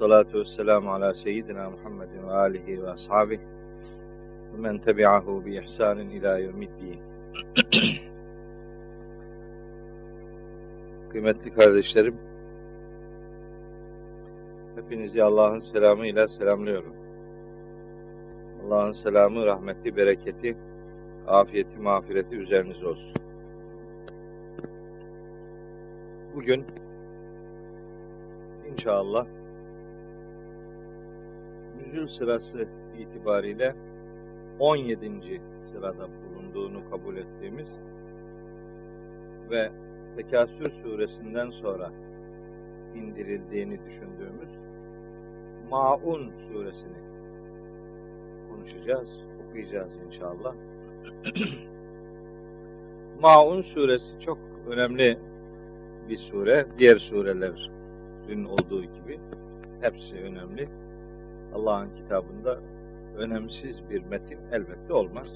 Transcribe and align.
salatu 0.00 0.40
ve 0.40 0.44
selamu 0.44 0.92
ala 0.92 1.14
seyyidina 1.14 1.70
Muhammedin 1.70 2.28
ve 2.28 2.32
alihi 2.32 2.82
ve 2.82 2.90
ashabihi 2.90 3.40
ve 4.52 4.60
men 4.60 4.78
tebi'ahu 4.78 5.44
bi 5.46 5.56
ihsanin 5.56 6.10
ila 6.10 6.38
yevmiddin. 6.38 6.98
Kıymetli 11.12 11.54
kardeşlerim, 11.54 12.16
hepinizi 14.76 15.24
Allah'ın 15.24 15.60
selamıyla 15.60 16.28
selamlıyorum. 16.28 16.94
Allah'ın 18.66 18.92
selamı, 18.92 19.46
rahmeti, 19.46 19.96
bereketi, 19.96 20.56
afiyeti, 21.26 21.78
mağfireti 21.78 22.36
üzerinize 22.36 22.86
olsun. 22.86 23.14
Bugün 26.34 26.64
inşallah 28.72 29.26
nüzul 31.92 32.08
sırası 32.08 32.68
itibariyle 32.98 33.74
17. 34.58 35.40
sırada 35.72 36.08
bulunduğunu 36.08 36.90
kabul 36.90 37.16
ettiğimiz 37.16 37.68
ve 39.50 39.70
Tekasür 40.16 40.72
suresinden 40.82 41.50
sonra 41.50 41.90
indirildiğini 42.94 43.78
düşündüğümüz 43.78 44.50
Maun 45.70 46.32
suresini 46.48 47.00
konuşacağız, 48.50 49.08
okuyacağız 49.48 49.90
inşallah. 50.06 50.54
Maun 53.20 53.62
suresi 53.62 54.20
çok 54.20 54.38
önemli 54.70 55.18
bir 56.08 56.16
sure. 56.16 56.66
Diğer 56.78 56.98
surelerin 56.98 58.44
olduğu 58.44 58.82
gibi 58.82 59.20
hepsi 59.80 60.14
önemli. 60.14 60.68
Allah'ın 61.54 61.88
kitabında 61.96 62.58
önemsiz 63.16 63.90
bir 63.90 64.02
metin 64.04 64.38
elbette 64.52 64.92
olmaz. 64.92 65.28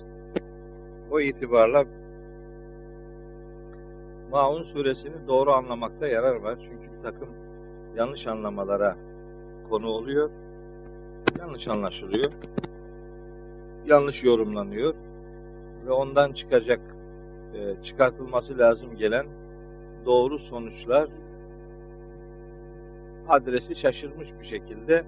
O 1.10 1.20
itibarla 1.20 1.84
Maun 4.30 4.62
suresini 4.62 5.14
doğru 5.28 5.52
anlamakta 5.52 6.06
yarar 6.06 6.36
var. 6.36 6.58
Çünkü 6.62 6.98
bir 6.98 7.02
takım 7.02 7.28
yanlış 7.96 8.26
anlamalara 8.26 8.96
konu 9.70 9.88
oluyor. 9.88 10.30
Yanlış 11.38 11.68
anlaşılıyor. 11.68 12.32
Yanlış 13.86 14.24
yorumlanıyor. 14.24 14.94
Ve 15.86 15.90
ondan 15.90 16.32
çıkacak, 16.32 16.80
e, 17.54 17.82
çıkartılması 17.82 18.58
lazım 18.58 18.96
gelen 18.96 19.26
doğru 20.06 20.38
sonuçlar 20.38 21.08
adresi 23.28 23.76
şaşırmış 23.76 24.28
bir 24.40 24.46
şekilde 24.46 25.04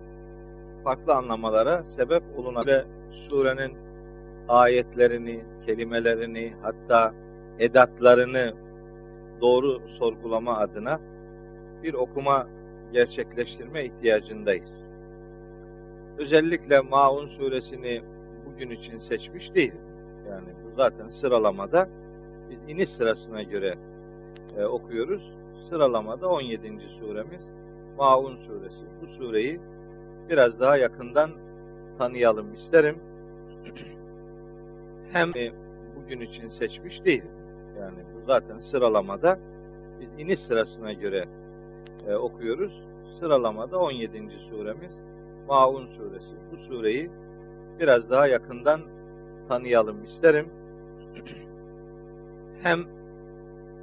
farklı 0.87 1.15
anlamalara 1.15 1.85
sebep 1.97 2.23
olunabilir. 2.37 2.85
Surenin 3.11 3.73
ayetlerini, 4.49 5.41
kelimelerini, 5.67 6.53
hatta 6.63 7.15
edatlarını 7.59 8.53
doğru 9.41 9.89
sorgulama 9.89 10.59
adına 10.59 11.01
bir 11.83 11.95
okuma 11.95 12.47
gerçekleştirme 12.93 13.85
ihtiyacındayız. 13.85 14.71
Özellikle 16.19 16.81
Maun 16.81 17.27
suresini 17.27 18.03
bugün 18.47 18.71
için 18.71 19.01
seçmiş 19.01 19.55
değilim. 19.55 19.81
Yani 20.31 20.49
bu 20.65 20.77
zaten 20.77 21.11
sıralamada 21.11 21.89
biz 22.51 22.59
iniş 22.69 22.91
sırasına 22.91 23.43
göre 23.43 23.75
e, 24.59 24.65
okuyoruz. 24.65 25.33
Sıralamada 25.71 26.29
17. 26.29 26.73
suremiz 27.01 27.43
Maun 27.99 28.37
suresi. 28.37 28.85
Bu 29.03 29.07
sureyi 29.07 29.61
biraz 30.29 30.61
daha 30.61 30.77
yakından 30.77 31.31
tanıyalım 31.99 32.55
isterim. 32.55 32.99
Hem 35.13 35.33
bugün 35.97 36.21
için 36.21 36.51
seçmiş 36.51 37.05
değilim. 37.05 37.31
Yani 37.81 37.99
bu 38.15 38.27
zaten 38.27 38.61
sıralamada 38.61 39.39
biz 40.01 40.09
iniş 40.19 40.41
sırasına 40.41 40.93
göre 40.93 41.29
e, 42.09 42.15
okuyoruz. 42.15 42.83
Sıralamada 43.21 43.79
17. 43.79 44.23
suremiz 44.51 44.93
Maun 45.49 45.87
suresi. 45.87 46.35
Bu 46.53 46.57
sureyi 46.57 47.11
biraz 47.81 48.11
daha 48.11 48.27
yakından 48.27 48.81
tanıyalım 49.49 50.05
isterim. 50.05 50.49
Hem 52.63 52.85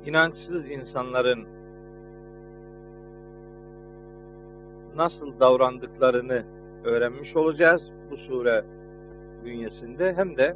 inançsız 0.05 0.69
insanların 0.69 1.52
nasıl 4.95 5.39
davrandıklarını 5.39 6.43
öğrenmiş 6.83 7.35
olacağız 7.35 7.81
bu 8.11 8.17
sure 8.17 8.63
bünyesinde 9.45 10.13
hem 10.13 10.37
de 10.37 10.55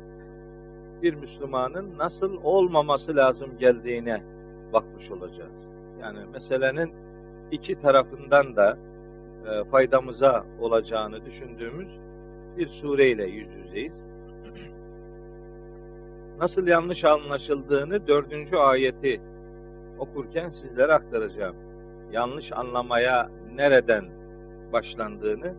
bir 1.01 1.13
Müslümanın 1.13 1.97
nasıl 1.97 2.37
olmaması 2.43 3.15
lazım 3.15 3.49
geldiğine 3.59 4.23
bakmış 4.73 5.11
olacağız. 5.11 5.51
Yani 6.01 6.19
meselenin 6.33 6.91
iki 7.51 7.81
tarafından 7.81 8.55
da 8.55 8.77
e, 9.47 9.63
faydamıza 9.63 10.45
olacağını 10.61 11.25
düşündüğümüz 11.25 11.89
bir 12.57 12.67
sureyle 12.67 13.25
yüz 13.25 13.55
yüzeyiz. 13.55 13.93
Nasıl 16.39 16.67
yanlış 16.67 17.03
anlaşıldığını 17.03 18.07
dördüncü 18.07 18.55
ayeti 18.55 19.21
okurken 19.99 20.49
sizlere 20.49 20.93
aktaracağım. 20.93 21.55
Yanlış 22.11 22.51
anlamaya 22.51 23.29
nereden 23.55 24.05
başlandığını 24.73 25.53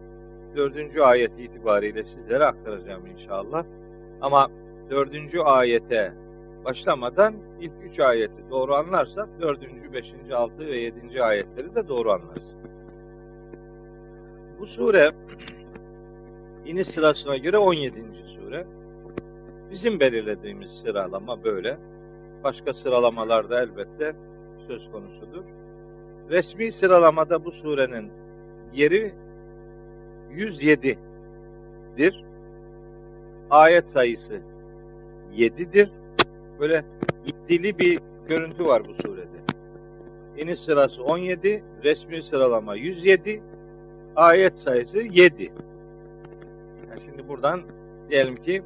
dördüncü 0.57 1.01
ayet 1.01 1.39
itibariyle 1.39 2.05
sizlere 2.05 2.45
aktaracağım 2.45 3.07
inşallah. 3.07 3.65
Ama 4.21 4.49
dördüncü 4.91 5.41
ayete 5.41 6.13
başlamadan 6.65 7.35
ilk 7.61 7.73
üç 7.85 8.01
ayeti 8.01 8.51
doğru 8.51 8.75
anlarsak 8.75 9.29
dördüncü, 9.41 9.93
beşinci, 9.93 10.35
altı 10.35 10.59
ve 10.59 10.79
yedinci 10.79 11.23
ayetleri 11.23 11.75
de 11.75 11.89
doğru 11.89 12.11
anlarız. 12.13 12.55
Bu 14.59 14.67
sure 14.67 15.13
iniş 16.67 16.89
sırasına 16.89 17.37
göre 17.37 17.59
17. 17.59 18.05
sure. 18.27 18.67
Bizim 19.71 20.01
belirlediğimiz 20.01 20.71
sıralama 20.71 21.45
böyle. 21.45 21.79
Başka 22.45 22.75
sıralamalar 22.75 23.51
da 23.51 23.63
elbette 23.63 24.17
söz 24.67 24.91
konusudur. 24.93 25.45
Resmi 26.31 26.73
sıralamada 26.73 27.45
bu 27.45 27.53
surenin 27.53 28.11
yeri 28.75 29.13
107'dir. 30.33 32.25
Ayet 33.51 33.91
sayısı 33.91 34.41
7'dir. 35.37 35.91
Böyle 36.61 36.85
dili 37.49 37.79
bir 37.79 37.99
görüntü 38.29 38.67
var 38.67 38.83
bu 38.89 38.95
surede. 39.03 39.39
İniş 40.39 40.61
sırası 40.61 41.03
17, 41.03 41.63
resmi 41.85 42.23
sıralama 42.23 42.75
107, 42.75 43.43
ayet 44.17 44.59
sayısı 44.59 44.99
7. 44.99 45.43
Yani 46.91 47.01
şimdi 47.05 47.29
buradan 47.29 47.61
diyelim 48.11 48.37
ki 48.37 48.63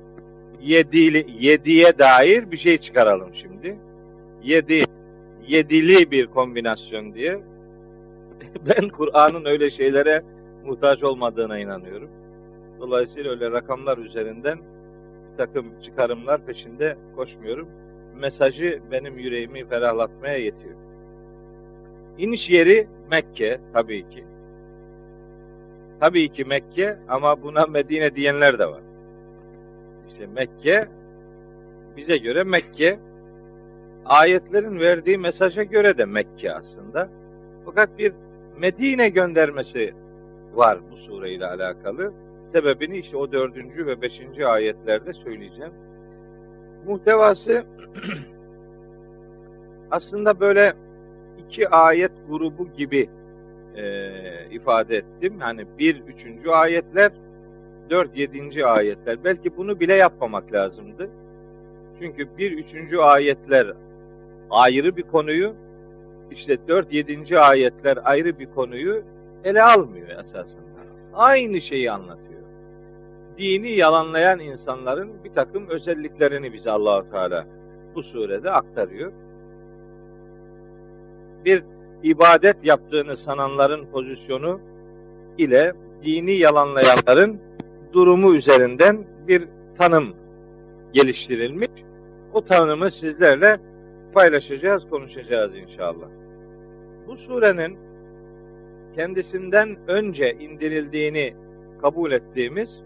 7 0.63 0.99
7'ye 0.99 1.99
dair 1.99 2.51
bir 2.51 2.57
şey 2.57 2.79
çıkaralım 2.79 3.35
şimdi. 3.35 3.77
7 4.43 4.85
yedili 5.47 6.11
bir 6.11 6.27
kombinasyon 6.27 7.15
diye. 7.15 7.41
Ben 8.67 8.89
Kur'an'ın 8.89 9.45
öyle 9.45 9.71
şeylere 9.71 10.23
muhtaç 10.65 11.03
olmadığına 11.03 11.59
inanıyorum. 11.59 12.11
Dolayısıyla 12.81 13.31
öyle 13.31 13.51
rakamlar 13.51 13.99
üzerinden 13.99 14.59
bir 15.33 15.37
takım 15.37 15.81
çıkarımlar 15.81 16.47
peşinde 16.47 16.97
koşmuyorum. 17.17 17.69
Mesajı 18.21 18.81
benim 18.91 19.19
yüreğimi 19.19 19.69
ferahlatmaya 19.69 20.37
yetiyor. 20.37 20.75
İniş 22.19 22.51
yeri 22.51 22.89
Mekke 23.11 23.61
tabii 23.73 24.09
ki. 24.11 24.25
Tabii 26.01 26.29
ki 26.29 26.45
Mekke 26.45 26.99
ama 27.09 27.43
buna 27.43 27.67
Medine 27.67 28.17
diyenler 28.17 28.59
de 28.59 28.67
var. 28.67 28.83
İşte 30.09 30.27
Mekke 30.27 30.89
bize 31.97 32.17
göre 32.17 32.45
Mekke 32.45 32.99
ayetlerin 34.05 34.81
verdiği 34.81 35.19
mesaja 35.19 35.63
göre 35.63 35.99
de 35.99 36.05
Mekke 36.05 36.53
aslında. 36.53 37.09
Fakat 37.65 37.99
bir 37.99 38.13
Medine 38.59 39.09
göndermesi 39.09 39.95
var 40.55 40.79
bu 40.93 40.97
sureyle 40.97 41.47
alakalı. 41.47 42.13
Sebebini 42.53 42.99
işte 42.99 43.17
o 43.17 43.33
dördüncü 43.33 43.87
ve 43.87 44.03
beşinci 44.03 44.47
ayetlerde 44.47 45.13
söyleyeceğim. 45.13 45.73
Muhtevası 46.87 47.65
aslında 49.91 50.41
böyle 50.41 50.75
iki 51.47 51.69
ayet 51.69 52.13
grubu 52.29 52.69
gibi 52.77 53.09
e, 53.77 54.11
ifade 54.51 54.97
ettim. 54.97 55.41
Hani 55.41 55.67
bir 55.79 56.01
üçüncü 56.01 56.51
ayetler, 56.51 57.13
dört 57.91 58.17
yedinci 58.17 58.67
ayetler. 58.67 59.25
Belki 59.25 59.57
bunu 59.57 59.81
bile 59.81 59.95
yapmamak 59.95 60.53
lazımdı. 60.53 61.11
Çünkü 62.01 62.29
bir 62.39 62.53
üçüncü 62.53 62.99
ayetler 62.99 63.73
ayrı 64.51 64.97
bir 64.97 65.03
konuyu, 65.03 65.55
işte 66.33 66.59
dört 66.69 66.93
yedinci 66.93 67.39
ayetler 67.39 67.99
ayrı 68.05 68.39
bir 68.39 68.47
konuyu 68.47 69.03
ele 69.45 69.63
almıyor 69.63 70.09
esasında. 70.09 70.63
Aynı 71.15 71.61
şeyi 71.61 71.91
anlatıyor. 71.91 72.43
Dini 73.39 73.71
yalanlayan 73.71 74.39
insanların 74.39 75.11
bir 75.25 75.33
takım 75.33 75.69
özelliklerini 75.69 76.53
bize 76.53 76.71
Allahu 76.71 77.11
Teala 77.11 77.47
bu 77.95 78.03
surede 78.03 78.51
aktarıyor. 78.51 79.13
Bir 81.45 81.63
ibadet 82.03 82.57
yaptığını 82.65 83.17
sananların 83.17 83.87
pozisyonu 83.87 84.61
ile 85.39 85.73
dini 86.05 86.33
yalanlayanların 86.33 87.41
durumu 87.93 88.35
üzerinden 88.35 89.05
bir 89.29 89.49
tanım 89.79 90.15
geliştirilmiş. 90.93 91.69
O 92.33 92.45
tanımı 92.45 92.91
sizlerle 92.91 93.57
paylaşacağız, 94.15 94.89
konuşacağız 94.91 95.57
inşallah. 95.57 96.22
Bu 97.07 97.17
surenin 97.17 97.79
kendisinden 98.97 99.77
önce 99.89 100.33
indirildiğini 100.33 101.35
kabul 101.83 102.13
ettiğimiz 102.13 102.83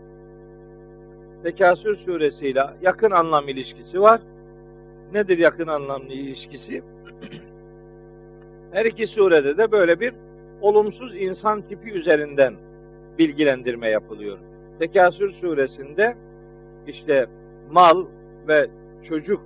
Tekasür 1.43 1.97
suresiyle 1.97 2.65
yakın 2.83 3.11
anlam 3.11 3.49
ilişkisi 3.49 4.01
var. 4.01 4.21
Nedir 5.13 5.39
yakın 5.39 5.67
anlam 5.67 6.03
ilişkisi? 6.03 6.83
Her 8.73 8.85
iki 8.85 9.07
surede 9.07 9.59
de 9.59 9.73
böyle 9.73 10.01
bir 10.01 10.15
olumsuz 10.61 11.17
insan 11.17 11.63
tipi 11.63 11.91
üzerinden 11.91 12.55
bilgilendirme 13.19 13.89
yapılıyor. 13.89 14.39
Tekasür 14.79 15.31
suresinde 15.31 16.17
işte 16.87 17.27
mal 17.71 18.05
ve 18.49 18.67
çocuk 19.03 19.41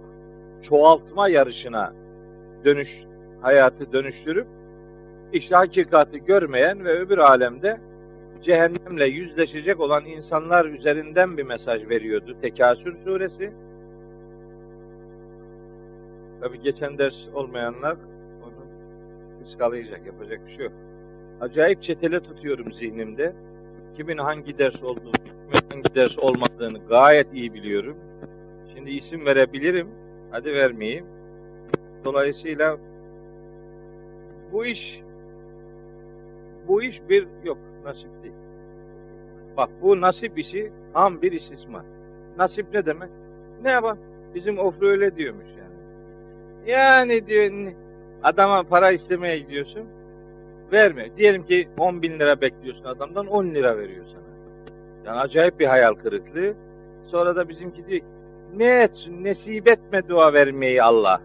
çoğaltma 0.63 1.29
yarışına 1.29 1.93
dönüş 2.65 3.05
hayatı 3.41 3.93
dönüştürüp 3.93 4.47
işte 5.33 5.57
hakikati 5.57 6.25
görmeyen 6.25 6.85
ve 6.85 6.99
öbür 6.99 7.19
alemde 7.19 7.81
cehennemle 8.43 9.07
yüzleşecek 9.07 9.81
olan 9.81 10.05
insanlar 10.05 10.65
üzerinden 10.65 11.37
bir 11.37 11.43
mesaj 11.43 11.89
veriyordu 11.89 12.37
Tekasür 12.43 12.97
suresi. 13.05 13.53
Tabi 16.41 16.61
geçen 16.61 16.99
ders 16.99 17.15
olmayanlar 17.35 17.97
onu 18.43 18.67
ıskalayacak, 19.45 20.07
yapacak 20.07 20.47
bir 20.47 20.53
şey 20.53 20.65
yok. 20.65 20.73
Acayip 21.41 21.83
çetele 21.83 22.21
tutuyorum 22.21 22.73
zihnimde. 22.73 23.33
Kimin 23.97 24.19
hangi 24.19 24.59
ders 24.59 24.83
olduğunu, 24.83 25.13
kimin 25.13 25.71
hangi 25.73 25.95
ders 25.95 26.19
olmadığını 26.19 26.79
gayet 26.89 27.35
iyi 27.35 27.55
biliyorum. 27.55 27.97
Şimdi 28.75 28.91
isim 28.91 29.27
verebilirim. 29.27 29.89
Hadi 30.31 30.55
vermeyeyim. 30.55 31.07
Dolayısıyla 32.05 32.79
bu 34.53 34.67
iş 34.67 35.03
bu 36.71 36.83
iş 36.83 37.01
bir 37.09 37.27
yok 37.45 37.59
nasip 37.85 38.23
değil. 38.23 38.35
Bak 39.57 39.71
bu 39.83 40.01
nasip 40.01 40.39
işi 40.39 40.73
tam 40.95 41.23
bir 41.23 41.33
istismar. 41.33 41.83
Nasip 42.39 42.67
ne 42.75 42.87
demek? 42.87 43.11
Ne 43.63 43.71
yapalım? 43.71 43.99
Bizim 44.35 44.59
ofru 44.59 44.87
öyle 44.87 45.17
diyormuş 45.17 45.47
yani. 45.47 45.77
Yani 46.73 47.27
diyor 47.27 47.73
adama 48.23 48.63
para 48.63 48.91
istemeye 48.91 49.39
gidiyorsun. 49.39 49.83
Verme. 50.73 51.17
Diyelim 51.17 51.47
ki 51.47 51.69
10 51.79 52.03
bin 52.03 52.19
lira 52.19 52.41
bekliyorsun 52.41 52.85
adamdan 52.85 53.27
10 53.27 53.47
lira 53.47 53.79
veriyor 53.79 54.05
sana. 54.07 54.21
Yani 55.07 55.21
acayip 55.21 55.61
bir 55.61 55.67
hayal 55.67 55.95
kırıklığı. 55.95 56.55
Sonra 57.07 57.37
da 57.37 57.49
bizimki 57.49 57.87
diyor 57.87 58.03
ne 58.57 58.83
etsin 58.83 59.25
nasip 59.25 59.69
etme 59.69 60.09
dua 60.09 60.33
vermeyi 60.33 60.83
Allah. 60.83 61.21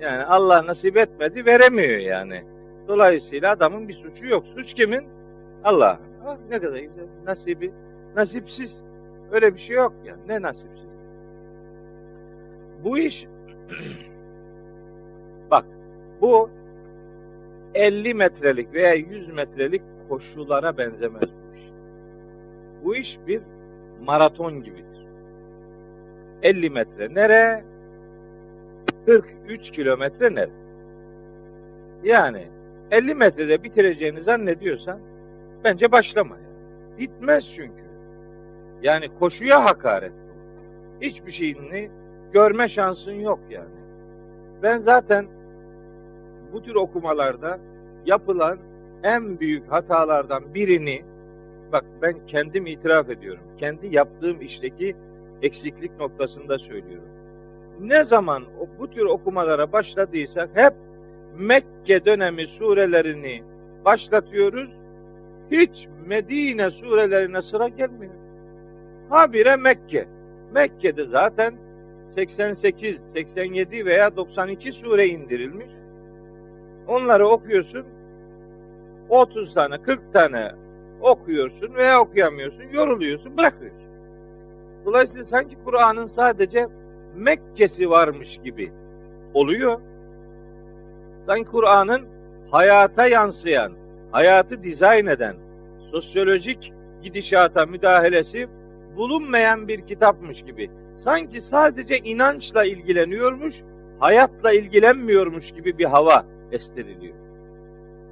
Yani 0.00 0.24
Allah 0.24 0.66
nasip 0.66 0.96
etmedi 0.96 1.46
veremiyor 1.46 1.98
yani. 1.98 2.51
Dolayısıyla 2.88 3.52
adamın 3.52 3.88
bir 3.88 3.94
suçu 3.94 4.26
yok. 4.26 4.44
Suç 4.54 4.74
kimin? 4.74 5.04
Allah. 5.64 5.98
Ah, 6.26 6.36
ne 6.50 6.60
kadar 6.60 6.76
güzel. 6.76 7.06
Nasibi. 7.26 7.72
Nasipsiz. 8.16 8.80
Öyle 9.32 9.54
bir 9.54 9.58
şey 9.58 9.76
yok 9.76 9.92
yani. 10.04 10.20
Ne 10.28 10.42
nasipsiz? 10.42 10.86
Bu 12.84 12.98
iş 12.98 13.26
bak 15.50 15.64
bu 16.20 16.50
50 17.74 18.14
metrelik 18.14 18.74
veya 18.74 18.94
100 18.94 19.28
metrelik 19.28 19.82
koşulara 20.08 20.78
benzemez 20.78 21.22
bu 21.22 21.56
iş. 21.56 21.62
Bu 22.84 22.96
iş 22.96 23.18
bir 23.26 23.42
maraton 24.02 24.62
gibidir. 24.62 25.06
50 26.42 26.70
metre 26.70 27.14
nere? 27.14 27.64
43 29.06 29.70
kilometre 29.70 30.34
nere? 30.34 30.50
Yani 32.04 32.48
50 32.92 33.14
metrede 33.14 33.62
bitireceğini 33.62 34.22
zannediyorsan 34.22 34.98
bence 35.64 35.92
başlama. 35.92 36.36
Bitmez 36.98 37.52
çünkü. 37.54 37.82
Yani 38.82 39.08
koşuya 39.18 39.64
hakaret. 39.64 40.12
Hiçbir 41.00 41.30
şeyini 41.30 41.90
görme 42.32 42.68
şansın 42.68 43.12
yok 43.12 43.40
yani. 43.50 43.82
Ben 44.62 44.78
zaten 44.78 45.26
bu 46.52 46.62
tür 46.62 46.74
okumalarda 46.74 47.58
yapılan 48.06 48.58
en 49.02 49.40
büyük 49.40 49.72
hatalardan 49.72 50.54
birini 50.54 51.02
bak 51.72 51.84
ben 52.02 52.26
kendim 52.26 52.66
itiraf 52.66 53.10
ediyorum. 53.10 53.44
Kendi 53.58 53.94
yaptığım 53.94 54.40
işteki 54.40 54.96
eksiklik 55.42 56.00
noktasında 56.00 56.58
söylüyorum. 56.58 57.08
Ne 57.80 58.04
zaman 58.04 58.44
bu 58.78 58.90
tür 58.90 59.04
okumalara 59.04 59.72
başladıysak 59.72 60.50
hep 60.54 60.74
Mekke 61.38 62.04
dönemi 62.04 62.46
surelerini 62.46 63.42
başlatıyoruz. 63.84 64.70
Hiç 65.50 65.88
Medine 66.06 66.70
surelerine 66.70 67.42
sıra 67.42 67.68
gelmiyor. 67.68 68.14
Habire 69.08 69.56
Mekke. 69.56 70.08
Mekke'de 70.54 71.04
zaten 71.04 71.54
88, 72.14 73.00
87 73.14 73.86
veya 73.86 74.16
92 74.16 74.72
sure 74.72 75.06
indirilmiş. 75.06 75.70
Onları 76.88 77.28
okuyorsun. 77.28 77.84
30 79.08 79.54
tane, 79.54 79.82
40 79.82 80.12
tane 80.12 80.52
okuyorsun 81.00 81.74
veya 81.74 82.00
okuyamıyorsun, 82.00 82.62
yoruluyorsun, 82.72 83.36
bırakıyorsun. 83.36 83.82
Dolayısıyla 84.84 85.24
sanki 85.24 85.56
Kur'an'ın 85.64 86.06
sadece 86.06 86.68
Mekke'si 87.16 87.90
varmış 87.90 88.40
gibi 88.44 88.72
oluyor. 89.34 89.80
Sanki 91.26 91.50
Kur'an'ın 91.50 92.02
hayata 92.50 93.06
yansıyan, 93.06 93.72
hayatı 94.10 94.62
dizayn 94.62 95.06
eden, 95.06 95.36
sosyolojik 95.90 96.72
gidişata 97.02 97.66
müdahalesi 97.66 98.48
bulunmayan 98.96 99.68
bir 99.68 99.86
kitapmış 99.86 100.42
gibi. 100.42 100.70
Sanki 101.04 101.40
sadece 101.40 101.98
inançla 101.98 102.64
ilgileniyormuş, 102.64 103.62
hayatla 103.98 104.52
ilgilenmiyormuş 104.52 105.52
gibi 105.52 105.78
bir 105.78 105.84
hava 105.84 106.24
estiriliyor. 106.52 107.14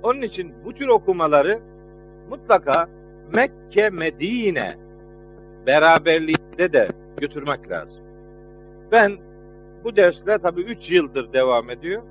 Onun 0.03 0.23
için 0.23 0.53
bu 0.65 0.75
tür 0.75 0.89
okumaları 0.89 1.61
mutlaka 2.31 2.89
Mekke, 3.35 3.91
Medine 3.91 4.75
beraberliğinde 5.67 6.73
de 6.73 6.89
götürmek 7.17 7.71
lazım. 7.71 8.05
Ben 8.93 9.19
bu 9.85 9.97
dersler 9.97 10.39
tabii 10.39 10.61
3 10.61 10.91
yıldır 10.91 11.33
devam 11.33 11.71
ediyor. 11.71 12.03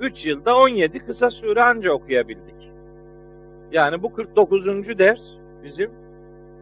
3 0.00 0.26
yılda 0.26 0.56
17 0.56 0.98
kısa 0.98 1.30
sure 1.30 1.62
anca 1.62 1.92
okuyabildik. 1.92 2.70
Yani 3.72 4.02
bu 4.02 4.12
49. 4.12 4.98
ders 4.98 5.20
bizim 5.64 5.90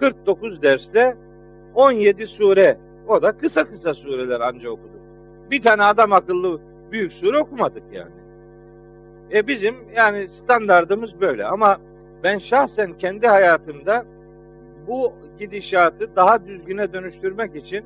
49 0.01 0.63
derste 0.63 1.17
17 1.75 2.27
sure 2.27 2.79
o 3.09 3.23
da 3.23 3.33
kısa 3.33 3.65
kısa 3.65 3.95
sureler 3.95 4.41
anca 4.41 4.71
okuduk. 4.71 5.01
Bir 5.51 5.63
tane 5.63 5.83
adam 5.83 6.13
akıllı 6.13 6.61
büyük 6.93 7.13
sure 7.13 7.39
okumadık 7.39 7.83
yani. 7.93 8.11
E 9.33 9.47
bizim 9.47 9.75
yani 9.95 10.29
standardımız 10.29 11.21
böyle 11.21 11.47
ama 11.47 11.79
ben 12.23 12.39
şahsen 12.39 12.93
kendi 12.99 13.27
hayatımda 13.27 14.05
bu 14.87 15.13
gidişatı 15.39 16.17
daha 16.17 16.47
düzgüne 16.47 16.93
dönüştürmek 16.93 17.57
için 17.57 17.85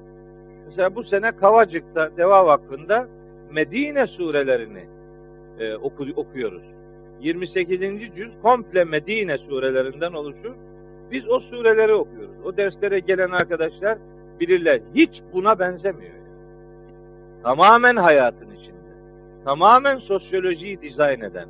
mesela 0.66 0.94
bu 0.94 1.02
sene 1.02 1.32
Kavacık'ta 1.32 2.16
Deva 2.16 2.46
Vakfı'nda 2.46 3.08
Medine 3.50 4.06
surelerini 4.06 4.84
e, 5.60 5.76
oku, 5.76 6.06
okuyoruz. 6.16 6.62
28. 7.20 7.80
cüz 8.16 8.32
komple 8.42 8.84
Medine 8.84 9.38
surelerinden 9.38 10.12
oluşur. 10.12 10.54
Biz 11.10 11.28
o 11.28 11.40
sureleri 11.40 11.94
okuyoruz. 11.94 12.36
O 12.44 12.56
derslere 12.56 12.98
gelen 12.98 13.30
arkadaşlar 13.30 13.98
bilirler. 14.40 14.80
Hiç 14.94 15.22
buna 15.32 15.58
benzemiyor. 15.58 16.14
Tamamen 17.42 17.96
hayatın 17.96 18.50
içinde. 18.50 18.76
Tamamen 19.44 19.98
sosyolojiyi 19.98 20.82
dizayn 20.82 21.20
eden. 21.20 21.48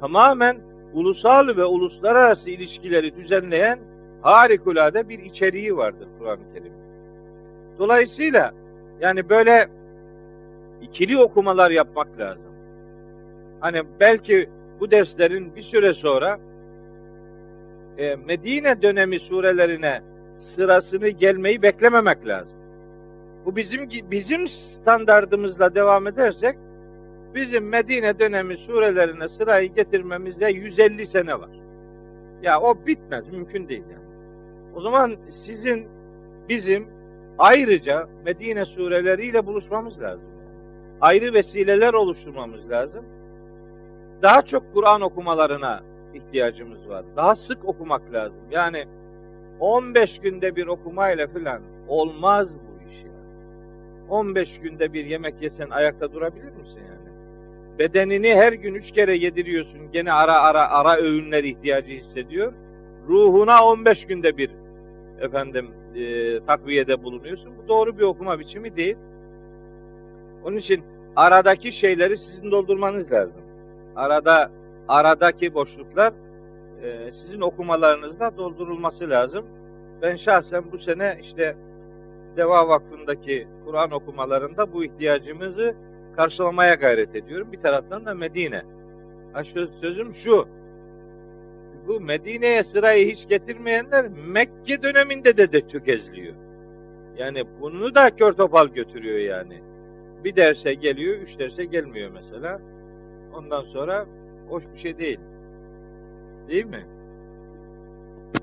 Tamamen 0.00 0.56
ulusal 0.94 1.56
ve 1.56 1.64
uluslararası 1.64 2.50
ilişkileri 2.50 3.16
düzenleyen 3.16 3.78
harikulade 4.22 5.08
bir 5.08 5.18
içeriği 5.18 5.76
vardır 5.76 6.08
Kur'an-ı 6.18 6.54
Kerim. 6.54 6.72
Dolayısıyla 7.78 8.52
Yani 9.00 9.28
böyle 9.28 9.68
ikili 10.82 11.18
okumalar 11.18 11.70
yapmak 11.70 12.18
lazım. 12.18 12.45
Hani 13.60 13.82
belki 14.00 14.48
bu 14.80 14.90
derslerin 14.90 15.56
bir 15.56 15.62
süre 15.62 15.92
sonra 15.92 16.38
e, 17.98 18.16
Medine 18.16 18.82
dönemi 18.82 19.20
surelerine 19.20 20.02
sırasını 20.36 21.08
gelmeyi 21.08 21.62
beklememek 21.62 22.26
lazım. 22.26 22.56
Bu 23.44 23.56
bizim 23.56 23.88
bizim 24.10 24.48
standardımızla 24.48 25.74
devam 25.74 26.06
edersek 26.06 26.56
bizim 27.34 27.68
Medine 27.68 28.18
dönemi 28.18 28.56
surelerine 28.56 29.28
sırayı 29.28 29.74
getirmemizde 29.74 30.46
150 30.46 31.06
sene 31.06 31.40
var. 31.40 31.50
Ya 32.42 32.60
o 32.60 32.86
bitmez, 32.86 33.28
mümkün 33.28 33.68
değil 33.68 33.82
yani. 33.92 34.04
O 34.74 34.80
zaman 34.80 35.16
sizin 35.30 35.86
bizim 36.48 36.86
ayrıca 37.38 38.08
Medine 38.24 38.64
sureleriyle 38.64 39.46
buluşmamız 39.46 40.00
lazım. 40.00 40.28
Ayrı 41.00 41.34
vesileler 41.34 41.94
oluşturmamız 41.94 42.70
lazım. 42.70 43.04
Daha 44.22 44.42
çok 44.42 44.74
Kur'an 44.74 45.00
okumalarına 45.00 45.82
ihtiyacımız 46.14 46.88
var. 46.88 47.04
Daha 47.16 47.36
sık 47.36 47.64
okumak 47.64 48.12
lazım. 48.12 48.40
Yani 48.50 48.84
15 49.60 50.18
günde 50.18 50.56
bir 50.56 50.66
okumayla 50.66 51.26
filan 51.26 51.62
olmaz 51.88 52.48
bu 52.48 52.90
iş 52.90 52.98
yani. 52.98 54.10
15 54.10 54.60
günde 54.60 54.92
bir 54.92 55.04
yemek 55.04 55.42
yesen 55.42 55.70
ayakta 55.70 56.12
durabilir 56.12 56.52
misin 56.52 56.78
yani? 56.78 57.16
Bedenini 57.78 58.34
her 58.34 58.52
gün 58.52 58.74
üç 58.74 58.92
kere 58.92 59.16
yediriyorsun. 59.16 59.92
Gene 59.92 60.12
ara 60.12 60.34
ara 60.34 60.70
ara 60.70 60.96
öğünler 60.96 61.44
ihtiyacı 61.44 61.90
hissediyor. 61.90 62.52
Ruhuna 63.08 63.64
15 63.64 64.06
günde 64.06 64.36
bir 64.36 64.50
efendim 65.20 65.70
e, 65.94 66.40
takviyede 66.46 67.02
bulunuyorsun. 67.02 67.52
Bu 67.58 67.68
doğru 67.68 67.98
bir 67.98 68.02
okuma 68.02 68.38
biçimi 68.38 68.76
değil. 68.76 68.96
Onun 70.44 70.56
için 70.56 70.82
aradaki 71.16 71.72
şeyleri 71.72 72.18
sizin 72.18 72.50
doldurmanız 72.50 73.12
lazım. 73.12 73.45
Arada 73.96 74.50
aradaki 74.88 75.54
boşluklar 75.54 76.12
e, 76.82 77.12
sizin 77.12 77.40
okumalarınızda 77.40 78.36
doldurulması 78.36 79.10
lazım. 79.10 79.44
Ben 80.02 80.16
şahsen 80.16 80.64
bu 80.72 80.78
sene 80.78 81.18
işte 81.20 81.56
Deva 82.36 82.68
Vakfı'ndaki 82.68 83.48
Kur'an 83.64 83.90
okumalarında 83.90 84.72
bu 84.72 84.84
ihtiyacımızı 84.84 85.74
karşılamaya 86.16 86.74
gayret 86.74 87.16
ediyorum. 87.16 87.52
Bir 87.52 87.60
taraftan 87.60 88.06
da 88.06 88.14
Medine. 88.14 88.62
Ha 89.32 89.44
sözüm 89.80 90.14
şu. 90.14 90.48
Bu 91.88 92.00
Medine'ye 92.00 92.64
sırayı 92.64 93.10
hiç 93.12 93.28
getirmeyenler 93.28 94.08
Mekke 94.08 94.82
döneminde 94.82 95.36
de, 95.36 95.52
de 95.52 95.68
tökezliyor. 95.68 96.34
Yani 97.18 97.44
bunu 97.60 97.94
da 97.94 98.16
kör 98.16 98.32
topal 98.32 98.68
götürüyor 98.68 99.18
yani. 99.18 99.60
Bir 100.24 100.36
derse 100.36 100.74
geliyor, 100.74 101.16
üç 101.16 101.38
derse 101.38 101.64
gelmiyor 101.64 102.10
mesela. 102.14 102.60
Ondan 103.36 103.62
sonra 103.62 104.06
hoş 104.48 104.64
bir 104.74 104.78
şey 104.78 104.98
değil. 104.98 105.20
Değil 106.48 106.64
mi? 106.64 106.86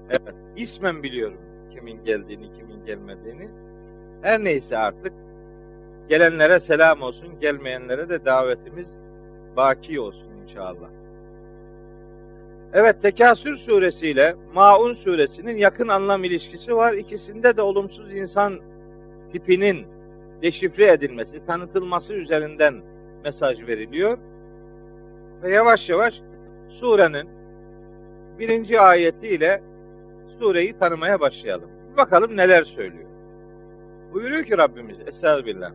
Evet. 0.10 0.36
İsmen 0.56 1.04
biliyorum 1.04 1.38
kimin 1.72 2.04
geldiğini, 2.04 2.54
kimin 2.54 2.86
gelmediğini. 2.86 3.50
Her 4.22 4.44
neyse 4.44 4.78
artık 4.78 5.14
gelenlere 6.10 6.60
selam 6.60 7.02
olsun, 7.02 7.40
gelmeyenlere 7.40 8.10
de 8.10 8.26
davetimiz 8.26 8.86
baki 9.56 10.00
olsun 10.00 10.30
inşallah. 10.44 10.90
Evet 12.74 13.02
Tekasür 13.02 13.56
suresiyle 13.56 14.36
Maun 14.54 14.94
suresinin 14.94 15.58
yakın 15.58 15.88
anlam 15.88 16.24
ilişkisi 16.24 16.76
var. 16.76 16.94
İkisinde 16.94 17.58
de 17.58 17.62
olumsuz 17.62 18.16
insan 18.16 18.60
tipinin 19.32 19.86
deşifre 20.42 20.92
edilmesi, 20.92 21.46
tanıtılması 21.46 22.14
üzerinden 22.14 22.82
mesaj 23.24 23.68
veriliyor. 23.68 24.18
Ve 25.44 25.50
yavaş 25.50 25.90
yavaş 25.90 26.22
surenin 26.70 27.30
birinci 28.40 28.80
ayetiyle 28.80 29.62
sureyi 30.40 30.78
tanımaya 30.78 31.20
başlayalım. 31.20 31.70
Bakalım 31.98 32.38
neler 32.38 32.64
söylüyor. 32.64 33.10
Buyuruyor 34.14 34.44
ki 34.44 34.58
Rabbimiz 34.58 34.98
Estağfirullah. 35.08 35.72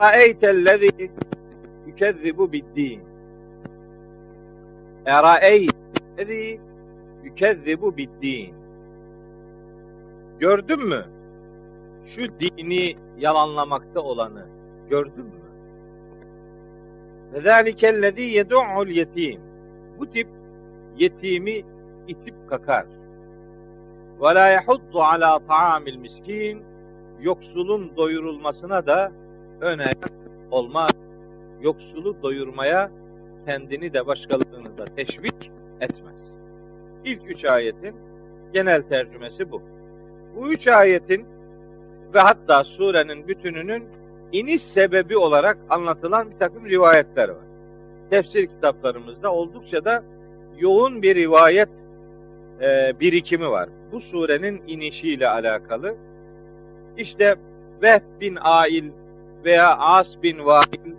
E'eytellezî 0.00 1.10
yükezzibu 1.86 2.52
biddin. 2.52 3.00
Eraeytellezî 5.06 6.60
yükezzibu 7.24 7.96
biddin. 7.96 8.54
Gördün 10.38 10.88
mü? 10.88 11.15
Şu 12.06 12.22
dini 12.40 12.96
yalanlamakta 13.18 14.00
olanı 14.00 14.46
gördün 14.90 15.24
mü? 15.24 15.32
Ve 17.32 17.40
zâlikellezî 17.40 18.22
yed'ul 18.22 18.88
yetim. 18.88 19.40
Bu 19.98 20.10
tip 20.10 20.28
yetimi 20.96 21.62
itip 22.08 22.34
kakar. 22.48 22.86
Ve 24.20 24.34
la 24.34 24.48
yahuddu 24.48 25.02
ala 25.02 25.38
ta'amil 25.38 25.96
miskin. 25.96 26.62
Yoksulun 27.20 27.96
doyurulmasına 27.96 28.86
da 28.86 29.12
öne 29.60 29.90
olmaz. 30.50 30.90
Yoksulu 31.62 32.22
doyurmaya 32.22 32.90
kendini 33.46 33.92
de 33.92 34.06
başkalarını 34.06 34.78
da 34.78 34.84
teşvik 34.84 35.50
etmez. 35.80 36.20
İlk 37.04 37.30
üç 37.30 37.44
ayetin 37.44 37.94
genel 38.52 38.82
tercümesi 38.82 39.52
bu. 39.52 39.62
Bu 40.36 40.52
üç 40.52 40.68
ayetin 40.68 41.26
ve 42.14 42.20
hatta 42.20 42.64
surenin 42.64 43.28
bütününün 43.28 43.84
iniş 44.32 44.62
sebebi 44.62 45.16
olarak 45.16 45.58
anlatılan 45.70 46.30
bir 46.30 46.38
takım 46.38 46.66
rivayetler 46.66 47.28
var. 47.28 47.46
Tefsir 48.10 48.46
kitaplarımızda 48.46 49.32
oldukça 49.32 49.84
da 49.84 50.02
yoğun 50.58 51.02
bir 51.02 51.14
rivayet 51.14 51.68
e, 52.60 52.92
birikimi 53.00 53.50
var. 53.50 53.68
Bu 53.92 54.00
surenin 54.00 54.62
inişiyle 54.66 55.28
alakalı. 55.28 55.94
İşte 56.96 57.36
Vehb 57.82 58.02
bin 58.20 58.38
Ail 58.40 58.84
veya 59.44 59.76
As 59.78 60.22
bin 60.22 60.44
Vail 60.44 60.94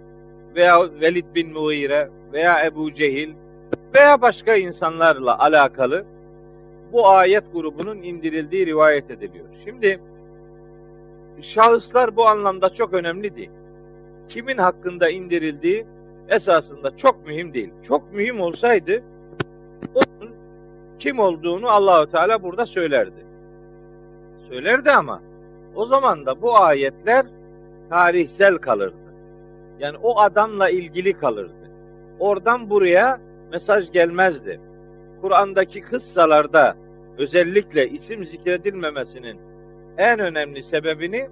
veya 0.56 1.00
Velid 1.02 1.26
bin 1.36 1.54
Muire 1.54 2.10
veya 2.34 2.66
Ebu 2.66 2.94
Cehil 2.94 3.34
veya 3.96 4.22
başka 4.22 4.56
insanlarla 4.56 5.40
alakalı 5.40 6.06
bu 6.94 7.08
ayet 7.08 7.44
grubunun 7.54 8.02
indirildiği 8.02 8.66
rivayet 8.66 9.12
ediliyor. 9.12 9.46
Şimdi 9.66 10.00
şahıslar 11.42 12.16
bu 12.16 12.28
anlamda 12.28 12.74
çok 12.74 12.94
önemli 12.94 13.36
değil. 13.36 13.50
Kimin 14.30 14.58
hakkında 14.58 15.10
indirildiği 15.10 15.86
esasında 16.30 16.98
çok 16.98 17.28
mühim 17.28 17.54
değil. 17.54 17.70
Çok 17.84 18.14
mühim 18.14 18.42
olsaydı 18.42 19.04
onun 19.94 20.32
kim 21.00 21.20
olduğunu 21.20 21.70
Allahu 21.70 22.12
Teala 22.12 22.44
burada 22.44 22.66
söylerdi. 22.66 23.26
Söylerdi 24.50 24.92
ama 24.92 25.22
o 25.76 25.86
zaman 25.86 26.26
da 26.26 26.42
bu 26.42 26.60
ayetler 26.60 27.26
tarihsel 27.90 28.58
kalırdı. 28.58 29.08
Yani 29.80 29.98
o 30.04 30.20
adamla 30.20 30.70
ilgili 30.70 31.14
kalırdı. 31.14 31.72
Oradan 32.20 32.70
buraya 32.70 33.20
mesaj 33.52 33.92
gelmezdi. 33.92 34.60
Kur'an'daki 35.22 35.82
kıssalarda 35.82 36.76
özellikle 37.18 37.90
isim 37.90 38.26
zikredilmemesinin 38.26 39.38
en 39.98 40.20
önemli 40.20 40.64
sebebini 40.64 41.30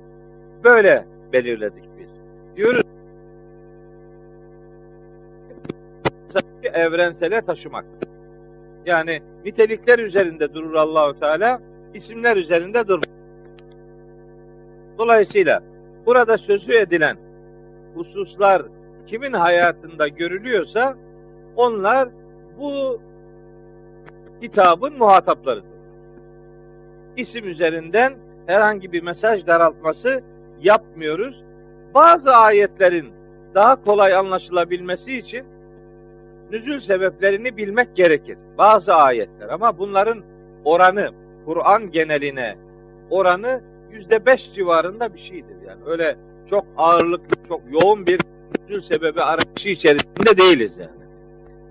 böyle 0.63 1.05
belirledik 1.34 1.84
biz. 2.00 2.10
Diyoruz 2.55 2.81
evrensele 6.75 7.41
taşımak. 7.41 7.86
Yani 8.86 9.22
nitelikler 9.45 10.00
üzerinde 10.00 10.53
durur 10.53 10.74
Allahu 10.74 11.19
Teala, 11.19 11.62
isimler 11.93 12.38
üzerinde 12.38 12.88
durur. 12.88 13.03
Dolayısıyla 14.98 15.63
burada 16.05 16.38
sözü 16.38 16.74
edilen 16.74 17.17
hususlar 17.95 18.62
kimin 19.07 19.34
hayatında 19.34 20.07
görülüyorsa 20.07 20.95
onlar 21.55 22.10
bu 22.60 23.01
hitabın 24.41 24.98
muhataplarıdır. 24.98 25.69
İsim 27.17 27.48
üzerinden 27.48 28.13
herhangi 28.47 28.91
bir 28.91 29.03
mesaj 29.03 29.47
daraltması 29.47 30.23
yapmıyoruz. 30.61 31.43
Bazı 31.93 32.35
ayetlerin 32.35 33.11
daha 33.55 33.83
kolay 33.83 34.15
anlaşılabilmesi 34.15 35.17
için 35.17 35.45
nüzül 36.51 36.79
sebeplerini 36.79 37.57
bilmek 37.57 37.95
gerekir. 37.95 38.37
Bazı 38.57 38.93
ayetler 38.93 39.49
ama 39.49 39.77
bunların 39.77 40.23
oranı 40.65 41.11
Kur'an 41.45 41.91
geneline 41.91 42.55
oranı 43.09 43.61
yüzde 43.91 44.25
beş 44.25 44.53
civarında 44.53 45.13
bir 45.13 45.19
şeydir. 45.19 45.55
Yani 45.67 45.81
öyle 45.85 46.15
çok 46.49 46.65
ağırlıklı, 46.77 47.47
çok 47.47 47.61
yoğun 47.71 48.05
bir 48.05 48.19
nüzül 48.69 48.81
sebebi 48.81 49.21
arayışı 49.21 49.69
içerisinde 49.69 50.37
değiliz 50.37 50.77
yani. 50.77 51.05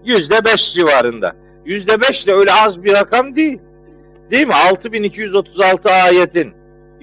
Yüzde 0.04 0.44
beş 0.44 0.74
civarında. 0.74 1.32
Yüzde 1.64 2.00
beş 2.00 2.26
de 2.26 2.34
öyle 2.34 2.52
az 2.52 2.84
bir 2.84 2.92
rakam 2.92 3.36
değil. 3.36 3.58
Değil 4.30 4.46
mi? 4.46 4.54
6236 4.54 5.90
ayetin 5.90 6.52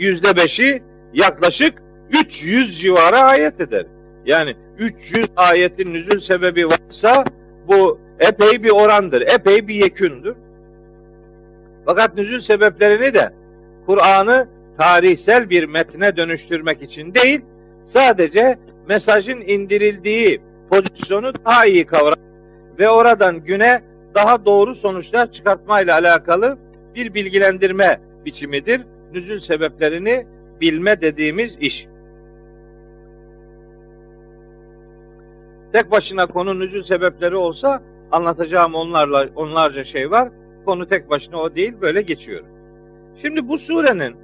yüzde 0.01 0.35
beşi 0.35 0.83
yaklaşık 1.13 1.81
300 2.09 2.79
civarı 2.79 3.17
ayet 3.17 3.61
eder. 3.61 3.85
Yani 4.25 4.55
300 4.77 5.27
ayetin 5.35 5.93
nüzül 5.93 6.19
sebebi 6.19 6.67
varsa 6.67 7.23
bu 7.67 7.99
epey 8.19 8.63
bir 8.63 8.71
orandır, 8.71 9.21
epey 9.21 9.67
bir 9.67 9.75
yekündür. 9.75 10.35
Fakat 11.85 12.15
nüzül 12.15 12.39
sebeplerini 12.39 13.13
de 13.13 13.33
Kur'an'ı 13.85 14.47
tarihsel 14.77 15.49
bir 15.49 15.63
metne 15.63 16.17
dönüştürmek 16.17 16.81
için 16.81 17.13
değil, 17.13 17.41
sadece 17.85 18.59
mesajın 18.87 19.41
indirildiği 19.41 20.41
pozisyonu 20.69 21.33
daha 21.45 21.65
iyi 21.65 21.85
kavramak 21.85 22.19
ve 22.79 22.89
oradan 22.89 23.43
güne 23.43 23.81
daha 24.15 24.45
doğru 24.45 24.75
sonuçlar 24.75 25.31
çıkartmayla 25.31 25.93
alakalı 25.93 26.57
bir 26.95 27.13
bilgilendirme 27.13 27.99
biçimidir. 28.25 28.81
Nüzül 29.13 29.39
sebeplerini 29.39 30.25
bilme 30.61 31.01
dediğimiz 31.01 31.57
iş. 31.59 31.87
Tek 35.73 35.91
başına 35.91 36.25
konu 36.25 36.59
nüzül 36.59 36.83
sebepleri 36.83 37.35
olsa 37.35 37.81
anlatacağım 38.11 38.75
onlarla 38.75 39.29
onlarca 39.35 39.83
şey 39.83 40.11
var. 40.11 40.29
Konu 40.65 40.87
tek 40.87 41.09
başına 41.09 41.37
o 41.37 41.55
değil, 41.55 41.73
böyle 41.81 42.01
geçiyorum. 42.01 42.47
Şimdi 43.21 43.47
bu 43.47 43.57
surenin 43.57 44.15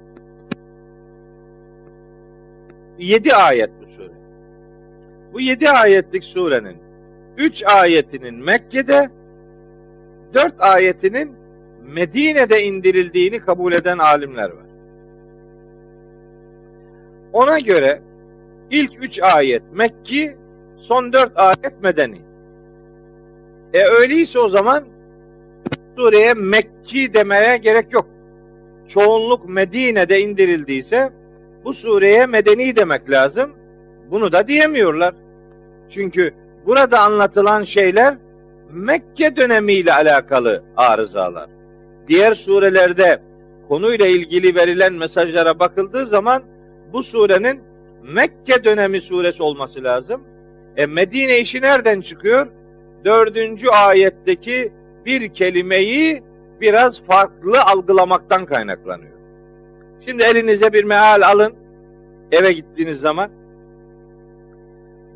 7 2.98 3.34
ayet 3.34 3.70
bu 3.82 3.90
sure. 3.90 4.12
Bu 5.32 5.40
7 5.40 5.70
ayetlik 5.70 6.24
surenin 6.24 6.76
3 7.36 7.64
ayetinin 7.64 8.34
Mekke'de 8.34 9.10
4 10.34 10.54
ayetinin 10.58 11.32
Medine'de 11.86 12.62
indirildiğini 12.62 13.38
kabul 13.38 13.72
eden 13.72 13.98
alimler 13.98 14.50
var. 14.50 14.67
Ona 17.32 17.58
göre 17.58 18.02
ilk 18.70 19.04
3 19.04 19.20
ayet 19.22 19.62
Mekki, 19.72 20.36
son 20.76 21.12
4 21.12 21.32
ayet 21.36 21.82
Medeni. 21.82 22.20
E 23.72 23.82
öyleyse 23.82 24.38
o 24.38 24.48
zaman 24.48 24.84
sureye 25.96 26.34
Mekki 26.34 27.14
demeye 27.14 27.56
gerek 27.56 27.92
yok. 27.92 28.06
Çoğunluk 28.88 29.48
Medine'de 29.48 30.20
indirildiyse 30.20 31.10
bu 31.64 31.74
sureye 31.74 32.26
medeni 32.26 32.76
demek 32.76 33.10
lazım. 33.10 33.50
Bunu 34.10 34.32
da 34.32 34.48
diyemiyorlar. 34.48 35.14
Çünkü 35.90 36.34
burada 36.66 37.00
anlatılan 37.00 37.64
şeyler 37.64 38.16
Mekke 38.72 39.36
dönemiyle 39.36 39.92
alakalı 39.92 40.62
arızalar. 40.76 41.46
Diğer 42.08 42.34
surelerde 42.34 43.20
konuyla 43.68 44.06
ilgili 44.06 44.54
verilen 44.54 44.92
mesajlara 44.92 45.58
bakıldığı 45.58 46.06
zaman 46.06 46.42
bu 46.92 47.02
surenin 47.02 47.60
Mekke 48.02 48.64
dönemi 48.64 49.00
suresi 49.00 49.42
olması 49.42 49.84
lazım. 49.84 50.22
E 50.76 50.86
Medine 50.86 51.38
işi 51.38 51.60
nereden 51.60 52.00
çıkıyor? 52.00 52.46
Dördüncü 53.04 53.68
ayetteki 53.68 54.72
bir 55.06 55.34
kelimeyi 55.34 56.22
biraz 56.60 57.02
farklı 57.02 57.62
algılamaktan 57.62 58.46
kaynaklanıyor. 58.46 59.12
Şimdi 60.06 60.22
elinize 60.24 60.72
bir 60.72 60.84
meal 60.84 61.22
alın 61.22 61.54
eve 62.32 62.52
gittiğiniz 62.52 63.00
zaman. 63.00 63.30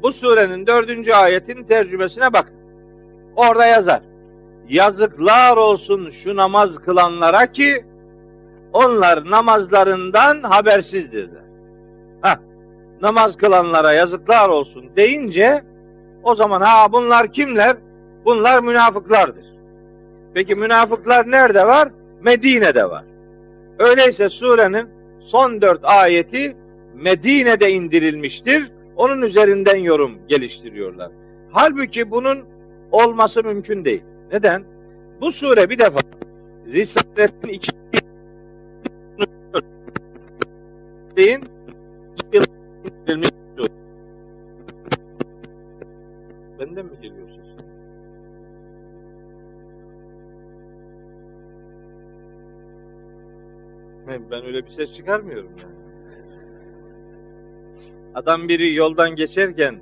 Bu 0.03 0.13
surenin 0.13 0.67
dördüncü 0.67 1.13
ayetin 1.13 1.65
tercümesine 1.65 2.33
bakın. 2.33 2.55
Orada 3.37 3.67
yazar. 3.67 4.03
Yazıklar 4.69 5.57
olsun 5.57 6.11
şu 6.11 6.37
namaz 6.37 6.75
kılanlara 6.75 7.53
ki 7.53 7.85
onlar 8.73 9.31
namazlarından 9.31 10.43
habersizdirler. 10.43 11.43
Namaz 13.03 13.37
kılanlara 13.37 13.93
yazıklar 13.93 14.49
olsun 14.49 14.85
deyince 14.97 15.65
o 16.23 16.35
zaman 16.35 16.61
ha 16.61 16.93
bunlar 16.93 17.33
kimler? 17.33 17.77
Bunlar 18.25 18.63
münafıklardır. 18.63 19.45
Peki 20.35 20.55
münafıklar 20.55 21.31
nerede 21.31 21.67
var? 21.67 21.89
Medine'de 22.21 22.91
var. 22.91 23.05
Öyleyse 23.79 24.29
surenin 24.29 24.89
son 25.21 25.61
dört 25.61 25.85
ayeti 25.85 26.57
Medine'de 26.95 27.73
indirilmiştir. 27.73 28.71
Onun 28.97 29.23
üzerinden 29.23 29.77
yorum 29.77 30.19
geliştiriyorlar. 30.29 31.11
Halbuki 31.51 32.11
bunun 32.11 32.39
olması 32.93 33.45
mümkün 33.45 33.85
değil. 33.85 34.03
Neden? 34.33 34.65
Bu 35.21 35.33
sure 35.33 35.71
bir 35.71 35.79
defa 35.79 35.99
Risaletin 36.67 37.49
iki 37.49 37.73
indirilmiş 43.19 43.73
Benden 46.61 46.85
mi 46.87 46.93
geliyor 47.03 47.29
ses? 47.29 47.67
Ben 54.31 54.45
öyle 54.47 54.67
bir 54.67 54.71
ses 54.71 54.95
çıkarmıyorum 54.95 55.51
yani. 55.63 55.73
Adam 58.15 58.49
biri 58.49 58.75
yoldan 58.75 59.17
geçerken 59.17 59.81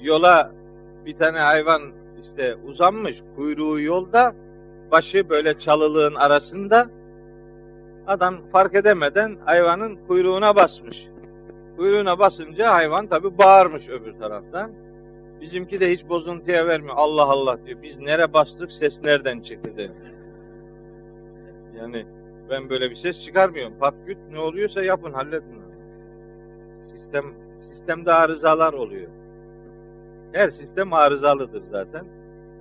yola 0.00 0.52
bir 1.06 1.16
tane 1.16 1.38
hayvan 1.38 1.82
işte 2.22 2.56
uzanmış 2.66 3.22
kuyruğu 3.36 3.80
yolda 3.80 4.34
başı 4.90 5.28
böyle 5.28 5.58
çalılığın 5.58 6.14
arasında 6.14 6.90
adam 8.06 8.36
fark 8.52 8.74
edemeden 8.74 9.36
hayvanın 9.44 9.98
kuyruğuna 10.06 10.56
basmış. 10.56 11.08
Kuyruğuna 11.80 12.18
basınca 12.18 12.74
hayvan 12.74 13.06
tabi 13.06 13.38
bağırmış 13.38 13.88
öbür 13.88 14.12
taraftan. 14.12 14.70
Bizimki 15.40 15.80
de 15.80 15.92
hiç 15.92 16.08
bozuntuya 16.08 16.66
vermiyor. 16.66 16.94
Allah 16.96 17.22
Allah 17.22 17.66
diyor. 17.66 17.82
Biz 17.82 17.98
nere 17.98 18.32
bastık 18.32 18.72
ses 18.72 19.02
nereden 19.04 19.40
çıktı. 19.40 19.92
Yani 21.78 22.06
ben 22.50 22.70
böyle 22.70 22.90
bir 22.90 22.96
ses 22.96 23.24
çıkarmıyorum. 23.24 23.74
Pat 23.80 23.94
güt 24.06 24.18
ne 24.30 24.38
oluyorsa 24.38 24.82
yapın 24.82 25.12
halledin. 25.12 25.62
Sistem 26.92 27.24
sistemde 27.70 28.12
arızalar 28.12 28.72
oluyor. 28.72 29.08
Her 30.32 30.50
sistem 30.50 30.92
arızalıdır 30.92 31.62
zaten. 31.70 32.04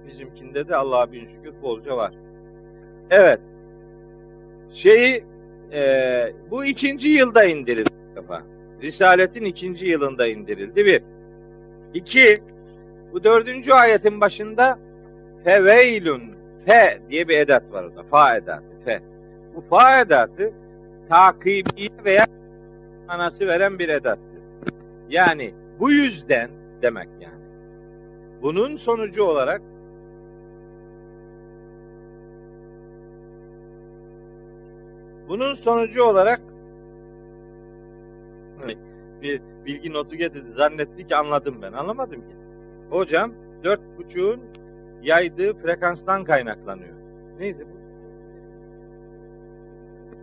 Bizimkinde 0.07 0.67
de 0.67 0.75
Allah'a 0.75 1.11
bin 1.11 1.27
şükür 1.27 1.53
bolca 1.61 1.97
var. 1.97 2.13
Evet. 3.09 3.39
Şeyi 4.73 5.23
e, 5.71 6.33
bu 6.51 6.65
ikinci 6.65 7.09
yılda 7.09 7.43
indirildi 7.43 7.89
kafa. 8.15 8.58
Risaletin 8.81 9.45
ikinci 9.45 9.85
yılında 9.85 10.27
indirildi 10.27 10.85
bir. 10.85 11.01
İki, 11.93 12.37
bu 13.13 13.23
dördüncü 13.23 13.71
ayetin 13.71 14.21
başında 14.21 14.79
feveylün 15.43 16.21
fe 16.65 17.01
diye 17.09 17.27
bir 17.27 17.37
edat 17.37 17.63
var 17.71 17.83
orada. 17.83 18.03
Fa 18.03 18.35
edatı, 18.35 18.63
fe. 18.85 19.01
Bu 19.55 19.61
fa 19.61 19.99
edatı 19.99 20.53
takibi 21.09 21.89
veya 22.05 22.25
manası 23.07 23.47
veren 23.47 23.79
bir 23.79 23.89
edattır. 23.89 24.41
Yani 25.09 25.53
bu 25.79 25.91
yüzden 25.91 26.49
demek 26.81 27.09
yani. 27.19 27.39
Bunun 28.41 28.75
sonucu 28.75 29.23
olarak 29.23 29.61
bunun 35.27 35.53
sonucu 35.53 36.03
olarak 36.03 36.41
bir 39.21 39.41
bilgi 39.65 39.93
notu 39.93 40.15
getirdi. 40.15 40.51
Zannetti 40.55 41.07
ki 41.07 41.15
anladım 41.15 41.61
ben. 41.61 41.73
Anlamadım 41.73 42.21
ki. 42.21 42.35
Hocam 42.89 43.33
dört 43.63 43.81
buçuğun 43.97 44.41
yaydığı 45.01 45.53
frekanstan 45.53 46.23
kaynaklanıyor. 46.23 46.95
Neydi 47.39 47.65
bu? 47.65 47.79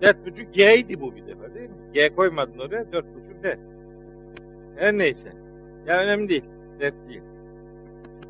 Dört 0.03 0.27
buçuk 0.27 0.55
G'ydi 0.55 1.01
bu 1.01 1.16
bir 1.16 1.27
defa 1.27 1.55
değil 1.55 1.70
mi? 1.70 1.77
G 1.92 2.14
koymadın 2.14 2.59
oraya 2.59 2.92
dört 2.92 3.07
buçuk 3.14 3.42
D. 3.42 3.59
Her 4.77 4.99
neyse. 4.99 5.33
Ya 5.87 6.01
önemli 6.01 6.29
değil. 6.29 6.44
Dert 6.81 6.94
değil. 7.09 7.22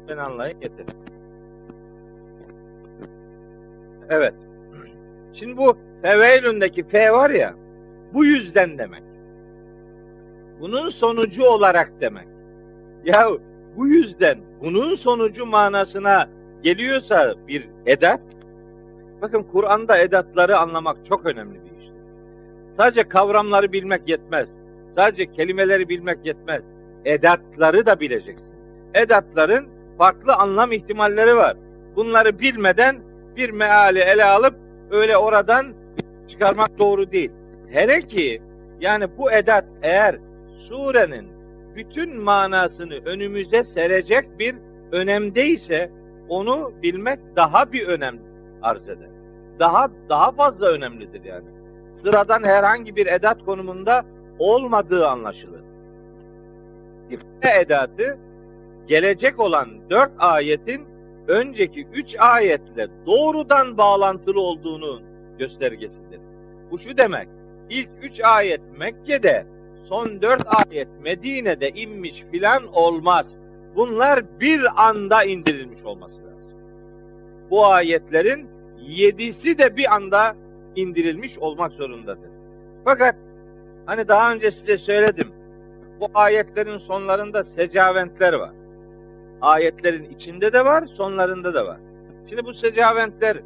Ben 0.08 0.16
anlayın 0.16 0.60
yeter. 0.60 0.86
Evet. 4.08 4.34
Şimdi 5.32 5.56
bu 5.56 5.76
feveylündeki 6.02 6.84
fe 6.84 7.12
var 7.12 7.30
ya 7.30 7.54
bu 8.14 8.24
yüzden 8.24 8.78
demek. 8.78 9.02
Bunun 10.60 10.88
sonucu 10.88 11.44
olarak 11.44 11.92
demek. 12.00 12.28
Ya 13.04 13.28
bu 13.76 13.86
yüzden 13.86 14.38
bunun 14.60 14.94
sonucu 14.94 15.46
manasına 15.46 16.28
geliyorsa 16.62 17.34
bir 17.48 17.68
edat 17.86 18.20
bakın 19.22 19.42
Kur'an'da 19.42 19.98
edatları 19.98 20.58
anlamak 20.58 20.96
çok 21.06 21.26
önemli 21.26 21.54
bir 21.54 21.82
iş. 21.82 21.90
Sadece 22.76 23.08
kavramları 23.08 23.72
bilmek 23.72 24.08
yetmez. 24.08 24.48
Sadece 24.96 25.32
kelimeleri 25.32 25.88
bilmek 25.88 26.26
yetmez. 26.26 26.62
Edatları 27.04 27.86
da 27.86 28.00
bileceksin. 28.00 28.52
Edatların 28.94 29.66
farklı 29.98 30.34
anlam 30.34 30.72
ihtimalleri 30.72 31.36
var. 31.36 31.56
Bunları 31.96 32.38
bilmeden 32.38 32.96
bir 33.36 33.50
meali 33.50 33.98
ele 33.98 34.24
alıp 34.24 34.54
öyle 34.90 35.16
oradan 35.16 35.66
çıkarmak 36.28 36.78
doğru 36.78 37.12
değil. 37.12 37.30
Hele 37.68 38.02
ki 38.02 38.42
yani 38.80 39.06
bu 39.18 39.32
edat 39.32 39.64
eğer 39.82 40.16
surenin 40.58 41.28
bütün 41.76 42.20
manasını 42.20 42.94
önümüze 42.94 43.64
serecek 43.64 44.38
bir 44.38 44.54
önemdeyse 44.92 45.90
onu 46.28 46.72
bilmek 46.82 47.18
daha 47.36 47.72
bir 47.72 47.86
önem 47.86 48.18
arz 48.62 48.88
eder. 48.88 49.08
Daha 49.58 49.90
daha 50.08 50.32
fazla 50.32 50.66
önemlidir 50.66 51.24
yani. 51.24 51.44
Sıradan 51.92 52.44
herhangi 52.44 52.96
bir 52.96 53.06
edat 53.06 53.44
konumunda 53.44 54.04
olmadığı 54.38 55.08
anlaşılır. 55.08 55.60
İfte 57.10 57.60
edatı 57.60 58.18
gelecek 58.86 59.40
olan 59.40 59.68
dört 59.90 60.12
ayetin 60.18 60.84
önceki 61.28 61.86
üç 61.92 62.16
ayetle 62.18 62.88
doğrudan 63.06 63.78
bağlantılı 63.78 64.40
olduğunu 64.40 65.00
göstergesidir. 65.38 66.20
Bu 66.70 66.78
şu 66.78 66.96
demek. 66.96 67.28
İlk 67.70 67.88
üç 68.02 68.20
ayet 68.20 68.60
Mekke'de, 68.78 69.46
son 69.88 70.22
dört 70.22 70.42
ayet 70.46 70.88
Medine'de 71.02 71.70
inmiş 71.70 72.24
filan 72.32 72.66
olmaz. 72.74 73.26
Bunlar 73.76 74.40
bir 74.40 74.88
anda 74.88 75.24
indirilmiş 75.24 75.84
olması 75.84 76.14
lazım. 76.14 76.50
Bu 77.50 77.66
ayetlerin 77.66 78.48
yedisi 78.80 79.58
de 79.58 79.76
bir 79.76 79.94
anda 79.94 80.36
indirilmiş 80.76 81.38
olmak 81.38 81.72
zorundadır. 81.72 82.30
Fakat 82.84 83.14
hani 83.86 84.08
daha 84.08 84.32
önce 84.32 84.50
size 84.50 84.78
söyledim. 84.78 85.28
Bu 86.00 86.08
ayetlerin 86.14 86.76
sonlarında 86.76 87.44
secaventler 87.44 88.32
var. 88.32 88.52
Ayetlerin 89.40 90.04
içinde 90.04 90.52
de 90.52 90.64
var, 90.64 90.86
sonlarında 90.86 91.54
da 91.54 91.66
var. 91.66 91.78
Şimdi 92.28 92.44
bu 92.44 92.54
secaventler 92.54 93.36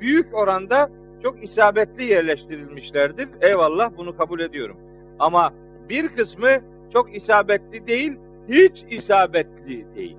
büyük 0.00 0.34
oranda 0.34 0.90
çok 1.22 1.44
isabetli 1.44 2.04
yerleştirilmişlerdir. 2.04 3.28
Eyvallah 3.40 3.90
bunu 3.96 4.16
kabul 4.16 4.40
ediyorum. 4.40 4.76
Ama 5.18 5.52
bir 5.90 6.08
kısmı 6.08 6.48
çok 6.92 7.16
isabetli 7.16 7.86
değil, 7.86 8.18
hiç 8.48 8.84
isabetli 8.90 9.94
değil. 9.94 10.16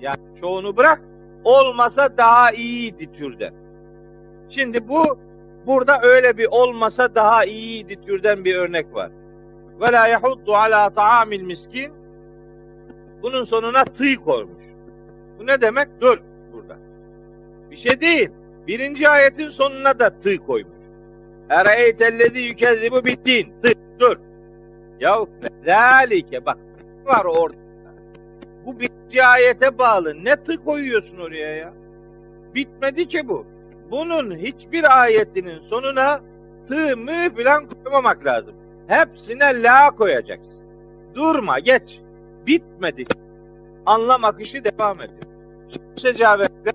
Yani 0.00 0.22
çoğunu 0.40 0.76
bırak, 0.76 1.00
olmasa 1.44 2.16
daha 2.16 2.50
iyiydi 2.50 3.12
türden. 3.12 3.54
Şimdi 4.48 4.88
bu 4.88 5.18
burada 5.66 6.00
öyle 6.02 6.38
bir 6.38 6.46
olmasa 6.50 7.14
daha 7.14 7.44
iyiydi 7.44 8.00
türden 8.06 8.44
bir 8.44 8.56
örnek 8.56 8.94
var. 8.94 9.10
Ve 9.80 9.92
la 9.92 10.06
yahuddu 10.06 10.54
ala 10.54 10.90
ta'amil 10.90 11.42
miskin 11.42 11.92
bunun 13.22 13.44
sonuna 13.44 13.84
tıy 13.84 14.16
koymuş. 14.16 14.64
Bu 15.38 15.46
ne 15.46 15.60
demek? 15.60 15.88
Dur 16.00 16.18
burada. 16.52 16.76
Bir 17.70 17.76
şey 17.76 18.00
değil. 18.00 18.30
Birinci 18.66 19.08
ayetin 19.08 19.48
sonuna 19.48 19.98
da 19.98 20.20
tı 20.20 20.38
koymuş. 20.38 20.74
Ere'eytellezi 21.48 22.38
yükezzibu 22.38 23.04
bittin. 23.04 23.52
Tı, 23.62 23.72
dur. 23.98 24.16
Ya 25.00 25.26
zalike 25.66 26.46
bak 26.46 26.58
var 27.04 27.24
orada. 27.24 27.56
Bu 28.66 28.80
birinci 28.80 29.24
ayete 29.24 29.78
bağlı. 29.78 30.24
Ne 30.24 30.44
tı 30.44 30.64
koyuyorsun 30.64 31.18
oraya 31.18 31.56
ya? 31.56 31.72
Bitmedi 32.54 33.08
ki 33.08 33.28
bu. 33.28 33.46
Bunun 33.90 34.36
hiçbir 34.36 35.02
ayetinin 35.02 35.58
sonuna 35.58 36.20
tı 36.68 36.96
mı 36.96 37.34
filan 37.36 37.68
koymamak 37.68 38.26
lazım. 38.26 38.54
Hepsine 38.86 39.62
la 39.62 39.90
koyacaksın. 39.90 40.52
Durma 41.14 41.58
geç. 41.58 42.00
Bitmedi. 42.46 43.04
Anlam 43.86 44.24
akışı 44.24 44.64
devam 44.64 45.00
ediyor. 45.00 45.22
Şimdi 45.68 46.00
secavetler 46.00 46.74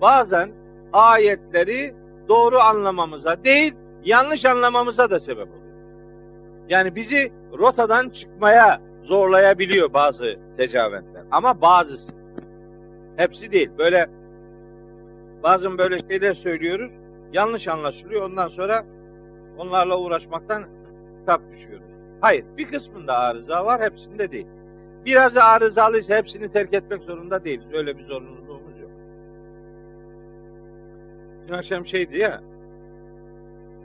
bazen 0.00 0.50
ayetleri 0.92 1.94
doğru 2.28 2.58
anlamamıza 2.58 3.44
değil, 3.44 3.74
yanlış 4.04 4.44
anlamamıza 4.44 5.10
da 5.10 5.20
sebep 5.20 5.48
oluyor. 5.48 5.63
Yani 6.68 6.94
bizi 6.94 7.32
rotadan 7.58 8.08
çıkmaya 8.08 8.80
zorlayabiliyor 9.02 9.92
bazı 9.92 10.38
tecavüzler. 10.56 11.24
Ama 11.30 11.60
bazısı. 11.60 12.12
Hepsi 13.16 13.52
değil. 13.52 13.70
Böyle 13.78 14.10
bazen 15.42 15.78
böyle 15.78 15.98
şeyler 15.98 16.32
söylüyoruz. 16.32 16.92
Yanlış 17.32 17.68
anlaşılıyor. 17.68 18.22
Ondan 18.22 18.48
sonra 18.48 18.84
onlarla 19.58 19.98
uğraşmaktan 19.98 20.64
kitap 21.20 21.40
düşüyoruz. 21.52 21.86
Hayır. 22.20 22.44
Bir 22.56 22.68
kısmında 22.68 23.18
arıza 23.18 23.66
var. 23.66 23.80
Hepsinde 23.80 24.30
değil. 24.30 24.46
Biraz 25.04 25.36
arızalıysa 25.36 26.16
hepsini 26.16 26.52
terk 26.52 26.74
etmek 26.74 27.02
zorunda 27.02 27.44
değiliz. 27.44 27.72
Öyle 27.72 27.98
bir 27.98 28.04
zorunluluğumuz 28.04 28.80
yok. 28.80 28.90
Dün 31.48 31.54
akşam 31.54 31.86
şeydi 31.86 32.18
ya 32.18 32.42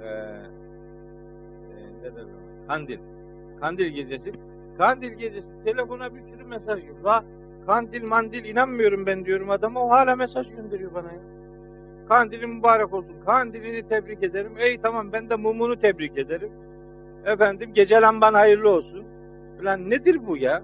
e, 0.01 0.07
e, 0.07 2.03
ne 2.03 2.09
ona? 2.09 2.38
Kandil. 2.69 2.99
Kandil 3.59 3.87
gecesi. 3.87 4.31
Kandil 4.77 5.11
gecesi 5.11 5.47
telefona 5.65 6.15
bir 6.15 6.21
sürü 6.21 6.43
mesaj 6.43 6.79
geliyor. 6.79 7.03
La 7.05 7.23
kandil 7.65 8.03
mandil 8.03 8.45
inanmıyorum 8.45 9.05
ben 9.05 9.25
diyorum 9.25 9.49
adama. 9.49 9.85
O 9.85 9.89
hala 9.89 10.15
mesaj 10.15 10.49
gönderiyor 10.49 10.93
bana 10.93 11.07
ya. 11.07 11.19
Kandilin 12.09 12.49
mübarek 12.49 12.93
olsun. 12.93 13.15
Kandilini 13.25 13.87
tebrik 13.87 14.23
ederim. 14.23 14.51
Ey 14.57 14.77
tamam 14.81 15.11
ben 15.13 15.29
de 15.29 15.35
mumunu 15.35 15.79
tebrik 15.79 16.17
ederim. 16.17 16.49
Efendim 17.25 17.71
gece 17.73 18.01
lamban 18.01 18.33
hayırlı 18.33 18.69
olsun. 18.69 19.03
Falan 19.59 19.89
nedir 19.89 20.27
bu 20.27 20.37
ya? 20.37 20.63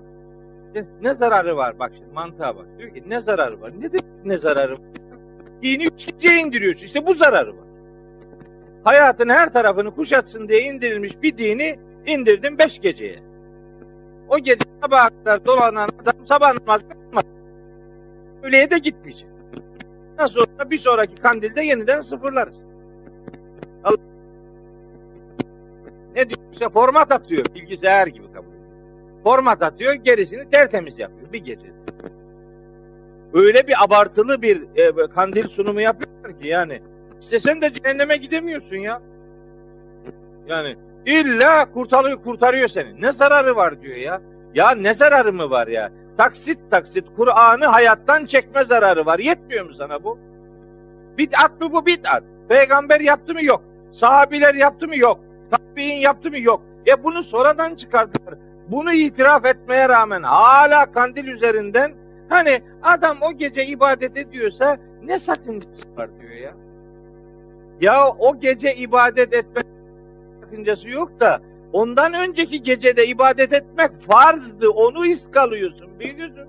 Ne, 0.75 0.85
ne 1.01 1.13
zararı 1.13 1.57
var? 1.57 1.79
Bak 1.79 1.91
şimdi 1.95 2.13
mantığa 2.13 2.55
bak. 2.55 2.65
Diyor 2.77 2.93
ki 2.93 3.03
ne 3.07 3.21
zararı 3.21 3.61
var? 3.61 3.71
Nedir 3.79 4.01
ne 4.25 4.37
zararı 4.37 4.71
var? 4.71 4.79
Dini 5.61 5.85
üç 5.85 6.05
geceye 6.05 6.41
indiriyorsun. 6.41 6.85
İşte 6.85 7.05
bu 7.05 7.13
zararı 7.13 7.49
var. 7.49 7.65
Hayatın 8.83 9.29
her 9.29 9.53
tarafını 9.53 9.95
kuşatsın 9.95 10.47
diye 10.47 10.61
indirilmiş 10.61 11.21
bir 11.21 11.37
dini 11.37 11.79
indirdin 12.07 12.57
beş 12.57 12.79
geceye. 12.79 13.19
O 14.29 14.37
gece 14.37 14.65
sabaha 14.83 15.09
kadar 15.09 15.45
dolanan 15.45 15.89
adam 16.01 16.27
sabah 16.27 16.53
namazı 16.59 16.89
kılmaz. 16.89 17.23
Öyleye 18.43 18.71
de 18.71 18.77
gitmeyecek. 18.77 19.27
Nasıl 20.19 20.39
olsa 20.39 20.69
bir 20.69 20.77
sonraki 20.77 21.15
kandilde 21.15 21.61
yeniden 21.61 22.01
sıfırlarız. 22.01 22.55
Allah. 23.83 23.97
Ne 26.15 26.29
diyor? 26.29 26.39
İşte 26.53 26.69
format 26.69 27.11
atıyor. 27.11 27.45
Bilgisayar 27.55 28.07
gibi 28.07 28.31
kabul 28.33 28.47
ediyor. 28.47 29.23
Format 29.23 29.63
atıyor 29.63 29.93
gerisini 29.93 30.49
tertemiz 30.49 30.99
yapıyor 30.99 31.33
bir 31.33 31.39
gece. 31.39 31.67
Öyle 33.33 33.67
bir 33.67 33.83
abartılı 33.83 34.41
bir 34.41 34.61
e, 34.75 35.07
kandil 35.07 35.47
sunumu 35.47 35.81
yapıyorlar 35.81 36.39
ki 36.39 36.47
yani. 36.47 36.81
İşte 37.21 37.39
sen 37.39 37.61
de 37.61 37.73
cehenneme 37.73 38.17
gidemiyorsun 38.17 38.75
ya. 38.75 39.01
Yani 40.47 40.75
illa 41.05 41.71
kurtarıyor, 41.73 42.23
kurtarıyor 42.23 42.67
seni. 42.67 43.01
Ne 43.01 43.11
zararı 43.11 43.55
var 43.55 43.81
diyor 43.81 43.95
ya. 43.95 44.21
Ya 44.55 44.71
ne 44.71 44.93
zararı 44.93 45.33
mı 45.33 45.49
var 45.49 45.67
ya? 45.67 45.91
Taksit 46.17 46.59
taksit 46.71 47.05
Kur'an'ı 47.15 47.65
hayattan 47.65 48.25
çekme 48.25 48.63
zararı 48.63 49.05
var. 49.05 49.19
Yetmiyor 49.19 49.65
mu 49.65 49.73
sana 49.73 50.03
bu? 50.03 50.19
Bid'at 51.17 51.61
mı 51.61 51.71
bu 51.73 51.85
bid'at? 51.85 52.23
Peygamber 52.49 52.99
yaptı 52.99 53.33
mı? 53.33 53.43
Yok. 53.43 53.61
Sahabiler 53.91 54.55
yaptı 54.55 54.87
mı? 54.87 54.97
Yok. 54.97 55.19
Tabi'in 55.51 55.95
yaptı 55.95 56.29
mı? 56.29 56.39
Yok. 56.39 56.61
E 56.87 57.03
bunu 57.03 57.23
sonradan 57.23 57.75
çıkardılar. 57.75 58.35
Bunu 58.67 58.93
itiraf 58.93 59.45
etmeye 59.45 59.89
rağmen 59.89 60.23
hala 60.23 60.91
kandil 60.91 61.27
üzerinden 61.27 61.93
hani 62.29 62.61
adam 62.83 63.17
o 63.21 63.31
gece 63.31 63.65
ibadet 63.65 64.17
ediyorsa 64.17 64.77
ne 65.03 65.19
sakıncası 65.19 65.97
var 65.97 66.09
diyor 66.21 66.31
ya. 66.31 66.53
Ya 67.81 68.09
o 68.09 68.39
gece 68.39 68.75
ibadet 68.75 69.33
etme 69.33 69.61
sakıncası 70.45 70.89
yok 70.89 71.19
da 71.19 71.41
ondan 71.73 72.13
önceki 72.13 72.63
gecede 72.63 73.07
ibadet 73.07 73.53
etmek 73.53 73.91
farzdı. 74.01 74.69
Onu 74.69 75.05
iskalıyorsun. 75.05 75.99
Bir 75.99 76.09
gözüm. 76.09 76.47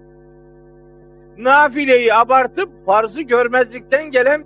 Nafileyi 1.38 2.14
abartıp 2.14 2.86
farzı 2.86 3.22
görmezlikten 3.22 4.10
gelen 4.10 4.44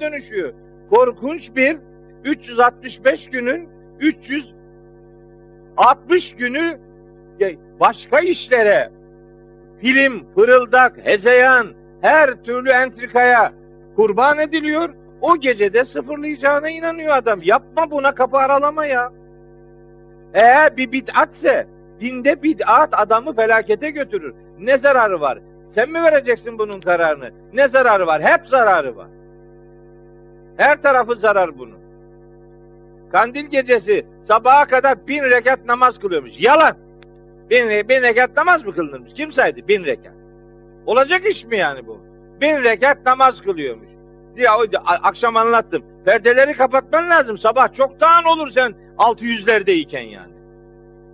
dönüşüyor. 0.00 0.52
Korkunç 0.90 1.56
bir 1.56 1.76
365 2.24 3.30
günün 3.30 3.68
360 4.00 6.36
günü 6.36 6.78
başka 7.80 8.20
işlere 8.20 8.90
film, 9.80 10.26
fırıldak, 10.34 11.06
hezeyan, 11.06 11.66
her 12.00 12.44
türlü 12.44 12.70
entrikaya 12.70 13.52
kurban 13.96 14.38
ediliyor. 14.38 14.94
O 15.24 15.36
gecede 15.36 15.84
sıfırlayacağına 15.84 16.70
inanıyor 16.70 17.16
adam. 17.16 17.42
Yapma 17.42 17.90
buna 17.90 18.14
kapı 18.14 18.36
aralama 18.36 18.86
ya. 18.86 19.12
Eğer 20.34 20.76
bir 20.76 20.92
bid'atse 20.92 21.66
dinde 22.00 22.42
bid'at 22.42 22.88
adamı 23.00 23.34
felakete 23.36 23.90
götürür. 23.90 24.34
Ne 24.58 24.78
zararı 24.78 25.20
var? 25.20 25.38
Sen 25.66 25.90
mi 25.90 26.02
vereceksin 26.02 26.58
bunun 26.58 26.80
kararını? 26.80 27.30
Ne 27.52 27.68
zararı 27.68 28.06
var? 28.06 28.22
Hep 28.22 28.48
zararı 28.48 28.96
var. 28.96 29.06
Her 30.56 30.82
tarafı 30.82 31.14
zarar 31.14 31.58
bunun. 31.58 31.78
Kandil 33.12 33.46
gecesi 33.46 34.06
sabaha 34.22 34.66
kadar 34.66 35.06
bin 35.06 35.22
rekat 35.22 35.64
namaz 35.64 35.98
kılıyormuş. 35.98 36.40
Yalan. 36.40 36.76
Bin, 37.50 37.68
bin 37.68 38.02
rekat 38.02 38.36
namaz 38.36 38.64
mı 38.64 38.74
kılınırmış? 38.74 39.14
Kim 39.14 39.32
saydı? 39.32 39.68
Bin 39.68 39.84
rekat. 39.84 40.12
Olacak 40.86 41.26
iş 41.26 41.44
mi 41.44 41.56
yani 41.56 41.86
bu? 41.86 42.00
Bin 42.40 42.64
rekat 42.64 43.06
namaz 43.06 43.42
kılıyormuş. 43.42 43.93
Diye 44.36 44.50
o- 44.50 44.78
a- 44.84 45.08
akşam 45.08 45.36
anlattım. 45.36 45.82
Perdeleri 46.04 46.52
kapatman 46.52 47.10
lazım. 47.10 47.38
Sabah 47.38 47.72
çoktan 47.72 48.24
olur 48.24 48.48
sen 48.48 48.74
600'lerdeyken 48.98 50.00
yani. 50.00 50.32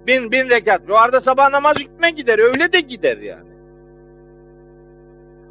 Bin, 0.06 0.30
bin 0.32 0.50
rekat. 0.50 0.90
O 0.90 0.94
arada 0.94 1.20
sabah 1.20 1.50
namazı 1.50 1.82
gitme 1.82 2.10
gider. 2.10 2.38
Öyle 2.38 2.72
de 2.72 2.80
gider 2.80 3.18
yani. 3.18 3.50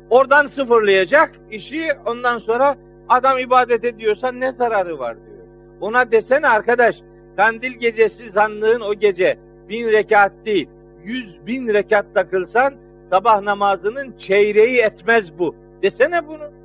Oradan 0.09 0.47
sıfırlayacak 0.47 1.31
işi 1.51 1.87
ondan 2.05 2.37
sonra 2.37 2.77
adam 3.09 3.37
ibadet 3.37 3.83
ediyorsa 3.83 4.31
ne 4.31 4.51
zararı 4.51 4.99
var 4.99 5.15
diyor. 5.15 5.47
Ona 5.81 6.11
desene 6.11 6.47
arkadaş 6.47 6.95
kandil 7.37 7.71
gecesi 7.71 8.29
zannığın 8.29 8.81
o 8.81 8.93
gece 8.93 9.37
bin 9.69 9.87
rekat 9.87 10.31
değil 10.45 10.69
yüz 11.03 11.45
bin 11.47 11.67
rekat 11.67 12.05
takılsan 12.13 12.73
sabah 13.09 13.41
namazının 13.41 14.17
çeyreği 14.17 14.77
etmez 14.81 15.39
bu. 15.39 15.55
Desene 15.83 16.27
bunu. 16.27 16.58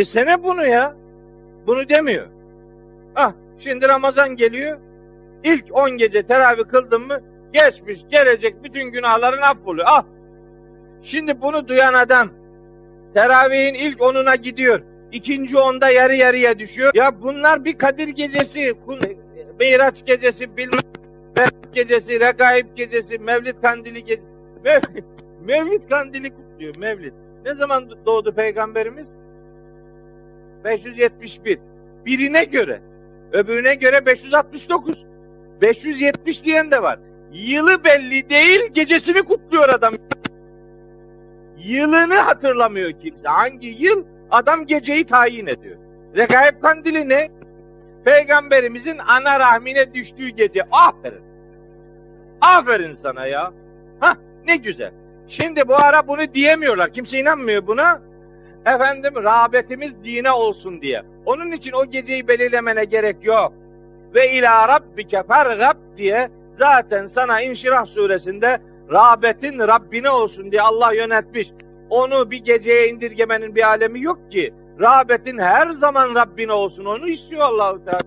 Desene 0.00 0.42
bunu 0.42 0.66
ya. 0.66 0.94
Bunu 1.66 1.88
demiyor. 1.88 2.26
Ah 3.16 3.32
şimdi 3.58 3.88
Ramazan 3.88 4.36
geliyor. 4.36 4.78
İlk 5.44 5.64
10 5.78 5.90
gece 5.90 6.22
teravih 6.22 6.64
kıldın 6.64 7.06
mı 7.06 7.20
geçmiş 7.52 7.98
gelecek 8.10 8.64
bütün 8.64 8.82
günahların 8.82 9.42
affoluyor. 9.42 9.86
Ah 9.90 10.04
şimdi 11.02 11.40
bunu 11.40 11.68
duyan 11.68 11.94
adam 11.94 12.30
teravihin 13.14 13.74
ilk 13.74 14.02
onuna 14.02 14.34
gidiyor. 14.34 14.80
İkinci 15.12 15.58
onda 15.58 15.90
yarı 15.90 16.14
yarıya 16.14 16.58
düşüyor. 16.58 16.90
Ya 16.94 17.22
bunlar 17.22 17.64
bir 17.64 17.78
Kadir 17.78 18.08
gecesi, 18.08 18.74
Meyraç 19.58 20.06
gecesi, 20.06 20.56
bilmem 20.56 20.80
gecesi, 21.72 22.20
Regaib 22.20 22.66
gecesi, 22.76 23.18
Mevlid 23.18 23.62
kandili 23.62 24.04
gecesi. 24.04 24.28
Mevlid, 24.64 25.04
Mevlid 25.44 25.88
kandili 25.88 26.30
kutluyor 26.30 26.76
Mevlid. 26.76 27.12
Ne 27.44 27.54
zaman 27.54 27.90
doğdu 28.06 28.34
peygamberimiz? 28.34 29.06
571. 30.64 31.58
Birine 32.06 32.44
göre. 32.44 32.80
Öbürüne 33.32 33.74
göre 33.74 34.06
569. 34.06 35.04
570 35.60 36.44
diyen 36.44 36.70
de 36.70 36.82
var. 36.82 36.98
Yılı 37.32 37.84
belli 37.84 38.30
değil, 38.30 38.60
gecesini 38.72 39.22
kutluyor 39.22 39.68
adam. 39.68 39.94
Yılını 41.58 42.14
hatırlamıyor 42.14 42.92
kimse. 42.92 43.28
Hangi 43.28 43.66
yıl? 43.66 44.04
Adam 44.30 44.66
geceyi 44.66 45.06
tayin 45.06 45.46
ediyor. 45.46 45.76
Regaib 46.16 46.62
kandili 46.62 47.08
ne? 47.08 47.30
Peygamberimizin 48.04 48.98
ana 48.98 49.40
rahmine 49.40 49.94
düştüğü 49.94 50.28
gece. 50.28 50.62
Aferin. 50.72 51.22
Aferin 52.40 52.94
sana 52.94 53.26
ya. 53.26 53.52
Hah 54.00 54.16
ne 54.46 54.56
güzel. 54.56 54.92
Şimdi 55.28 55.68
bu 55.68 55.76
ara 55.76 56.08
bunu 56.08 56.34
diyemiyorlar. 56.34 56.92
Kimse 56.92 57.18
inanmıyor 57.18 57.66
buna. 57.66 58.02
Efendim 58.66 59.14
rağbetimiz 59.16 60.04
dine 60.04 60.30
olsun 60.32 60.82
diye. 60.82 61.02
Onun 61.26 61.52
için 61.52 61.72
o 61.72 61.84
geceyi 61.84 62.28
belirlemene 62.28 62.84
gerek 62.84 63.16
yok. 63.24 63.52
Ve 64.14 64.32
ila 64.32 64.68
rabbike 64.68 65.22
fergab 65.22 65.76
diye 65.96 66.30
zaten 66.58 67.06
sana 67.06 67.40
İnşirah 67.40 67.86
suresinde 67.86 68.60
rağbetin 68.92 69.58
Rabbine 69.58 70.10
olsun 70.10 70.52
diye 70.52 70.62
Allah 70.62 70.92
yönetmiş. 70.92 71.52
Onu 71.90 72.30
bir 72.30 72.44
geceye 72.44 72.88
indirgemenin 72.88 73.54
bir 73.54 73.68
alemi 73.68 74.02
yok 74.02 74.30
ki. 74.30 74.54
Rağbetin 74.80 75.38
her 75.38 75.70
zaman 75.70 76.14
Rabbine 76.14 76.52
olsun. 76.52 76.84
Onu 76.84 77.08
istiyor 77.08 77.42
Allahu 77.42 77.84
Teala. 77.84 78.00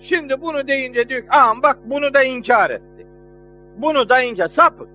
Şimdi 0.00 0.40
bunu 0.40 0.68
deyince 0.68 1.08
diyor 1.08 1.20
ki, 1.20 1.28
"Aha 1.30 1.62
bak 1.62 1.78
bunu 1.84 2.14
da 2.14 2.22
inkar 2.22 2.70
etti. 2.70 3.06
Bunu 3.76 4.08
da 4.08 4.22
inkar. 4.22 4.48
Sapık. 4.48 4.88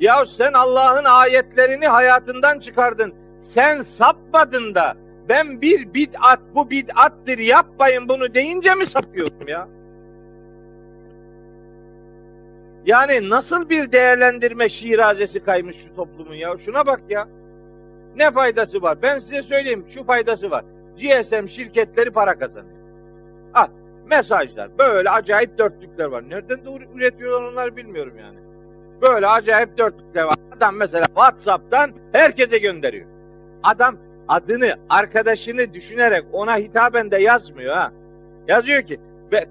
Ya 0.00 0.26
sen 0.26 0.52
Allah'ın 0.52 1.04
ayetlerini 1.04 1.88
hayatından 1.88 2.58
çıkardın. 2.58 3.14
Sen 3.38 3.80
sapmadın 3.80 4.74
da 4.74 4.94
ben 5.28 5.62
bir 5.62 5.94
bid'at 5.94 6.40
bu 6.54 6.70
bid'attır 6.70 7.38
yapmayın 7.38 8.08
bunu 8.08 8.34
deyince 8.34 8.74
mi 8.74 8.86
sapıyorum 8.86 9.48
ya? 9.48 9.68
Yani 12.86 13.30
nasıl 13.30 13.68
bir 13.68 13.92
değerlendirme 13.92 14.68
şirazesi 14.68 15.40
kaymış 15.40 15.76
şu 15.76 15.96
toplumun 15.96 16.34
ya? 16.34 16.58
Şuna 16.58 16.86
bak 16.86 17.00
ya. 17.08 17.28
Ne 18.16 18.30
faydası 18.30 18.82
var? 18.82 19.02
Ben 19.02 19.18
size 19.18 19.42
söyleyeyim 19.42 19.84
şu 19.88 20.04
faydası 20.04 20.50
var. 20.50 20.64
GSM 20.96 21.46
şirketleri 21.46 22.10
para 22.10 22.38
kazanıyor. 22.38 22.76
Ah 23.54 23.68
mesajlar 24.06 24.78
böyle 24.78 25.10
acayip 25.10 25.58
dörtlükler 25.58 26.04
var. 26.04 26.30
Nereden 26.30 26.64
de 26.64 26.70
üretiyorlar 26.94 27.52
onları 27.52 27.76
bilmiyorum 27.76 28.14
yani. 28.18 28.45
Böyle 29.02 29.26
acayip 29.26 29.78
dörtlükler 29.78 30.24
var. 30.24 30.34
Adam 30.56 30.76
mesela 30.76 31.04
WhatsApp'tan 31.04 31.92
herkese 32.12 32.58
gönderiyor. 32.58 33.06
Adam 33.62 33.96
adını, 34.28 34.74
arkadaşını 34.88 35.74
düşünerek 35.74 36.24
ona 36.32 36.56
hitaben 36.56 37.10
de 37.10 37.22
yazmıyor 37.22 37.74
ha. 37.74 37.92
Yazıyor 38.48 38.82
ki 38.82 39.00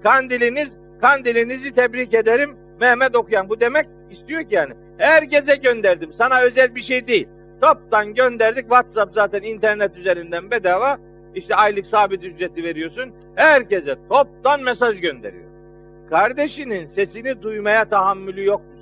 kandiliniz, 0.02 0.68
kandilinizi 1.00 1.74
tebrik 1.74 2.14
ederim 2.14 2.56
Mehmet 2.80 3.16
Okuyan. 3.16 3.48
Bu 3.48 3.60
demek 3.60 3.86
istiyor 4.10 4.42
ki 4.42 4.54
yani 4.54 4.74
herkese 4.98 5.56
gönderdim. 5.56 6.12
Sana 6.12 6.40
özel 6.40 6.74
bir 6.74 6.80
şey 6.80 7.06
değil. 7.06 7.28
Toptan 7.60 8.14
gönderdik. 8.14 8.62
WhatsApp 8.62 9.14
zaten 9.14 9.42
internet 9.42 9.96
üzerinden 9.96 10.50
bedava. 10.50 10.98
İşte 11.34 11.54
aylık 11.54 11.86
sabit 11.86 12.24
ücreti 12.24 12.64
veriyorsun. 12.64 13.12
Herkese 13.34 13.96
toptan 14.08 14.62
mesaj 14.62 15.00
gönderiyor. 15.00 15.44
Kardeşinin 16.10 16.86
sesini 16.86 17.42
duymaya 17.42 17.88
tahammülü 17.88 18.44
yok 18.44 18.60
Müslümanın. 18.60 18.75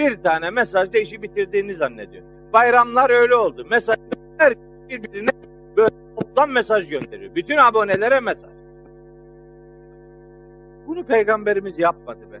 Bir 0.00 0.22
tane 0.22 0.50
mesajda 0.50 0.98
işi 0.98 1.22
bitirdiğini 1.22 1.74
zannediyor. 1.74 2.24
Bayramlar 2.52 3.10
öyle 3.10 3.34
oldu. 3.34 3.66
Mesaj 3.70 3.96
her 4.38 4.54
birbirine 4.88 5.28
böyle 5.76 5.90
toptan 6.20 6.50
mesaj 6.50 6.88
gönderiyor. 6.88 7.34
Bütün 7.34 7.56
abonelere 7.56 8.20
mesaj. 8.20 8.50
Bunu 10.86 11.04
peygamberimiz 11.04 11.78
yapmadı 11.78 12.20
be. 12.32 12.40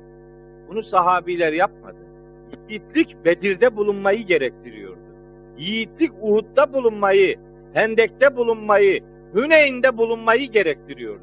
Bunu 0.68 0.82
sahabiler 0.82 1.52
yapmadı. 1.52 1.96
Yiğitlik 2.68 3.24
Bedir'de 3.24 3.76
bulunmayı 3.76 4.26
gerektiriyordu. 4.26 5.00
Yiğitlik 5.58 6.12
Uhud'da 6.20 6.72
bulunmayı, 6.72 7.36
Hendek'te 7.72 8.36
bulunmayı, 8.36 9.00
Hüneyn'de 9.34 9.96
bulunmayı 9.96 10.50
gerektiriyordu. 10.50 11.22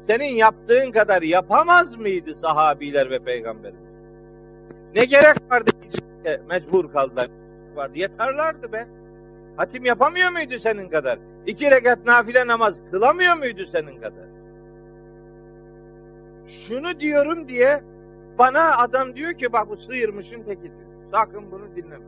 Senin 0.00 0.36
yaptığın 0.36 0.90
kadar 0.90 1.22
yapamaz 1.22 1.96
mıydı 1.96 2.34
sahabiler 2.34 3.10
ve 3.10 3.18
peygamberimiz? 3.18 3.83
Ne 4.94 5.04
gerek 5.04 5.36
vardı 5.50 5.70
mecbur 6.48 6.92
kaldılar 6.92 7.28
vardı. 7.74 7.98
Yeterlerdi 7.98 8.72
be. 8.72 8.86
Hatim 9.56 9.84
yapamıyor 9.84 10.30
muydu 10.30 10.58
senin 10.58 10.88
kadar? 10.88 11.18
İki 11.46 11.70
rekat 11.70 12.06
nafile 12.06 12.46
namaz 12.46 12.74
kılamıyor 12.90 13.36
muydu 13.36 13.66
senin 13.72 14.00
kadar? 14.00 14.24
Şunu 16.46 17.00
diyorum 17.00 17.48
diye 17.48 17.82
bana 18.38 18.76
adam 18.76 19.14
diyor 19.14 19.32
ki 19.34 19.52
bak 19.52 19.68
bu 19.68 19.76
sıyırmışın 19.76 20.42
tekidir. 20.42 20.84
Sakın 21.10 21.50
bunu 21.50 21.76
dinleme. 21.76 22.04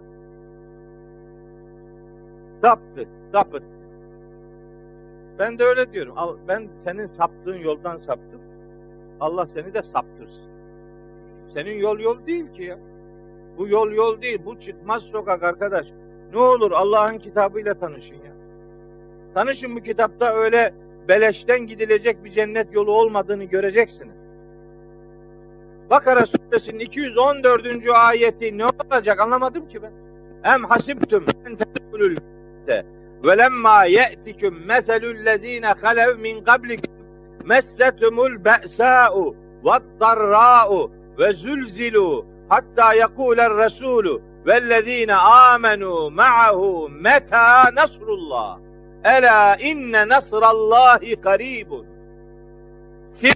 Saptı, 2.62 3.09
sapıt. 3.33 3.62
Ben 5.38 5.59
de 5.59 5.64
öyle 5.64 5.92
diyorum. 5.92 6.40
Ben 6.49 6.68
senin 6.85 7.07
saptığın 7.07 7.59
yoldan 7.59 7.99
saptım. 7.99 8.40
Allah 9.20 9.46
seni 9.46 9.75
de 9.75 9.83
saptırsın. 9.83 10.46
Senin 11.57 11.79
yol 11.79 11.99
yol 11.99 12.27
değil 12.27 12.53
ki 12.53 12.62
ya. 12.62 12.79
Bu 13.59 13.69
yol 13.69 13.92
yol 13.92 14.23
değil. 14.23 14.40
Bu 14.45 14.59
çıkmaz 14.61 15.03
sokak 15.03 15.42
arkadaş. 15.42 15.87
Ne 16.33 16.38
olur 16.38 16.71
Allah'ın 16.71 17.19
kitabıyla 17.19 17.75
tanışın 17.75 18.14
ya. 18.14 18.33
Tanışın 19.35 19.77
bu 19.77 19.81
kitapta 19.81 20.35
öyle 20.35 20.75
beleşten 21.09 21.66
gidilecek 21.66 22.25
bir 22.25 22.31
cennet 22.31 22.75
yolu 22.75 22.92
olmadığını 22.92 23.45
göreceksiniz. 23.45 24.14
Bakara 25.90 26.27
suresinin 26.27 26.79
214. 26.79 27.66
ayeti 27.95 28.59
ne 28.59 28.64
olacak 28.90 29.21
anlamadım 29.21 29.69
ki 29.69 29.83
ben. 29.83 29.92
Em 30.53 30.64
hasibtum 30.64 31.25
en 31.47 31.57
tedkulül 31.57 32.16
ve 33.25 33.38
lemma 33.38 33.85
ye'tikum 33.85 34.66
meselüllezine 34.66 35.66
halev 35.66 36.19
min 36.19 36.45
qablikum 36.45 36.95
messetumul 37.45 38.45
be'sa'u 38.45 39.37
ve'd-darra'u 39.64 40.96
ve 41.19 41.33
zulzilu 41.33 42.27
hatta 42.49 42.95
yekuler 42.95 43.57
resulü 43.57 44.23
vellezine 44.47 45.15
amenu 45.15 46.11
ma'ahu 46.11 46.89
meta 46.89 47.75
nasrullah 47.75 48.59
ela 49.05 49.57
inne 49.57 50.09
nasrallahi 50.09 51.17
karibun 51.21 51.87
siz, 53.11 53.35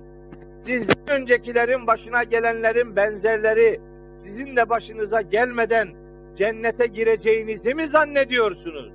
sizden 0.65 1.21
öncekilerin 1.21 1.87
başına 1.87 2.23
gelenlerin 2.25 2.97
benzerleri 2.97 3.81
sizin 4.19 4.57
de 4.57 4.69
başınıza 4.69 5.21
gelmeden 5.21 5.89
cennete 6.37 6.87
gireceğinizi 6.87 7.75
mi 7.75 7.89
zannediyorsunuz? 7.89 8.93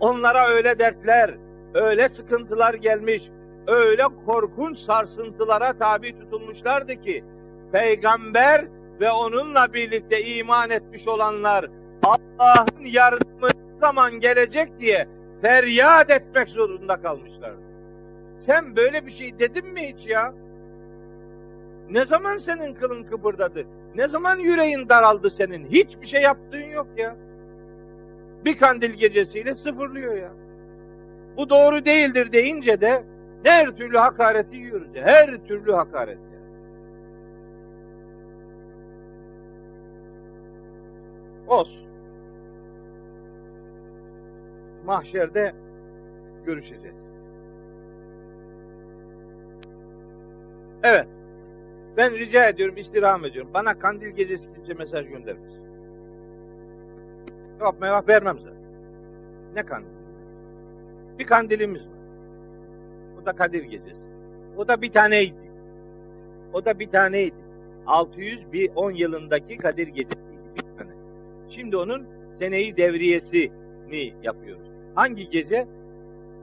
Onlara 0.00 0.48
öyle 0.48 0.78
dertler, 0.78 1.34
öyle 1.74 2.08
sıkıntılar 2.08 2.74
gelmiş, 2.74 3.22
öyle 3.66 4.02
korkunç 4.26 4.78
sarsıntılara 4.78 5.72
tabi 5.78 6.18
tutulmuşlardı 6.18 7.00
ki 7.02 7.24
peygamber 7.72 8.64
ve 9.00 9.10
onunla 9.10 9.72
birlikte 9.72 10.24
iman 10.24 10.70
etmiş 10.70 11.08
olanlar 11.08 11.70
Allah'ın 12.02 12.84
yardımı 12.84 13.48
zaman 13.80 14.20
gelecek 14.20 14.80
diye 14.80 15.08
feryat 15.42 16.10
etmek 16.10 16.48
zorunda 16.48 16.96
kalmışlardı. 16.96 17.60
Sen 18.46 18.76
böyle 18.76 19.06
bir 19.06 19.10
şey 19.10 19.38
dedin 19.38 19.66
mi 19.66 19.94
hiç 19.94 20.06
ya? 20.06 20.34
Ne 21.90 22.04
zaman 22.04 22.38
senin 22.38 22.74
kılın 22.74 23.02
kıpırdadı? 23.04 23.64
Ne 23.94 24.08
zaman 24.08 24.38
yüreğin 24.38 24.88
daraldı 24.88 25.30
senin? 25.30 25.66
Hiçbir 25.66 26.06
şey 26.06 26.22
yaptığın 26.22 26.70
yok 26.70 26.86
ya. 26.96 27.16
Bir 28.44 28.58
kandil 28.58 28.90
gecesiyle 28.90 29.54
sıfırlıyor 29.54 30.16
ya. 30.16 30.30
Bu 31.36 31.50
doğru 31.50 31.84
değildir 31.84 32.32
deyince 32.32 32.80
de 32.80 33.04
her 33.44 33.70
türlü 33.70 33.98
hakareti 33.98 34.56
yiyoruz. 34.56 34.88
Her 34.94 35.36
türlü 35.36 35.72
hakaret. 35.72 36.18
Olsun. 41.48 41.86
Mahşerde 44.84 45.54
görüşeceğiz. 46.46 46.96
Evet. 50.82 51.06
Ben 51.96 52.12
rica 52.12 52.48
ediyorum, 52.48 52.76
istirham 52.76 53.24
ediyorum. 53.24 53.50
Bana 53.54 53.78
kandil 53.78 54.10
gecesi 54.10 54.44
kimse 54.54 54.74
mesaj 54.74 55.08
göndermesin. 55.08 55.66
Cevap 57.58 57.80
mevap 57.80 58.08
vermem 58.08 58.38
zaten. 58.38 58.56
Ne 59.54 59.62
kandil? 59.62 59.88
Bir 61.18 61.26
kandilimiz 61.26 61.80
var. 61.80 61.96
O 63.22 63.26
da 63.26 63.32
Kadir 63.32 63.62
gecesi. 63.62 64.00
O 64.56 64.68
da 64.68 64.82
bir 64.82 64.92
taneydi. 64.92 65.50
O 66.52 66.64
da 66.64 66.78
bir 66.78 66.90
taneydi. 66.90 67.34
610 67.86 68.90
yılındaki 68.90 69.56
Kadir 69.56 69.86
tane. 69.86 70.25
Şimdi 71.48 71.76
onun 71.76 72.06
seneyi 72.38 72.76
devriyesini 72.76 74.14
yapıyoruz. 74.22 74.66
Hangi 74.94 75.30
gece? 75.30 75.66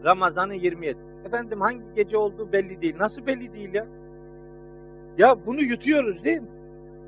Ramazan'ın 0.06 0.54
27. 0.54 0.98
Efendim 1.26 1.62
hangi 1.62 1.82
gece 1.96 2.18
olduğu 2.18 2.52
belli 2.52 2.82
değil. 2.82 2.96
Nasıl 3.00 3.26
belli 3.28 3.54
değil 3.54 3.74
ya? 3.74 3.88
Ya 5.18 5.38
bunu 5.46 5.62
yutuyoruz 5.62 6.24
değil 6.24 6.42
mi? 6.42 6.48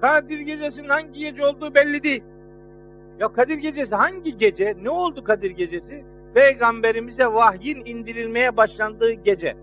Kadir 0.01 0.39
gecesinin 0.39 0.89
hangi 0.89 1.19
gece 1.19 1.45
olduğu 1.45 1.75
belli 1.75 2.03
değil. 2.03 2.23
Ya 3.19 3.27
Kadir 3.27 3.57
gecesi 3.57 3.95
hangi 3.95 4.37
gece? 4.37 4.75
Ne 4.83 4.89
oldu 4.89 5.23
Kadir 5.23 5.51
gecesi? 5.51 6.03
Peygamberimize 6.33 7.25
vahyin 7.25 7.81
indirilmeye 7.85 8.57
başlandığı 8.57 9.11
gece. 9.11 9.55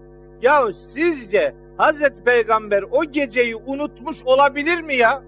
Ya 0.42 0.72
sizce 0.72 1.54
Hazreti 1.76 2.24
Peygamber 2.24 2.84
o 2.90 3.04
geceyi 3.04 3.56
unutmuş 3.56 4.22
olabilir 4.24 4.80
mi 4.80 4.96
ya? 4.96 5.22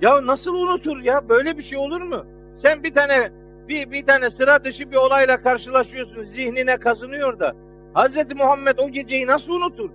Ya 0.00 0.26
nasıl 0.26 0.54
unutur 0.54 1.00
ya? 1.00 1.28
Böyle 1.28 1.58
bir 1.58 1.62
şey 1.62 1.78
olur 1.78 2.00
mu? 2.00 2.26
Sen 2.54 2.82
bir 2.82 2.94
tane 2.94 3.30
bir, 3.68 3.90
bir 3.90 4.06
tane 4.06 4.30
sıra 4.30 4.64
dışı 4.64 4.90
bir 4.90 4.96
olayla 4.96 5.42
karşılaşıyorsun. 5.42 6.24
Zihnine 6.24 6.76
kazınıyor 6.76 7.38
da. 7.38 7.54
Hazreti 7.94 8.34
Muhammed 8.34 8.78
o 8.78 8.88
geceyi 8.88 9.26
nasıl 9.26 9.52
unutur? 9.52 9.90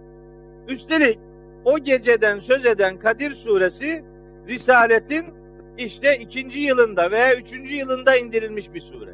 Üstelik 0.68 1.20
o 1.66 1.80
geceden 1.80 2.40
söz 2.40 2.66
eden 2.66 3.00
Kadir 3.00 3.32
suresi 3.32 4.04
Risaletin 4.48 5.26
işte 5.78 6.18
ikinci 6.18 6.60
yılında 6.60 7.12
veya 7.12 7.36
üçüncü 7.36 7.76
yılında 7.76 8.16
indirilmiş 8.16 8.74
bir 8.74 8.80
sure. 8.80 9.14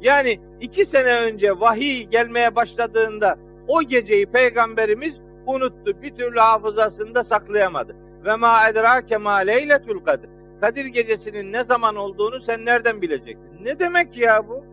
Yani 0.00 0.40
iki 0.60 0.86
sene 0.86 1.20
önce 1.20 1.60
vahiy 1.60 2.02
gelmeye 2.02 2.56
başladığında 2.56 3.36
o 3.68 3.82
geceyi 3.82 4.26
peygamberimiz 4.26 5.14
unuttu. 5.46 6.02
Bir 6.02 6.14
türlü 6.14 6.40
hafızasında 6.40 7.24
saklayamadı. 7.24 7.96
Ve 8.24 8.36
ma 8.36 8.68
edrake 8.68 9.16
ma 9.16 9.36
leyletul 9.36 10.00
kadir. 10.00 10.30
Kadir 10.60 10.84
gecesinin 10.84 11.52
ne 11.52 11.64
zaman 11.64 11.96
olduğunu 11.96 12.40
sen 12.40 12.64
nereden 12.64 13.02
bileceksin? 13.02 13.64
Ne 13.64 13.78
demek 13.78 14.16
ya 14.16 14.48
bu? 14.48 14.64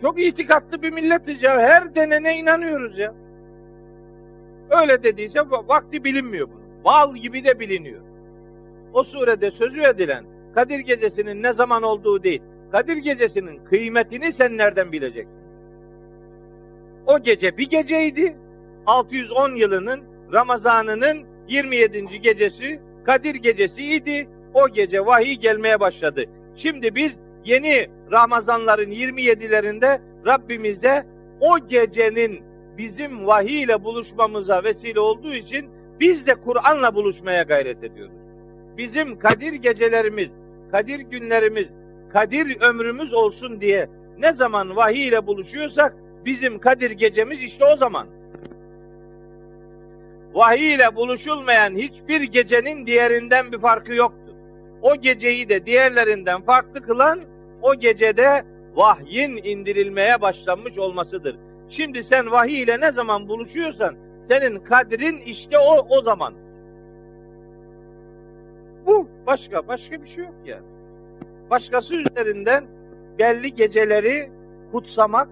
Çok 0.00 0.22
itikatlı 0.22 0.82
bir 0.82 0.90
milletiz 0.90 1.42
ya. 1.42 1.60
Her 1.60 1.94
denene 1.94 2.38
inanıyoruz 2.38 2.98
ya. 2.98 3.14
Öyle 4.70 5.02
dediyse 5.02 5.40
vakti 5.50 6.04
bilinmiyor 6.04 6.48
bunun. 6.48 6.84
Bal 6.84 7.16
gibi 7.16 7.44
de 7.44 7.60
biliniyor. 7.60 8.00
O 8.92 9.02
surede 9.02 9.50
sözü 9.50 9.82
edilen 9.82 10.24
Kadir 10.54 10.78
gecesinin 10.78 11.42
ne 11.42 11.52
zaman 11.52 11.82
olduğu 11.82 12.22
değil. 12.22 12.42
Kadir 12.72 12.96
gecesinin 12.96 13.64
kıymetini 13.64 14.32
sen 14.32 14.56
nereden 14.56 14.92
bileceksin? 14.92 15.40
O 17.06 17.18
gece 17.18 17.56
bir 17.56 17.70
geceydi. 17.70 18.36
610 18.86 19.54
yılının 19.54 20.09
Ramazanının 20.32 21.18
27. 21.48 22.20
gecesi 22.20 22.80
Kadir 23.06 23.34
gecesiydi. 23.34 24.28
O 24.54 24.68
gece 24.68 25.06
vahiy 25.06 25.34
gelmeye 25.34 25.80
başladı. 25.80 26.24
Şimdi 26.56 26.94
biz 26.94 27.16
yeni 27.44 27.86
Ramazanların 28.12 28.90
27'lerinde 28.90 30.00
Rabbimizde 30.26 31.06
o 31.40 31.58
gecenin 31.68 32.42
bizim 32.78 33.26
vahiy 33.26 33.62
ile 33.62 33.84
buluşmamıza 33.84 34.64
vesile 34.64 35.00
olduğu 35.00 35.34
için 35.34 35.70
biz 36.00 36.26
de 36.26 36.34
Kur'an'la 36.34 36.94
buluşmaya 36.94 37.42
gayret 37.42 37.84
ediyoruz. 37.84 38.14
Bizim 38.76 39.18
Kadir 39.18 39.52
gecelerimiz, 39.52 40.28
Kadir 40.70 40.98
günlerimiz, 40.98 41.66
Kadir 42.12 42.60
ömrümüz 42.60 43.14
olsun 43.14 43.60
diye 43.60 43.88
ne 44.18 44.32
zaman 44.32 44.76
vahiy 44.76 45.08
ile 45.08 45.26
buluşuyorsak 45.26 45.94
bizim 46.24 46.58
Kadir 46.58 46.90
gecemiz 46.90 47.42
işte 47.42 47.64
o 47.64 47.76
zaman. 47.76 48.06
Vahiy 50.34 50.74
ile 50.74 50.96
buluşulmayan 50.96 51.76
hiçbir 51.76 52.20
gecenin 52.20 52.86
diğerinden 52.86 53.52
bir 53.52 53.58
farkı 53.58 53.94
yoktur. 53.94 54.34
O 54.82 54.96
geceyi 54.96 55.48
de 55.48 55.66
diğerlerinden 55.66 56.42
farklı 56.42 56.82
kılan 56.82 57.20
o 57.62 57.74
gecede 57.74 58.44
vahyin 58.74 59.40
indirilmeye 59.44 60.20
başlanmış 60.20 60.78
olmasıdır. 60.78 61.36
Şimdi 61.68 62.04
sen 62.04 62.30
vahiy 62.30 62.62
ile 62.62 62.80
ne 62.80 62.92
zaman 62.92 63.28
buluşuyorsan 63.28 63.96
senin 64.22 64.58
kadrin 64.58 65.20
işte 65.20 65.58
o 65.58 65.86
o 65.88 66.02
zaman. 66.02 66.34
Bu 68.86 69.08
başka 69.26 69.68
başka 69.68 70.02
bir 70.02 70.08
şey 70.08 70.24
yok 70.24 70.34
ya. 70.44 70.60
Başkası 71.50 71.94
üzerinden 71.94 72.64
belli 73.18 73.54
geceleri 73.54 74.30
kutsamak, 74.72 75.28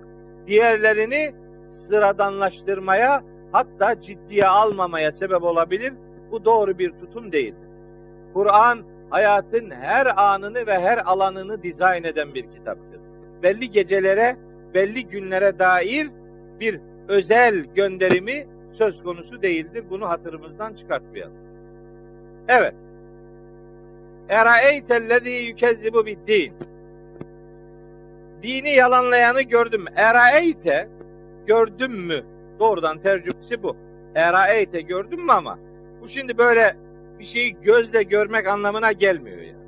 diğerlerini 0.47 1.35
sıradanlaştırmaya 1.71 3.23
hatta 3.53 4.01
ciddiye 4.01 4.47
almamaya 4.47 5.13
sebep 5.13 5.43
olabilir. 5.43 5.93
Bu 6.31 6.45
doğru 6.45 6.79
bir 6.79 6.91
tutum 6.91 7.33
değildir. 7.33 7.69
Kur'an 8.35 8.83
hayatın 9.11 9.71
her 9.71 10.33
anını 10.33 10.67
ve 10.67 10.81
her 10.81 10.99
alanını 11.07 11.63
dizayn 11.63 12.05
eden 12.05 12.35
bir 12.35 12.43
kitaptır. 12.43 13.01
Belli 13.43 13.71
gecelere, 13.71 14.37
belli 14.75 15.07
günlere 15.07 15.59
dair 15.59 16.11
bir 16.61 16.81
özel 17.09 17.55
gönderimi 17.55 18.47
söz 18.73 19.03
konusu 19.03 19.43
değildir. 19.43 19.85
Bunu 19.91 20.09
hatırımızdan 20.09 20.75
çıkartmayalım. 20.75 21.37
Evet. 22.49 22.75
Eraeytellezî 24.29 25.31
yükezzibu 25.31 26.07
din. 26.07 26.53
Dini 28.43 28.71
yalanlayanı 28.71 29.43
gördüm. 29.43 29.85
Eraeyte 29.97 30.89
gördüm 31.47 31.93
mü? 31.93 32.23
Doğrudan 32.59 32.99
tercümesi 32.99 33.63
bu. 33.63 33.77
Eraeyte 34.15 34.81
gördün 34.81 35.25
mü 35.25 35.33
ama 35.33 35.59
bu 36.03 36.09
şimdi 36.09 36.39
böyle 36.39 36.77
bir 37.19 37.25
şeyi 37.25 37.57
gözle 37.63 38.03
görmek 38.03 38.47
anlamına 38.47 38.93
gelmiyor 38.93 39.39
yani. 39.39 39.59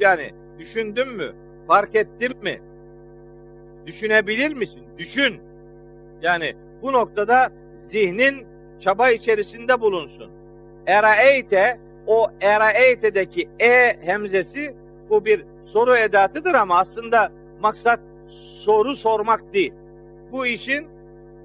Yani 0.00 0.30
düşündün 0.58 1.08
mü? 1.08 1.32
Fark 1.66 1.94
ettin 1.94 2.42
mi? 2.42 2.60
Düşünebilir 3.86 4.54
misin? 4.54 4.82
Düşün. 4.98 5.40
Yani 6.22 6.54
bu 6.82 6.92
noktada 6.92 7.52
zihnin 7.84 8.46
çaba 8.80 9.10
içerisinde 9.10 9.80
bulunsun. 9.80 10.30
Eraeyte 10.86 11.78
o 12.06 12.26
eraeyte'deki 12.40 13.48
e 13.60 13.96
hemzesi 14.00 14.74
bu 15.10 15.24
bir 15.24 15.44
soru 15.64 15.96
edatıdır 15.96 16.54
ama 16.54 16.78
aslında 16.78 17.32
maksat 17.60 18.00
soru 18.28 18.94
sormak 18.94 19.54
değil. 19.54 19.72
Bu 20.32 20.46
işin 20.46 20.86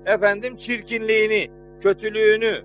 efendim 0.05 0.57
çirkinliğini, 0.57 1.51
kötülüğünü 1.81 2.61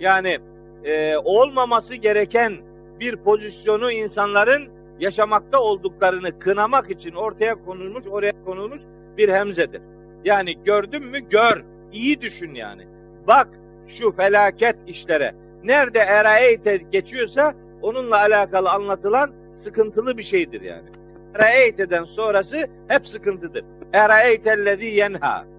yani 0.00 0.38
e, 0.84 1.16
olmaması 1.16 1.94
gereken 1.94 2.52
bir 3.00 3.16
pozisyonu 3.16 3.92
insanların 3.92 4.68
yaşamakta 5.00 5.60
olduklarını 5.60 6.38
kınamak 6.38 6.90
için 6.90 7.12
ortaya 7.12 7.64
konulmuş, 7.64 8.06
oraya 8.06 8.32
konulmuş 8.44 8.80
bir 9.16 9.28
hemzedir. 9.28 9.82
Yani 10.24 10.64
gördün 10.64 11.04
mü 11.04 11.18
gör, 11.18 11.64
iyi 11.92 12.20
düşün 12.20 12.54
yani. 12.54 12.82
Bak 13.26 13.48
şu 13.86 14.12
felaket 14.12 14.76
işlere. 14.86 15.34
Nerede 15.64 15.98
eraeyte 15.98 16.76
geçiyorsa 16.76 17.54
onunla 17.82 18.16
alakalı 18.16 18.70
anlatılan 18.70 19.30
sıkıntılı 19.54 20.18
bir 20.18 20.22
şeydir 20.22 20.60
yani. 20.60 20.88
Eraeyte'den 21.34 22.04
sonrası 22.04 22.66
hep 22.88 23.08
sıkıntıdır. 23.08 23.64
Eraeytellezî 23.92 24.86
yenha. 24.86 25.53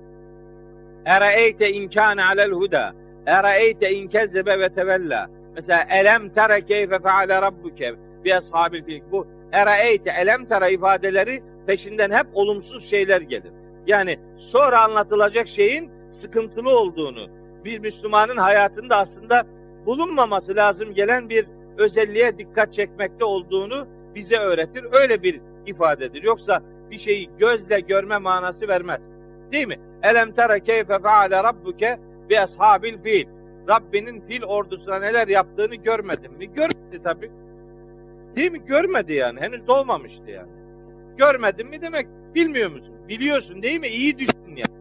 Eraeyte 1.06 1.72
inkâne 1.72 2.24
alel 2.24 2.52
huda. 2.52 2.94
Eraeyte 3.26 3.92
in 3.94 4.08
kezzebe 4.08 4.60
ve 4.60 4.70
tevella. 4.70 5.30
Mesela 5.56 5.86
elem 5.90 6.30
tere 6.30 6.66
keyfe 6.66 7.00
feale 7.00 7.42
rabbuke 7.42 7.96
bi 8.26 8.36
ashabil 8.36 8.84
fil. 8.84 9.02
Bu 9.12 9.28
eraeyte 9.52 10.12
elem 10.20 10.46
tere 10.46 10.74
ifadeleri 10.74 11.44
peşinden 11.68 12.12
hep 12.12 12.28
olumsuz 12.34 12.90
şeyler 12.90 13.22
gelir. 13.22 13.52
Yani 13.88 14.20
sonra 14.38 14.82
anlatılacak 14.82 15.48
şeyin 15.48 15.92
sıkıntılı 16.12 16.80
olduğunu, 16.80 17.28
bir 17.66 17.80
Müslümanın 17.80 18.38
hayatında 18.38 18.98
aslında 18.98 19.46
bulunmaması 19.86 20.56
lazım 20.56 20.94
gelen 20.94 21.30
bir 21.30 21.46
özelliğe 21.78 22.38
dikkat 22.38 22.74
çekmekte 22.74 23.26
olduğunu 23.26 23.88
bize 24.16 24.38
öğretir. 24.38 24.86
Öyle 24.92 25.24
bir 25.24 25.42
ifadedir. 25.66 26.24
Yoksa 26.24 26.62
bir 26.92 26.98
şeyi 26.98 27.30
gözle 27.40 27.80
görme 27.80 28.18
manası 28.18 28.68
vermez. 28.68 29.02
Değil 29.52 29.68
mi? 29.68 29.80
Elem 30.04 30.32
tera 30.32 30.60
keyfe 30.60 31.00
feale 31.00 31.44
rabbuke 31.44 32.00
bi 32.30 32.40
ashabil 32.40 32.98
fil. 33.04 33.28
Rabbinin 33.70 34.22
fil 34.28 34.44
ordusuna 34.44 35.00
neler 35.00 35.28
yaptığını 35.28 35.76
görmedin 35.76 36.34
mi? 36.38 36.54
Görmedi 36.54 37.04
tabii. 37.04 37.32
Değil 38.36 38.52
mi? 38.52 38.66
Görmedi 38.66 39.14
yani. 39.14 39.42
Henüz 39.42 39.68
doğmamıştı 39.68 40.32
yani. 40.32 40.50
Görmedin 41.18 41.68
mi 41.68 41.82
demek 41.82 42.08
bilmiyor 42.36 42.72
musun? 42.72 42.96
Biliyorsun 43.08 43.64
değil 43.64 43.80
mi? 43.80 43.88
İyi 43.88 44.18
düşün 44.18 44.56
yani. 44.56 44.76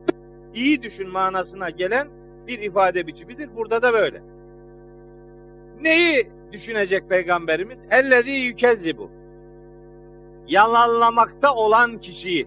İyi 0.54 0.82
düşün 0.82 1.08
manasına 1.08 1.70
gelen 1.70 2.08
bir 2.46 2.58
ifade 2.58 3.06
biçimidir. 3.06 3.48
Burada 3.56 3.82
da 3.82 3.92
böyle. 3.92 4.22
Neyi 5.80 6.30
düşünecek 6.52 7.08
peygamberimiz? 7.08 7.78
Ellezî 7.90 8.30
yükezzibu. 8.30 9.10
Yalanlamakta 10.48 11.54
olan 11.54 11.98
kişiyi. 11.98 12.46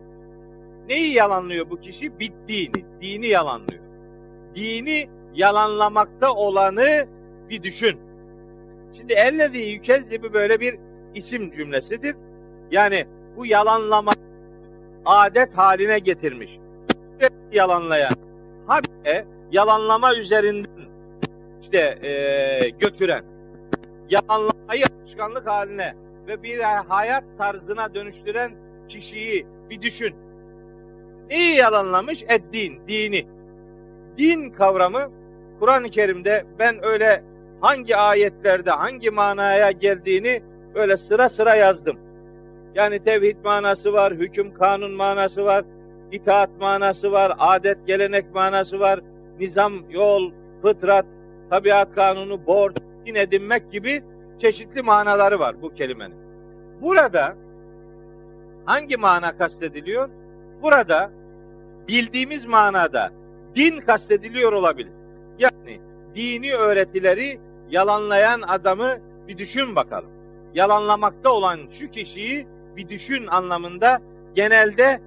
Neyi 0.87 1.13
yalanlıyor 1.13 1.69
bu 1.69 1.81
kişi? 1.81 2.19
Bittiğini, 2.19 2.85
dini 3.01 3.27
yalanlıyor. 3.27 3.83
Dini 4.55 5.09
yalanlamakta 5.33 6.33
olanı 6.33 7.07
bir 7.49 7.63
düşün. 7.63 7.99
Şimdi 8.97 9.13
ellezî 9.13 9.57
yükezzibu 9.57 10.33
böyle 10.33 10.59
bir 10.59 10.75
isim 11.15 11.51
cümlesidir. 11.51 12.15
Yani 12.71 13.05
bu 13.37 13.45
yalanlama 13.45 14.11
adet 15.05 15.57
haline 15.57 15.99
getirmiş. 15.99 16.59
Yalanlayan. 17.51 18.13
Habire 18.67 19.25
yalanlama 19.51 20.15
üzerinden 20.15 20.87
işte 21.61 21.99
e, 22.07 22.69
götüren, 22.69 23.23
yalanlamayı 24.09 24.83
alışkanlık 25.01 25.47
haline 25.47 25.95
ve 26.27 26.43
bir 26.43 26.59
hayat 26.59 27.23
tarzına 27.37 27.93
dönüştüren 27.93 28.51
kişiyi 28.89 29.47
bir 29.69 29.81
düşün. 29.81 30.15
Neyi 31.29 31.55
yalanlamış? 31.55 32.23
Eddin, 32.27 32.79
dini. 32.87 33.25
Din 34.17 34.49
kavramı 34.49 35.11
Kur'an-ı 35.59 35.89
Kerim'de 35.89 36.45
ben 36.59 36.85
öyle 36.85 37.23
hangi 37.61 37.97
ayetlerde 37.97 38.71
hangi 38.71 39.09
manaya 39.09 39.71
geldiğini 39.71 40.41
öyle 40.75 40.97
sıra 40.97 41.29
sıra 41.29 41.55
yazdım. 41.55 41.97
Yani 42.75 43.03
tevhid 43.03 43.37
manası 43.43 43.93
var, 43.93 44.13
hüküm 44.13 44.53
kanun 44.53 44.91
manası 44.91 45.45
var, 45.45 45.65
itaat 46.11 46.49
manası 46.59 47.11
var, 47.11 47.33
adet 47.39 47.87
gelenek 47.87 48.33
manası 48.33 48.79
var, 48.79 48.99
nizam, 49.39 49.73
yol, 49.89 50.31
fıtrat, 50.61 51.05
tabiat 51.49 51.95
kanunu, 51.95 52.45
borç, 52.45 52.75
din 53.05 53.15
edinmek 53.15 53.71
gibi 53.71 54.03
çeşitli 54.39 54.81
manaları 54.81 55.39
var 55.39 55.61
bu 55.61 55.73
kelimenin. 55.73 56.15
Burada 56.81 57.35
hangi 58.65 58.97
mana 58.97 59.37
kastediliyor? 59.37 60.09
Burada 60.61 61.11
bildiğimiz 61.87 62.45
manada 62.45 63.11
din 63.55 63.79
kastediliyor 63.79 64.53
olabilir. 64.53 64.91
Yani 65.39 65.79
dini 66.15 66.53
öğretileri 66.53 67.39
yalanlayan 67.69 68.41
adamı 68.41 68.97
bir 69.27 69.37
düşün 69.37 69.75
bakalım. 69.75 70.09
Yalanlamakta 70.53 71.29
olan 71.29 71.59
şu 71.71 71.91
kişiyi 71.91 72.47
bir 72.75 72.89
düşün 72.89 73.27
anlamında 73.27 73.99
genelde 74.35 75.01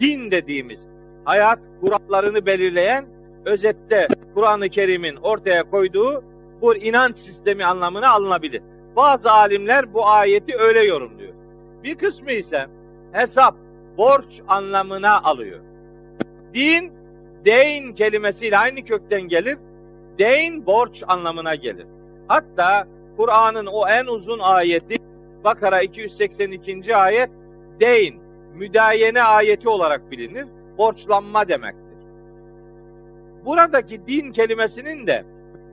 din 0.00 0.30
dediğimiz 0.30 0.80
hayat 1.24 1.58
kurallarını 1.80 2.46
belirleyen 2.46 3.06
özette 3.44 4.08
Kur'an-ı 4.34 4.68
Kerim'in 4.68 5.16
ortaya 5.16 5.70
koyduğu 5.70 6.24
bu 6.60 6.76
inanç 6.76 7.18
sistemi 7.18 7.64
anlamına 7.64 8.10
alınabilir. 8.10 8.62
Bazı 8.96 9.30
alimler 9.30 9.94
bu 9.94 10.08
ayeti 10.08 10.56
öyle 10.56 10.84
yorumluyor. 10.84 11.32
Bir 11.82 11.94
kısmı 11.94 12.32
ise 12.32 12.66
hesap, 13.12 13.54
borç 13.98 14.40
anlamına 14.48 15.20
alıyor. 15.22 15.60
Din, 16.54 16.92
deyn 17.44 17.94
kelimesiyle 17.94 18.58
aynı 18.58 18.84
kökten 18.84 19.22
gelir. 19.22 19.58
Deyn, 20.18 20.66
borç 20.66 21.02
anlamına 21.08 21.54
gelir. 21.54 21.86
Hatta 22.28 22.86
Kur'an'ın 23.16 23.66
o 23.66 23.88
en 23.88 24.06
uzun 24.06 24.38
ayeti 24.38 24.96
Bakara 25.44 25.82
282. 25.82 26.96
ayet 26.96 27.30
deyn, 27.80 28.14
müdayene 28.54 29.22
ayeti 29.22 29.68
olarak 29.68 30.10
bilinir. 30.10 30.46
Borçlanma 30.78 31.48
demektir. 31.48 31.82
Buradaki 33.44 34.06
din 34.06 34.30
kelimesinin 34.30 35.06
de 35.06 35.24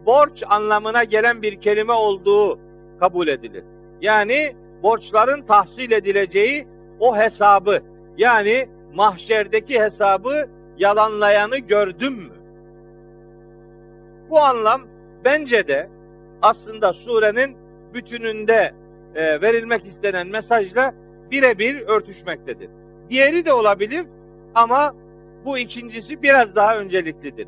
borç 0.05 0.43
anlamına 0.47 1.03
gelen 1.03 1.41
bir 1.41 1.61
kelime 1.61 1.93
olduğu 1.93 2.59
kabul 2.99 3.27
edilir. 3.27 3.63
Yani 4.01 4.55
borçların 4.83 5.41
tahsil 5.41 5.91
edileceği 5.91 6.67
o 6.99 7.17
hesabı 7.17 7.79
yani 8.19 8.69
mahşerdeki 8.93 9.81
hesabı 9.81 10.49
yalanlayanı 10.77 11.57
gördün 11.57 12.13
mü? 12.13 12.33
Bu 14.29 14.39
anlam 14.39 14.81
bence 15.25 15.67
de 15.67 15.89
aslında 16.41 16.93
surenin 16.93 17.57
bütününde 17.93 18.73
e, 19.15 19.41
verilmek 19.41 19.85
istenen 19.85 20.27
mesajla 20.27 20.93
birebir 21.31 21.81
örtüşmektedir. 21.87 22.69
Diğeri 23.09 23.45
de 23.45 23.53
olabilir 23.53 24.05
ama 24.55 24.95
bu 25.45 25.57
ikincisi 25.57 26.21
biraz 26.21 26.55
daha 26.55 26.77
önceliklidir. 26.77 27.47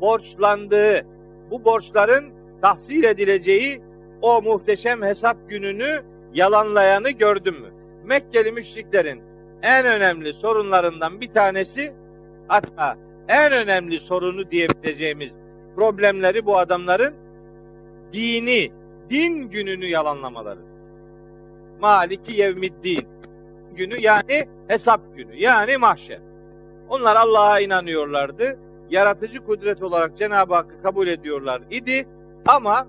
Borçlandığı, 0.00 1.06
bu 1.50 1.64
borçların 1.64 2.24
tahsil 2.62 3.04
edileceği 3.04 3.82
o 4.22 4.42
muhteşem 4.42 5.02
hesap 5.02 5.36
gününü 5.48 6.02
yalanlayanı 6.34 7.10
gördün 7.10 7.54
mü? 7.54 7.68
Mekkeli 8.04 8.52
müşriklerin 8.52 9.25
en 9.62 9.86
önemli 9.86 10.32
sorunlarından 10.32 11.20
bir 11.20 11.32
tanesi 11.32 11.92
hatta 12.48 12.96
en 13.28 13.52
önemli 13.52 14.00
sorunu 14.00 14.50
diyebileceğimiz 14.50 15.30
problemleri 15.76 16.46
bu 16.46 16.58
adamların 16.58 17.14
dini, 18.12 18.72
din 19.10 19.50
gününü 19.50 19.86
yalanlamaları. 19.86 20.60
Maliki 21.80 22.32
yevmiddin 22.32 23.06
günü 23.74 24.00
yani 24.00 24.48
hesap 24.68 25.16
günü 25.16 25.36
yani 25.36 25.76
mahşer. 25.76 26.18
Onlar 26.88 27.16
Allah'a 27.16 27.60
inanıyorlardı. 27.60 28.58
Yaratıcı 28.90 29.40
kudret 29.40 29.82
olarak 29.82 30.18
Cenab-ı 30.18 30.54
Hakk'ı 30.54 30.82
kabul 30.82 31.06
ediyorlar 31.06 31.62
idi 31.70 32.06
ama 32.46 32.86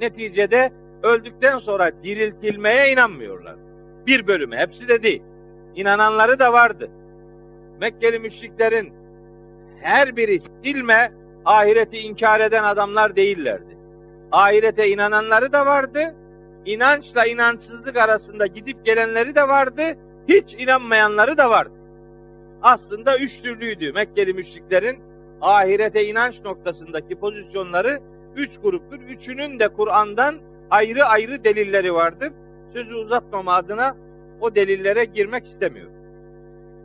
neticede 0.00 0.72
öldükten 1.02 1.58
sonra 1.58 1.90
diriltilmeye 2.02 2.92
inanmıyorlar. 2.92 3.56
Bir 4.06 4.26
bölümü, 4.26 4.56
hepsi 4.56 4.88
de 4.88 5.02
değil. 5.02 5.22
İnananları 5.74 6.38
da 6.38 6.52
vardı. 6.52 6.90
Mekkeli 7.80 8.18
müşriklerin 8.18 8.92
her 9.80 10.16
biri 10.16 10.40
silme 10.40 11.12
ahireti 11.44 11.98
inkar 11.98 12.40
eden 12.40 12.64
adamlar 12.64 13.16
değillerdi. 13.16 13.76
Ahirete 14.32 14.88
inananları 14.88 15.52
da 15.52 15.66
vardı. 15.66 16.14
İnançla 16.66 17.26
inançsızlık 17.26 17.96
arasında 17.96 18.46
gidip 18.46 18.84
gelenleri 18.84 19.34
de 19.34 19.48
vardı. 19.48 19.82
Hiç 20.28 20.54
inanmayanları 20.54 21.38
da 21.38 21.50
vardı. 21.50 21.72
Aslında 22.62 23.18
üç 23.18 23.42
türlüydü 23.42 23.92
Mekkeli 23.92 24.34
müşriklerin 24.34 24.98
ahirete 25.40 26.04
inanç 26.04 26.40
noktasındaki 26.44 27.14
pozisyonları 27.14 28.00
üç 28.36 28.58
gruptur. 28.62 29.00
Üçünün 29.00 29.58
de 29.58 29.68
Kur'an'dan 29.68 30.34
ayrı 30.70 31.04
ayrı 31.04 31.44
delilleri 31.44 31.94
vardır. 31.94 32.32
Sözü 32.72 32.94
uzatmama 32.94 33.54
adına 33.54 33.96
o 34.40 34.54
delillere 34.54 35.04
girmek 35.04 35.46
istemiyorum. 35.46 35.92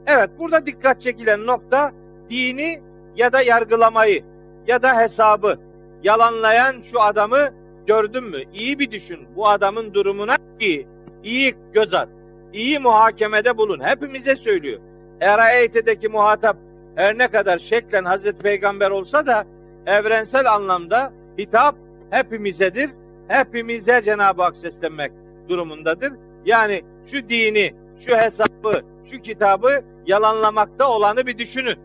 Evet 0.08 0.30
burada 0.40 0.66
dikkat 0.66 1.02
çekilen 1.02 1.46
nokta 1.46 1.92
dini 2.30 2.82
ya 3.16 3.34
da 3.34 3.42
yargılamayı 3.42 4.24
ya 4.68 4.82
da 4.82 5.02
hesabı 5.02 5.58
yalanlayan 6.04 6.82
şu 6.82 7.02
adamı 7.02 7.50
gördün 7.88 8.24
mü? 8.24 8.38
İyi 8.54 8.80
bir 8.80 8.92
düşün. 8.92 9.20
Bu 9.36 9.48
adamın 9.48 9.94
durumuna 9.94 10.36
iyi, 10.60 10.88
iyi 11.24 11.56
göz 11.74 11.94
at. 11.94 12.10
İyi 12.54 12.80
muhakemede 12.80 13.58
bulun. 13.58 13.80
Hepimize 13.80 14.36
söylüyor. 14.36 14.80
Eraeyte'deki 15.22 16.08
muhatap 16.08 16.58
her 16.96 17.18
ne 17.18 17.28
kadar 17.28 17.60
şeklen 17.60 18.06
Hazreti 18.06 18.44
Peygamber 18.44 18.92
olsa 18.92 19.26
da 19.26 19.46
evrensel 19.86 20.54
anlamda 20.54 21.14
hitap 21.38 21.76
hepimizedir. 22.10 22.90
Hepimize 23.28 24.02
Cenab-ı 24.06 24.42
Hak 24.42 24.58
seslenmek 24.58 25.12
durumundadır. 25.50 26.14
Yani 26.46 26.82
şu 27.06 27.30
dini, 27.30 27.74
şu 28.00 28.18
hesabı, 28.18 28.82
şu 29.12 29.22
kitabı 29.22 29.82
yalanlamakta 30.08 30.90
olanı 30.90 31.26
bir 31.26 31.38
düşünün. 31.38 31.78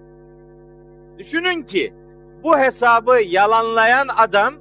Düşünün 1.19 1.63
ki 1.63 1.95
bu 2.43 2.59
hesabı 2.59 3.23
yalanlayan 3.23 4.09
adam 4.17 4.55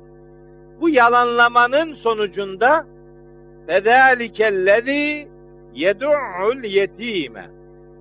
Bu 0.81 0.89
yalanlamanın 0.89 1.93
sonucunda 1.93 2.85
fedâlikellezî 3.67 5.27
yed'ul 5.73 6.63
yetime. 6.63 7.49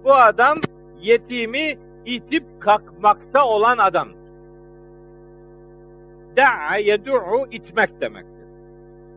Bu 0.05 0.15
adam 0.15 0.59
yetimi 1.01 1.79
itip 2.07 2.45
kalkmakta 2.61 3.47
olan 3.47 3.79
adam. 3.79 4.09
Da'a 6.37 6.77
yed'u 6.77 7.47
itmek 7.51 8.01
demektir. 8.01 8.30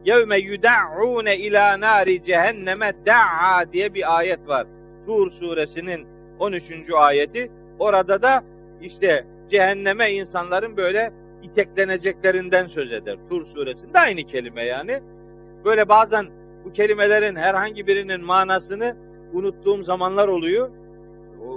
Yevme 0.06 0.38
yud'une 0.38 1.38
ila 1.38 1.80
nari 1.80 2.24
cehenneme 2.24 2.94
da'a 3.06 3.74
diye 3.74 3.94
bir 3.94 4.18
ayet 4.18 4.48
var. 4.48 4.68
Tur 5.06 5.32
suresinin 5.32 6.08
13. 6.40 6.72
ayeti. 6.96 7.52
Orada 7.80 8.22
da 8.22 8.44
işte 8.82 9.26
cehenneme 9.50 10.12
insanların 10.12 10.78
böyle 10.78 11.14
itekleneceklerinden 11.44 12.68
söz 12.68 12.92
eder. 12.92 13.18
Tur 13.30 13.46
suresinde 13.46 14.00
aynı 14.00 14.24
kelime 14.24 14.64
yani. 14.64 15.00
Böyle 15.66 15.90
bazen 15.90 16.26
bu 16.66 16.74
kelimelerin 16.74 17.36
herhangi 17.36 17.88
birinin 17.88 18.22
manasını 18.22 18.96
unuttuğum 19.34 19.84
zamanlar 19.84 20.28
oluyor. 20.28 20.70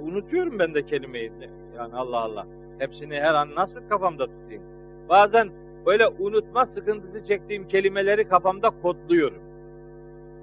Unutuyorum 0.02 0.58
ben 0.58 0.74
de 0.74 0.86
kelimeyi. 0.86 1.32
Yani 1.76 1.94
Allah 1.94 2.18
Allah. 2.18 2.46
Hepsini 2.78 3.14
her 3.14 3.34
an 3.34 3.54
nasıl 3.54 3.80
kafamda 3.88 4.26
tutayım? 4.26 4.62
Bazen 5.08 5.48
böyle 5.86 6.08
unutma 6.08 6.66
sıkıntısı 6.66 7.26
çektiğim 7.28 7.68
kelimeleri 7.68 8.28
kafamda 8.28 8.70
kodluyorum. 8.82 9.38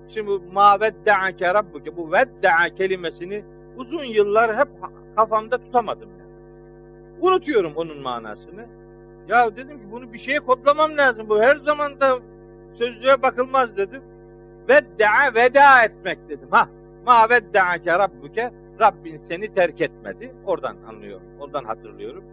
Şimdi 0.10 0.32
ma 0.52 0.80
vedde'ake 0.82 1.54
rabbuke 1.54 1.98
bu 1.98 2.12
vedde'a 2.12 2.76
kelimesini 2.76 3.44
uzun 3.78 4.04
yıllar 4.04 4.58
hep 4.58 4.68
kafamda 5.16 5.58
tutamadım. 5.58 6.10
Yani. 6.20 6.32
Unutuyorum 7.22 7.74
onun 7.76 8.02
manasını. 8.02 8.66
Ya 9.28 9.56
dedim 9.56 9.78
ki 9.78 9.86
bunu 9.92 10.14
bir 10.14 10.18
şeye 10.18 10.40
kodlamam 10.40 10.98
lazım. 10.98 11.30
Bu 11.30 11.42
her 11.42 11.56
zaman 11.56 12.00
da 12.00 12.20
sözlüğe 12.78 13.22
bakılmaz 13.22 13.78
dedim. 13.78 14.02
Vedda'a 14.70 15.34
veda 15.36 15.84
etmek 15.84 16.30
dedim. 16.30 16.48
Ha 16.52 16.70
ma 17.06 17.30
vedda'ake 17.30 17.92
rabbuke 18.00 18.52
Rabbin 18.82 19.18
seni 19.18 19.54
terk 19.54 19.82
etmedi. 19.82 20.32
Oradan 20.46 20.76
anlıyorum. 20.88 21.28
Oradan 21.40 21.64
hatırlıyorum. 21.64 22.24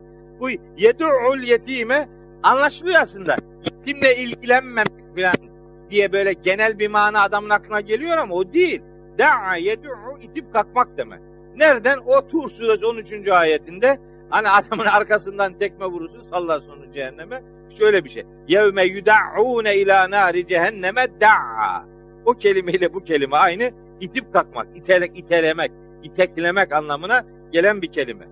Bu 0.41 0.51
yed'ul 0.77 1.43
yetime 1.43 2.09
anlaşılıyor 2.43 3.03
aslında. 3.03 3.37
Yetimle 3.65 4.17
ilgilenmemek 4.17 4.87
falan 5.17 5.51
diye 5.91 6.13
böyle 6.13 6.33
genel 6.33 6.79
bir 6.79 6.89
mana 6.89 7.23
adamın 7.23 7.51
aklına 7.51 7.81
geliyor 7.81 8.19
ama 8.19 8.35
o 8.35 8.53
değil. 8.53 8.83
Da'a 9.19 9.57
yed'u 9.57 9.89
itip 10.23 10.53
kalkmak 10.53 10.97
demek. 10.97 11.21
Nereden? 11.57 11.99
O 12.07 12.29
Tur 12.29 12.51
suresi 12.51 12.87
13. 12.87 13.29
ayetinde 13.29 13.99
hani 14.31 14.49
adamın 14.49 14.85
arkasından 14.93 15.59
tekme 15.59 15.87
vurursun 15.87 16.23
sallar 16.31 16.61
sonu 16.61 16.93
cehenneme. 16.95 17.43
Şöyle 17.79 18.05
bir 18.05 18.11
şey. 18.11 18.25
Yevme 18.49 18.85
yuda'une 18.85 19.77
ila 19.77 20.11
nari 20.11 20.47
cehenneme 20.47 21.07
da'a. 21.21 21.85
O 22.25 22.35
kelimeyle 22.35 22.95
bu 22.95 23.05
kelime 23.05 23.37
aynı. 23.37 23.71
itip 24.01 24.33
kalkmak, 24.33 24.67
itelek, 24.75 25.19
itelemek, 25.19 25.73
iteklemek 26.03 26.73
anlamına 26.73 27.25
gelen 27.53 27.83
bir 27.83 27.93
kelime. 27.93 28.29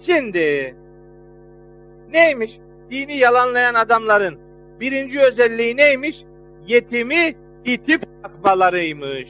Şimdi 0.00 0.74
neymiş? 2.10 2.58
Dini 2.90 3.16
yalanlayan 3.16 3.74
adamların 3.74 4.38
birinci 4.80 5.20
özelliği 5.20 5.76
neymiş? 5.76 6.24
Yetimi 6.66 7.34
itip 7.64 8.02
kalkmalarıymış. 8.22 9.28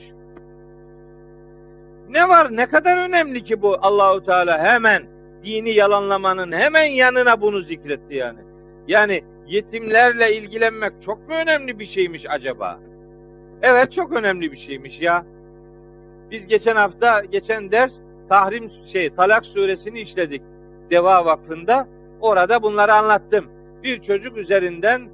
Ne 2.09 2.29
var? 2.29 2.57
Ne 2.57 2.67
kadar 2.67 3.09
önemli 3.09 3.45
ki 3.45 3.63
bu 3.63 3.77
Allahu 3.83 4.25
Teala 4.25 4.65
hemen 4.65 5.03
dini 5.45 5.71
yalanlamanın 5.71 6.53
hemen 6.53 6.85
yanına 6.85 7.41
bunu 7.41 7.61
zikretti 7.61 8.15
yani. 8.15 8.39
Yani 8.89 9.23
yetimlerle 9.47 10.37
ilgilenmek 10.37 10.93
çok 11.03 11.29
mu 11.29 11.35
önemli 11.35 11.79
bir 11.79 11.87
şeymiş 11.87 12.25
acaba? 12.29 12.81
Evet 13.63 13.93
çok 13.93 14.13
önemli 14.13 14.53
bir 14.53 14.57
şeymiş 14.57 15.01
ya. 15.01 15.25
Biz 16.31 16.47
geçen 16.47 16.77
hafta, 16.77 17.25
geçen 17.25 17.73
ders 17.73 17.93
Tahrim 18.29 18.71
şey 18.93 19.11
Talak 19.11 19.47
suresini 19.47 20.01
işledik. 20.01 20.43
Deva 20.91 21.25
Vakfı'nda. 21.25 21.89
Orada 22.25 22.62
bunları 22.62 22.95
anlattım. 22.95 23.45
Bir 23.83 24.03
çocuk 24.03 24.37
üzerinden 24.37 25.09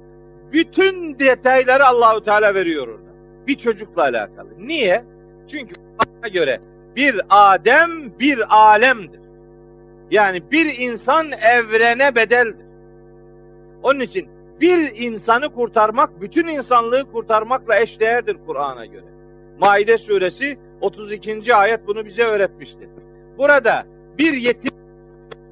bütün 0.51 1.19
detayları 1.19 1.85
Allahu 1.85 2.23
Teala 2.23 2.55
veriyor 2.55 2.87
orada. 2.87 3.11
Bir 3.47 3.55
çocukla 3.55 4.01
alakalı. 4.01 4.49
Niye? 4.59 5.03
Çünkü 5.47 5.75
bana 5.99 6.27
göre 6.27 6.59
bir 6.95 7.21
Adem 7.29 8.19
bir 8.19 8.55
alemdir. 8.55 9.19
Yani 10.11 10.51
bir 10.51 10.79
insan 10.79 11.31
evrene 11.31 12.15
bedeldir. 12.15 12.65
Onun 13.83 13.99
için 13.99 14.29
bir 14.61 14.95
insanı 14.95 15.53
kurtarmak 15.53 16.21
bütün 16.21 16.47
insanlığı 16.47 17.11
kurtarmakla 17.11 17.79
eşdeğerdir 17.79 18.37
Kur'an'a 18.45 18.85
göre. 18.85 19.05
Maide 19.59 19.97
suresi 19.97 20.57
32. 20.81 21.55
ayet 21.55 21.87
bunu 21.87 22.05
bize 22.05 22.23
öğretmiştir. 22.23 22.89
Burada 23.37 23.85
bir 24.17 24.33
yetim 24.33 24.71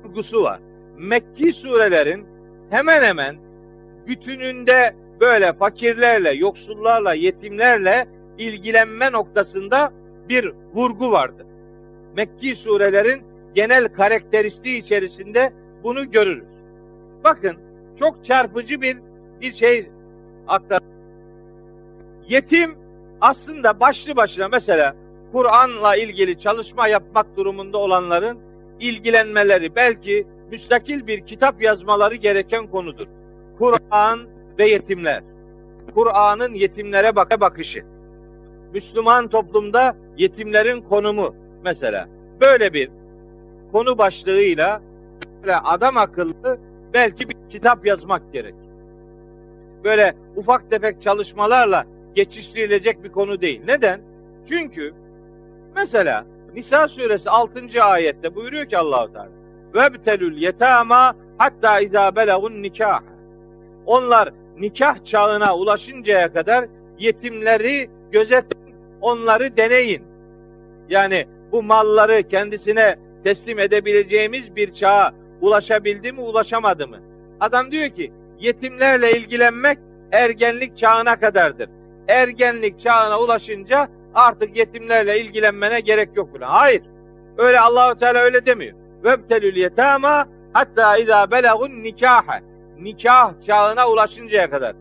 vurgusu 0.03 0.43
var. 0.43 0.59
Mekki 0.99 1.53
surelerin 1.53 2.25
hemen 2.69 3.03
hemen 3.03 3.35
bütününde 4.07 4.95
böyle 5.19 5.53
fakirlerle, 5.53 6.31
yoksullarla, 6.31 7.13
yetimlerle 7.13 8.07
ilgilenme 8.37 9.11
noktasında 9.11 9.93
bir 10.29 10.53
vurgu 10.73 11.11
vardır. 11.11 11.45
Mekki 12.15 12.55
surelerin 12.55 13.21
genel 13.53 13.87
karakteristiği 13.87 14.81
içerisinde 14.81 15.53
bunu 15.83 16.11
görürüz. 16.11 16.47
Bakın 17.23 17.55
çok 17.99 18.25
çarpıcı 18.25 18.81
bir 18.81 18.97
bir 19.41 19.53
şey 19.53 19.89
aktar. 20.47 20.81
Yetim 22.29 22.75
aslında 23.21 23.79
başlı 23.79 24.15
başına 24.15 24.47
mesela 24.47 24.95
Kur'an'la 25.31 25.95
ilgili 25.95 26.39
çalışma 26.39 26.87
yapmak 26.87 27.37
durumunda 27.37 27.77
olanların 27.77 28.39
ilgilenmeleri 28.79 29.75
belki 29.75 30.27
müstakil 30.51 31.07
bir 31.07 31.21
kitap 31.21 31.61
yazmaları 31.61 32.15
gereken 32.15 32.67
konudur. 32.67 33.07
Kur'an 33.57 34.19
ve 34.59 34.69
yetimler. 34.69 35.23
Kur'an'ın 35.93 36.53
yetimlere 36.53 37.15
bak 37.15 37.41
bakışı. 37.41 37.83
Müslüman 38.73 39.27
toplumda 39.27 39.95
yetimlerin 40.17 40.81
konumu 40.81 41.35
mesela. 41.63 42.07
Böyle 42.41 42.73
bir 42.73 42.89
konu 43.71 43.97
başlığıyla 43.97 44.81
böyle 45.43 45.55
adam 45.55 45.97
akıllı 45.97 46.59
belki 46.93 47.29
bir 47.29 47.35
kitap 47.49 47.85
yazmak 47.85 48.33
gerek. 48.33 48.55
Böyle 49.83 50.15
ufak 50.35 50.69
tefek 50.69 51.01
çalışmalarla 51.01 51.85
geçiştirilecek 52.15 53.03
bir 53.03 53.11
konu 53.11 53.41
değil. 53.41 53.61
Neden? 53.67 54.01
Çünkü 54.47 54.93
mesela 55.75 56.25
Nisa 56.55 56.87
suresi 56.87 57.29
6. 57.29 57.83
ayette 57.83 58.35
buyuruyor 58.35 58.65
ki 58.65 58.77
Allahu 58.77 59.13
Teala 59.13 59.38
betelül 59.73 60.37
yetama 60.37 61.15
hatta 61.37 61.79
izâ 61.79 62.15
belagun 62.15 62.63
nikah. 62.63 63.01
Onlar 63.85 64.29
nikah 64.59 65.05
çağına 65.05 65.57
ulaşıncaya 65.57 66.33
kadar 66.33 66.65
yetimleri 66.99 67.89
gözetin, 68.11 68.59
onları 69.01 69.57
deneyin. 69.57 70.03
Yani 70.89 71.25
bu 71.51 71.63
malları 71.63 72.23
kendisine 72.23 72.95
teslim 73.23 73.59
edebileceğimiz 73.59 74.55
bir 74.55 74.73
çağa 74.73 75.11
ulaşabildi 75.41 76.11
mi, 76.11 76.21
ulaşamadı 76.21 76.87
mı? 76.87 76.97
Adam 77.39 77.71
diyor 77.71 77.89
ki 77.89 78.11
yetimlerle 78.39 79.11
ilgilenmek 79.11 79.77
ergenlik 80.11 80.77
çağına 80.77 81.19
kadardır. 81.19 81.69
Ergenlik 82.07 82.79
çağına 82.79 83.19
ulaşınca 83.19 83.87
artık 84.13 84.57
yetimlerle 84.57 85.19
ilgilenmene 85.19 85.79
gerek 85.79 86.09
yok 86.15 86.29
buna. 86.33 86.53
Hayır. 86.53 86.81
Öyle 87.37 87.59
Allahu 87.59 87.99
Teala 87.99 88.19
öyle 88.19 88.45
demiyor. 88.45 88.78
Vebtelül 89.03 89.55
yetama 89.55 90.27
hatta 90.53 90.97
izâ 90.97 91.31
belagun 91.31 91.83
nikahe. 91.83 92.41
Nikah 92.79 93.33
çağına 93.45 93.89
ulaşıncaya 93.89 94.49
kadar. 94.49 94.75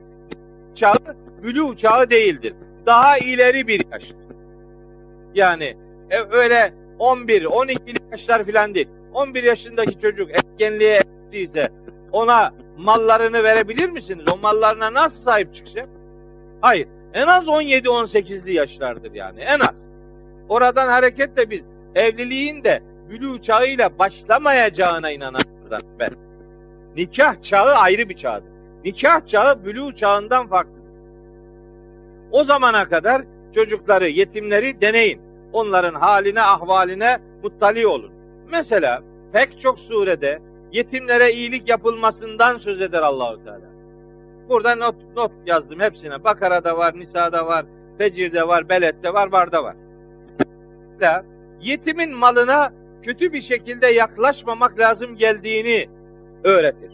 Çağı 0.75 0.95
bülü 1.43 1.77
çağı 1.77 2.11
değildir. 2.11 2.55
Daha 2.87 3.19
ileri 3.19 3.69
bir 3.69 3.83
yaş. 3.93 4.12
Yani 5.35 5.77
e, 6.11 6.19
öyle 6.31 6.73
11, 6.99 7.45
12 7.45 7.81
yaşlar 8.12 8.45
filan 8.45 8.75
değil. 8.75 8.89
11 9.14 9.43
yaşındaki 9.43 10.01
çocuk 10.01 10.31
ergenliğe 10.31 11.01
erdiyse 11.29 11.69
ona 12.12 12.55
mallarını 12.79 13.43
verebilir 13.43 13.91
misiniz? 13.91 14.25
O 14.35 14.37
mallarına 14.37 14.95
nasıl 14.95 15.23
sahip 15.23 15.55
çıkacak? 15.55 15.89
Hayır. 16.61 16.89
En 17.14 17.27
az 17.27 17.47
17-18'li 17.47 18.55
yaşlardır 18.55 19.14
yani. 19.14 19.41
En 19.41 19.61
az. 19.61 19.75
Oradan 20.49 20.89
hareketle 20.89 21.51
biz 21.51 21.62
evliliğin 21.95 22.64
de 22.64 22.83
bülü 23.11 23.43
çağıyla 23.43 23.99
başlamayacağına 23.99 25.11
inananlardan 25.11 25.81
ben. 25.99 26.11
Nikah 26.97 27.43
çağı 27.43 27.75
ayrı 27.75 28.09
bir 28.09 28.17
çağdır. 28.17 28.49
Nikah 28.85 29.27
çağı 29.27 29.65
bülü 29.65 29.97
çağından 29.97 30.47
farklı. 30.47 30.73
O 32.31 32.45
zamana 32.45 32.89
kadar 32.89 33.23
çocukları, 33.55 34.09
yetimleri 34.09 34.81
deneyin. 34.81 35.21
Onların 35.53 35.95
haline, 35.95 36.43
ahvaline 36.43 37.19
muttali 37.43 37.87
olun. 37.87 38.11
Mesela 38.53 39.03
pek 39.33 39.61
çok 39.61 39.79
surede 39.79 40.39
yetimlere 40.73 41.33
iyilik 41.33 41.69
yapılmasından 41.69 42.59
söz 42.59 42.83
eder 42.83 43.03
Allahu 43.03 43.45
Teala. 43.45 43.69
Burada 44.49 44.75
not, 44.75 44.95
not 45.17 45.33
yazdım 45.47 45.81
hepsine. 45.81 46.25
Bakara'da 46.25 46.79
var, 46.79 46.99
Nisa'da 46.99 47.47
var, 47.47 47.67
Fecir'de 47.99 48.49
var, 48.49 48.69
Belet'te 48.69 49.15
var, 49.15 49.33
Bar'da 49.33 49.65
var. 49.65 49.77
Yetimin 51.61 52.15
malına 52.15 52.73
kötü 53.03 53.32
bir 53.32 53.40
şekilde 53.40 53.86
yaklaşmamak 53.86 54.78
lazım 54.78 55.16
geldiğini 55.16 55.88
öğretir. 56.44 56.90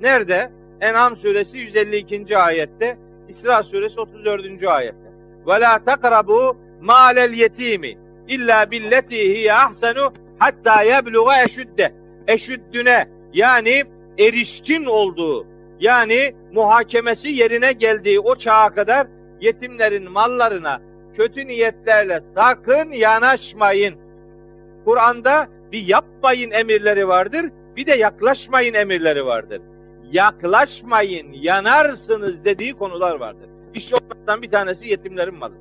Nerede? 0.00 0.50
En'am 0.80 1.16
suresi 1.16 1.58
152. 1.58 2.38
ayette, 2.38 2.98
İsra 3.28 3.62
suresi 3.62 4.00
34. 4.00 4.64
ayette. 4.64 5.12
Ve 5.46 5.60
la 5.60 5.84
takrabu 5.84 6.56
malel 6.80 7.32
yetimi 7.32 7.98
illa 8.28 8.70
billeti 8.70 9.34
hiye 9.34 9.54
ahsenu 9.54 10.12
hatta 10.38 10.82
yebluğa 10.82 11.42
eşüdde. 11.42 11.92
Eşüddüne 12.26 13.08
yani 13.32 13.84
erişkin 14.18 14.84
olduğu 14.84 15.46
yani 15.80 16.34
muhakemesi 16.52 17.28
yerine 17.28 17.72
geldiği 17.72 18.20
o 18.20 18.34
çağa 18.34 18.74
kadar 18.74 19.06
yetimlerin 19.40 20.10
mallarına 20.10 20.80
kötü 21.16 21.46
niyetlerle 21.46 22.20
sakın 22.34 22.92
yanaşmayın. 22.92 23.94
Kur'an'da 24.88 25.48
bir 25.72 25.86
yapmayın 25.86 26.50
emirleri 26.50 27.08
vardır, 27.08 27.46
bir 27.76 27.86
de 27.86 27.94
yaklaşmayın 27.94 28.74
emirleri 28.74 29.26
vardır. 29.26 29.60
Yaklaşmayın, 30.12 31.32
yanarsınız 31.32 32.44
dediği 32.44 32.74
konular 32.74 33.20
vardır. 33.20 33.48
İşte 33.74 33.96
onlardan 33.96 34.42
bir 34.42 34.50
tanesi 34.50 34.88
yetimlerin 34.88 35.34
malı. 35.34 35.54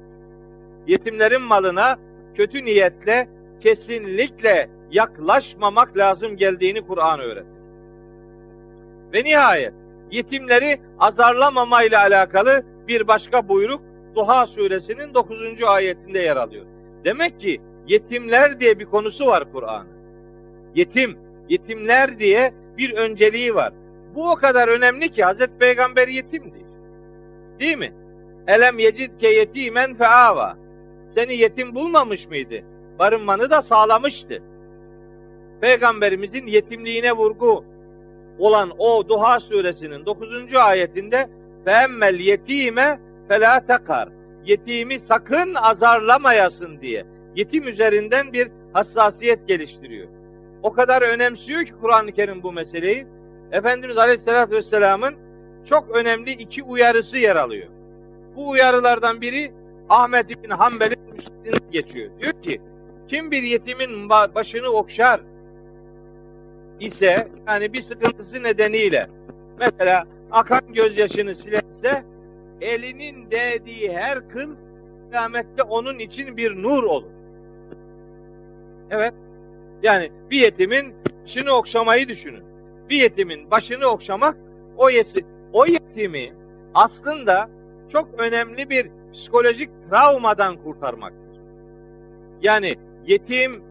Yetimlerin 0.87 1.41
malına 1.41 1.97
kötü 2.35 2.65
niyetle 2.65 3.29
kesinlikle 3.59 4.69
yaklaşmamak 4.91 5.97
lazım 5.97 6.37
geldiğini 6.37 6.81
Kur'an 6.81 7.19
öğretir. 7.19 7.57
Ve 9.13 9.23
nihayet 9.23 9.73
yetimleri 10.11 10.81
azarlamama 10.99 11.83
ile 11.83 11.97
alakalı 11.97 12.63
bir 12.87 13.07
başka 13.07 13.49
buyruk 13.49 13.81
Duha 14.15 14.47
suresinin 14.47 15.13
9. 15.13 15.63
ayetinde 15.63 16.19
yer 16.19 16.37
alıyor. 16.37 16.65
Demek 17.05 17.39
ki 17.39 17.61
yetimler 17.87 18.59
diye 18.59 18.79
bir 18.79 18.85
konusu 18.85 19.27
var 19.27 19.51
Kur'an'ın. 19.51 19.87
Yetim, 20.75 21.17
yetimler 21.49 22.19
diye 22.19 22.53
bir 22.77 22.93
önceliği 22.93 23.55
var. 23.55 23.73
Bu 24.15 24.31
o 24.31 24.35
kadar 24.35 24.67
önemli 24.67 25.11
ki 25.11 25.23
Hazreti 25.23 25.57
Peygamber 25.59 26.07
yetimdi. 26.07 26.65
Değil 27.59 27.77
mi? 27.77 27.93
Elem 28.47 28.79
yecidke 28.79 29.27
yetimen 29.27 29.95
feava. 29.95 30.57
Seni 31.15 31.35
yetim 31.35 31.75
bulmamış 31.75 32.27
mıydı? 32.27 32.55
Barınmanı 32.99 33.49
da 33.49 33.61
sağlamıştı. 33.61 34.43
Peygamberimizin 35.61 36.47
yetimliğine 36.47 37.11
vurgu 37.11 37.65
olan 38.39 38.71
o 38.77 39.09
Duha 39.09 39.39
suresinin 39.39 40.05
9. 40.05 40.55
ayetinde 40.55 41.29
Femmel 41.65 42.19
yetime 42.19 42.99
fela 43.27 43.65
takar. 43.65 44.09
Yetimi 44.45 44.99
sakın 44.99 45.53
azarlamayasın 45.53 46.81
diye. 46.81 47.05
Yetim 47.37 47.67
üzerinden 47.67 48.33
bir 48.33 48.51
hassasiyet 48.73 49.47
geliştiriyor. 49.47 50.07
O 50.63 50.73
kadar 50.73 51.01
önemsiyor 51.01 51.65
ki 51.65 51.73
Kur'an-ı 51.81 52.11
Kerim 52.11 52.43
bu 52.43 52.51
meseleyi. 52.51 53.07
Efendimiz 53.51 53.97
Aleyhisselatü 53.97 54.55
Vesselam'ın 54.55 55.15
çok 55.65 55.89
önemli 55.89 56.31
iki 56.31 56.63
uyarısı 56.63 57.17
yer 57.17 57.35
alıyor. 57.35 57.67
Bu 58.35 58.49
uyarılardan 58.49 59.21
biri 59.21 59.51
Ahmet 59.89 60.43
bin 60.43 60.49
Hanbel'in 60.49 61.13
müsnedinde 61.13 61.57
geçiyor. 61.71 62.11
Diyor 62.19 62.43
ki 62.43 62.61
kim 63.07 63.31
bir 63.31 63.43
yetimin 63.43 64.09
başını 64.09 64.69
okşar 64.69 65.21
ise 66.79 67.27
yani 67.47 67.73
bir 67.73 67.81
sıkıntısı 67.81 68.43
nedeniyle 68.43 69.07
mesela 69.59 70.03
akan 70.31 70.73
gözyaşını 70.73 71.35
silerse 71.35 72.03
elinin 72.61 73.31
değdiği 73.31 73.93
her 73.93 74.29
kıl 74.29 74.55
kıyamette 75.09 75.63
onun 75.63 75.99
için 75.99 76.37
bir 76.37 76.63
nur 76.63 76.83
olur. 76.83 77.16
Evet. 78.91 79.13
Yani 79.83 80.11
bir 80.31 80.39
yetimin 80.39 80.93
başını 81.23 81.51
okşamayı 81.51 82.07
düşünün. 82.07 82.43
Bir 82.89 82.95
yetimin 82.95 83.51
başını 83.51 83.85
okşamak 83.85 84.37
o 84.77 84.89
yeti, 84.89 85.25
o 85.53 85.65
yetimi 85.65 86.33
aslında 86.73 87.49
çok 87.89 88.09
önemli 88.17 88.69
bir 88.69 88.89
psikolojik 89.13 89.69
travmadan 89.89 90.63
kurtarmaktır. 90.63 91.39
Yani 92.41 92.75
yetim 93.07 93.63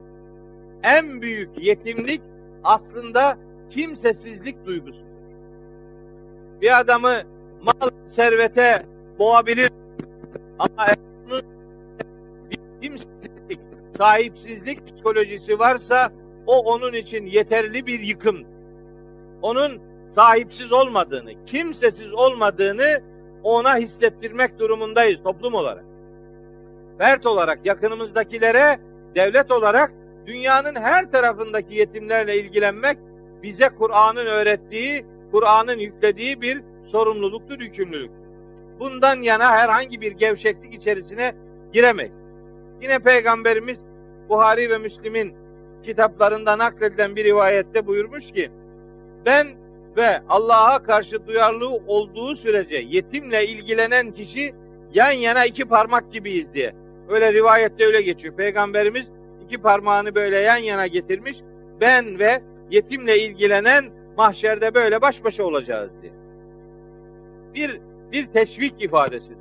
en 0.83 1.23
büyük 1.23 1.65
yetimlik 1.65 2.23
aslında 2.65 3.39
kimsesizlik 3.71 4.67
duygusudur. 4.67 5.07
Bir 6.61 6.81
adamı 6.81 7.23
mal 7.63 7.91
servete 8.09 8.87
boğabilir 9.19 9.71
ama 10.59 10.87
onun 11.27 11.43
kimsesizlik, 12.81 13.26
sahipsizlik 13.97 14.87
psikolojisi 14.87 15.59
varsa 15.59 16.13
o 16.47 16.59
onun 16.59 16.93
için 16.93 17.27
yeterli 17.27 17.87
bir 17.87 18.01
yıkım. 18.01 18.45
Onun 19.43 19.81
sahipsiz 20.11 20.73
olmadığını, 20.73 21.45
kimsesiz 21.47 22.15
olmadığını 22.15 23.03
ona 23.43 23.77
hissettirmek 23.77 24.59
durumundayız 24.59 25.23
toplum 25.23 25.55
olarak. 25.55 25.85
Fert 26.99 27.27
olarak 27.27 27.67
yakınımızdakilere, 27.67 28.79
devlet 29.15 29.51
olarak 29.51 29.93
dünyanın 30.27 30.75
her 30.75 31.11
tarafındaki 31.11 31.75
yetimlerle 31.75 32.41
ilgilenmek 32.41 32.99
bize 33.43 33.69
Kur'an'ın 33.69 34.27
öğrettiği, 34.27 35.07
Kur'an'ın 35.31 35.79
yüklediği 35.79 36.41
bir 36.41 36.63
sorumluluktur, 36.85 37.61
yükümlülüktür. 37.61 38.27
Bundan 38.81 39.23
yana 39.23 39.51
herhangi 39.51 40.01
bir 40.01 40.13
gevşeklik 40.13 40.75
içerisine 40.75 41.35
giremeyiz. 41.73 42.13
Yine 42.83 42.99
Peygamberimiz 42.99 43.79
Buhari 44.29 44.71
ve 44.71 44.79
Müslim'in 44.79 45.35
kitaplarında 45.83 46.59
nakledilen 46.59 47.17
bir 47.17 47.25
rivayette 47.25 47.87
buyurmuş 47.87 48.33
ki 48.33 48.51
ben 49.27 49.47
ve 49.97 50.21
Allah'a 50.29 50.83
karşı 50.83 51.27
duyarlı 51.27 51.69
olduğu 51.69 52.35
sürece 52.35 52.77
yetimle 52.77 53.47
ilgilenen 53.47 54.13
kişi 54.13 54.55
yan 54.95 55.11
yana 55.11 55.45
iki 55.45 55.65
parmak 55.65 56.13
gibiyiz 56.13 56.55
diye. 56.55 56.75
Öyle 57.09 57.33
rivayette 57.33 57.87
öyle 57.87 58.03
geçiyor. 58.03 58.35
Peygamberimiz 58.35 59.07
iki 59.45 59.59
parmağını 59.59 60.15
böyle 60.15 60.39
yan 60.39 60.57
yana 60.57 60.87
getirmiş. 60.87 61.37
Ben 61.81 62.19
ve 62.19 62.43
yetimle 62.71 63.19
ilgilenen 63.19 63.85
mahşerde 64.17 64.75
böyle 64.75 65.03
baş 65.03 65.25
başa 65.25 65.45
olacağız 65.45 65.91
diye. 66.03 66.13
Bir 67.55 67.81
bir 68.13 68.27
teşvik 68.27 68.83
ifadesidir. 68.83 69.39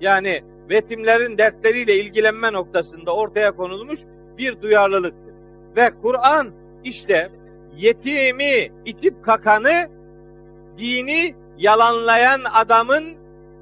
Yani 0.00 0.42
yetimlerin 0.72 1.38
dertleriyle 1.38 1.96
ilgilenme 1.96 2.52
noktasında 2.52 3.14
ortaya 3.14 3.56
konulmuş 3.56 4.00
bir 4.38 4.62
duyarlılıktır. 4.62 5.34
Ve 5.76 5.90
Kur'an 6.02 6.50
işte 6.84 7.30
yetimi 7.76 8.70
itip 8.84 9.24
kakanı 9.24 9.88
dini 10.78 11.34
yalanlayan 11.58 12.40
adamın 12.52 13.04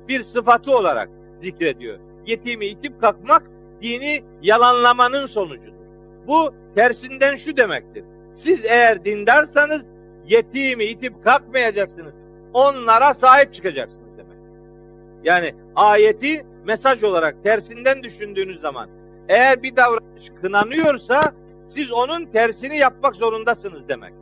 bir 0.08 0.22
sıfatı 0.22 0.76
olarak 0.76 1.08
zikrediyor. 1.42 1.98
Yetimi 2.26 2.66
itip 2.66 3.00
kalkmak 3.00 3.42
dini 3.82 4.22
yalanlamanın 4.42 5.26
sonucudur. 5.26 5.72
Bu 6.26 6.54
tersinden 6.74 7.36
şu 7.36 7.56
demektir. 7.56 8.04
Siz 8.34 8.64
eğer 8.64 9.04
dindarsanız 9.04 9.82
yetimi 10.28 10.84
itip 10.84 11.24
kalkmayacaksınız. 11.24 12.14
Onlara 12.52 13.14
sahip 13.14 13.54
çıkacaksınız 13.54 14.18
demek. 14.18 14.38
Yani 15.24 15.54
ayeti 15.76 16.46
mesaj 16.64 17.04
olarak 17.04 17.42
tersinden 17.42 18.02
düşündüğünüz 18.02 18.60
zaman 18.60 18.88
eğer 19.28 19.62
bir 19.62 19.76
davranış 19.76 20.30
kınanıyorsa 20.42 21.34
siz 21.68 21.92
onun 21.92 22.26
tersini 22.26 22.78
yapmak 22.78 23.16
zorundasınız 23.16 23.88
demek. 23.88 24.12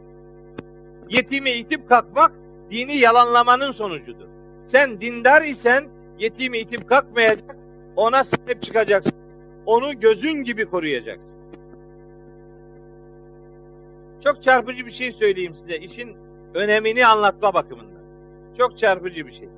Yetimi 1.09 1.51
itip 1.51 1.89
kalkmak 1.89 2.32
dini 2.70 2.97
yalanlamanın 2.97 3.70
sonucudur. 3.70 4.26
Sen 4.64 5.01
dindar 5.01 5.43
isen 5.43 5.89
yetimi 6.18 6.59
itip 6.59 6.89
kalkmayacak, 6.89 7.57
ona 7.97 8.24
sahip 8.24 8.62
çıkacaksın. 8.62 9.12
Onu 9.66 10.01
gözün 10.01 10.45
gibi 10.45 10.66
koruyacaksın. 10.66 11.28
Çok 14.24 14.43
çarpıcı 14.43 14.86
bir 14.86 14.91
şey 14.91 15.12
söyleyeyim 15.12 15.55
size. 15.55 15.78
İşin 15.78 16.16
önemini 16.55 17.07
anlatma 17.07 17.55
bakımından. 17.55 18.03
Çok 18.59 18.78
çarpıcı 18.78 19.26
bir 19.26 19.32
şey. 19.32 19.49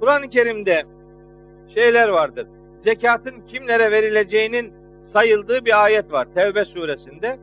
Kur'an-ı 0.00 0.30
Kerim'de 0.30 0.84
şeyler 1.74 2.08
vardır. 2.08 2.46
Zekatın 2.84 3.34
kimlere 3.48 3.90
verileceğinin 3.90 4.72
sayıldığı 5.12 5.64
bir 5.64 5.84
ayet 5.84 6.12
var 6.12 6.28
Tevbe 6.34 6.64
suresinde. 6.64 7.38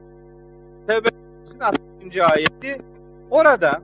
Tevbe 0.88 1.08
suresinin 1.46 1.60
60. 1.60 2.18
ayeti. 2.18 2.82
Orada 3.30 3.82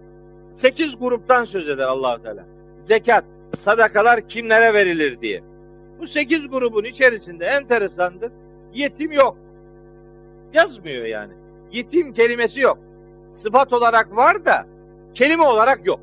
8 0.53 0.99
gruptan 0.99 1.43
söz 1.43 1.69
eder 1.69 1.87
allah 1.87 2.21
Teala. 2.21 2.45
Zekat, 2.85 3.25
sadakalar 3.53 4.27
kimlere 4.27 4.73
verilir 4.73 5.21
diye. 5.21 5.43
Bu 5.99 6.07
8 6.07 6.49
grubun 6.49 6.83
içerisinde 6.83 7.45
enteresandır. 7.45 8.31
Yetim 8.73 9.11
yok. 9.11 9.37
Yazmıyor 10.53 11.05
yani. 11.05 11.33
Yetim 11.71 12.13
kelimesi 12.13 12.59
yok. 12.59 12.77
Sıfat 13.33 13.73
olarak 13.73 14.15
var 14.15 14.45
da 14.45 14.65
kelime 15.13 15.43
olarak 15.43 15.85
yok. 15.85 15.99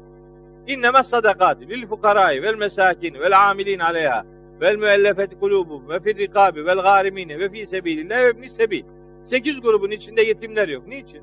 İnneme 0.67 1.03
sadakati 1.03 1.69
lil 1.69 1.87
fukarai 1.87 2.43
vel 2.43 2.55
mesakin 2.55 3.15
vel 3.15 3.51
amilin 3.51 3.79
aleyha 3.79 4.25
vel 4.61 4.77
müellefeti 4.77 5.39
kulubum 5.39 5.89
ve 5.89 6.01
fir 6.01 6.17
rikabi 6.17 6.67
vel 6.67 6.79
garimine 6.79 7.39
ve 7.39 7.49
fi 7.49 7.67
sebilillah 7.67 8.19
ve 8.19 8.31
ibnis 8.31 8.53
sebil. 8.53 8.85
Sekiz 9.27 9.61
grubun 9.61 9.91
içinde 9.91 10.23
yetimler 10.23 10.69
yok. 10.69 10.87
Niçin? 10.87 11.23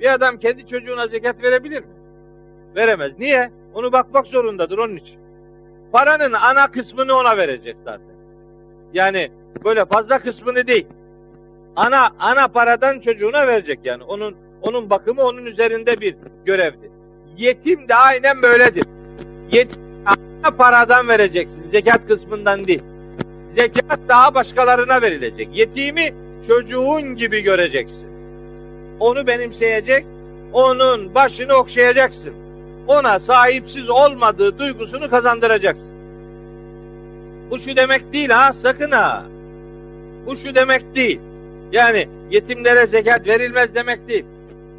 Bir 0.00 0.14
adam 0.14 0.38
kendi 0.38 0.66
çocuğuna 0.66 1.06
zekat 1.06 1.42
verebilir 1.42 1.80
mi? 1.80 1.90
Veremez. 2.76 3.18
Niye? 3.18 3.50
Onu 3.74 3.92
bakmak 3.92 4.26
zorundadır 4.26 4.78
onun 4.78 4.96
için. 4.96 5.20
Paranın 5.92 6.32
ana 6.32 6.70
kısmını 6.70 7.14
ona 7.14 7.36
verecek 7.36 7.76
zaten. 7.84 8.16
Yani 8.94 9.30
böyle 9.64 9.84
fazla 9.84 10.18
kısmını 10.18 10.66
değil. 10.66 10.86
Ana 11.76 12.10
ana 12.18 12.48
paradan 12.48 13.00
çocuğuna 13.00 13.46
verecek 13.46 13.80
yani. 13.84 14.04
Onun 14.04 14.36
onun 14.62 14.90
bakımı 14.90 15.22
onun 15.22 15.46
üzerinde 15.46 16.00
bir 16.00 16.16
görevdir. 16.44 16.90
Yetim 17.38 17.88
de 17.88 17.94
aynen 17.94 18.42
böyledir. 18.42 18.84
Yetim 19.52 19.82
paradan 20.58 21.08
vereceksin. 21.08 21.70
Zekat 21.72 22.08
kısmından 22.08 22.66
değil. 22.66 22.82
Zekat 23.56 23.98
daha 24.08 24.34
başkalarına 24.34 25.02
verilecek. 25.02 25.48
Yetimi 25.54 26.14
çocuğun 26.46 27.16
gibi 27.16 27.40
göreceksin. 27.40 28.08
Onu 29.00 29.26
benimseyecek, 29.26 30.06
onun 30.52 31.14
başını 31.14 31.54
okşayacaksın. 31.54 32.32
Ona 32.86 33.20
sahipsiz 33.20 33.90
olmadığı 33.90 34.58
duygusunu 34.58 35.10
kazandıracaksın. 35.10 35.88
Bu 37.50 37.58
şu 37.58 37.76
demek 37.76 38.12
değil 38.12 38.30
ha, 38.30 38.52
sakın 38.52 38.90
ha. 38.90 39.24
Bu 40.26 40.36
şu 40.36 40.54
demek 40.54 40.94
değil. 40.94 41.20
Yani 41.72 42.08
yetimlere 42.30 42.86
zekat 42.86 43.26
verilmez 43.26 43.74
demek 43.74 44.08
değil. 44.08 44.24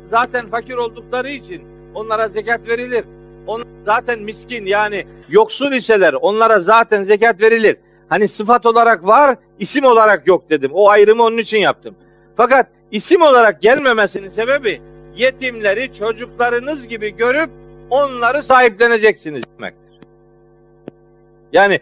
Zaten 0.10 0.48
fakir 0.48 0.76
oldukları 0.76 1.30
için 1.30 1.69
onlara 1.96 2.28
zekat 2.28 2.68
verilir. 2.68 3.06
Onlar 3.48 3.68
zaten 3.86 4.20
miskin 4.20 4.66
yani 4.66 5.06
yoksul 5.30 5.72
iseler 5.72 6.14
onlara 6.14 6.60
zaten 6.60 7.04
zekat 7.04 7.42
verilir. 7.42 7.78
Hani 8.10 8.28
sıfat 8.28 8.66
olarak 8.66 9.06
var, 9.06 9.38
isim 9.60 9.86
olarak 9.86 10.28
yok 10.28 10.50
dedim. 10.50 10.72
O 10.74 10.90
ayrımı 10.90 11.24
onun 11.24 11.38
için 11.38 11.58
yaptım. 11.58 11.96
Fakat 12.38 12.68
isim 12.92 13.22
olarak 13.22 13.62
gelmemesinin 13.62 14.30
sebebi 14.30 14.82
yetimleri 15.16 15.94
çocuklarınız 15.94 16.88
gibi 16.88 17.16
görüp 17.16 17.50
onları 17.90 18.44
sahipleneceksiniz 18.44 19.44
demektir. 19.58 20.00
Yani 21.54 21.80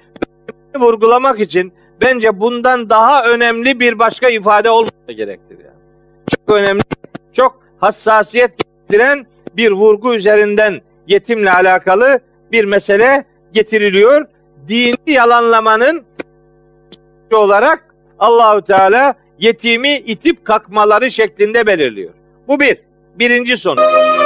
vurgulamak 0.75 1.39
için 1.39 1.73
bence 2.01 2.39
bundan 2.39 2.89
daha 2.89 3.25
önemli 3.25 3.79
bir 3.79 3.99
başka 3.99 4.29
ifade 4.29 4.69
olması 4.69 5.11
gerektir 5.11 5.57
yani. 5.59 5.77
Çok 6.29 6.55
önemli, 6.55 6.81
çok 7.33 7.59
hassasiyet 7.79 8.51
getiren 8.57 9.25
bir 9.57 9.71
vurgu 9.71 10.15
üzerinden 10.15 10.81
yetimle 11.07 11.51
alakalı 11.51 12.19
bir 12.51 12.63
mesele 12.65 13.25
getiriliyor. 13.53 14.25
Dini 14.67 15.11
yalanlamanın 15.11 16.03
olarak 17.31 17.95
Allahu 18.19 18.61
Teala 18.61 19.15
yetimi 19.39 19.95
itip 19.95 20.45
kalkmaları 20.45 21.11
şeklinde 21.11 21.67
belirliyor. 21.67 22.13
Bu 22.47 22.59
bir. 22.59 22.77
Birinci 23.19 23.57
sonuç. 23.57 24.16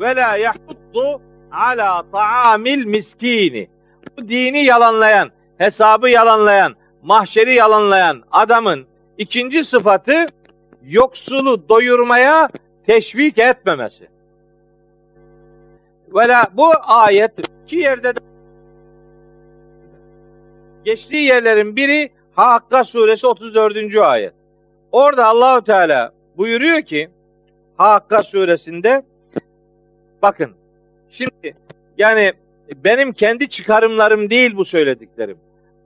Ve 0.00 0.16
la 0.16 0.36
yahuddu 0.36 1.22
ala 1.52 2.02
taamil 2.12 2.84
miskini. 2.84 3.68
Bu 4.18 4.28
dini 4.28 4.64
yalanlayan, 4.64 5.30
hesabı 5.58 6.08
yalanlayan, 6.08 6.74
mahşeri 7.02 7.54
yalanlayan 7.54 8.22
adamın 8.32 8.86
ikinci 9.18 9.64
sıfatı 9.64 10.26
yoksulu 10.84 11.68
doyurmaya 11.68 12.48
teşvik 12.86 13.38
etmemesi. 13.38 14.08
Vela 16.14 16.46
bu 16.52 16.72
ayet 16.82 17.32
iki 17.64 17.76
yerde 17.76 18.16
de 18.16 18.20
geçtiği 20.84 21.24
yerlerin 21.24 21.76
biri 21.76 22.10
Hakka 22.34 22.84
suresi 22.84 23.26
34. 23.26 23.96
ayet. 23.96 24.34
Orada 24.92 25.26
Allahu 25.26 25.64
Teala 25.64 26.12
buyuruyor 26.36 26.82
ki 26.82 27.10
Hakka 27.76 28.22
suresinde 28.22 29.02
bakın 30.22 30.50
şimdi 31.10 31.54
yani 31.98 32.32
benim 32.84 33.12
kendi 33.12 33.48
çıkarımlarım 33.48 34.30
değil 34.30 34.56
bu 34.56 34.64
söylediklerim. 34.64 35.38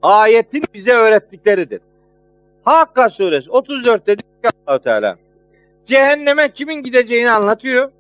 Ayetin 0.02 0.64
bize 0.74 0.92
öğrettikleridir. 0.92 1.80
Hakka 2.64 3.10
suresi 3.10 3.50
34'te 3.50 4.06
diyor 4.06 4.42
ki 4.42 4.48
Allahu 4.66 4.82
Teala 4.82 5.16
cehenneme 5.86 6.52
kimin 6.52 6.82
gideceğini 6.82 7.30
anlatıyor. 7.30 7.90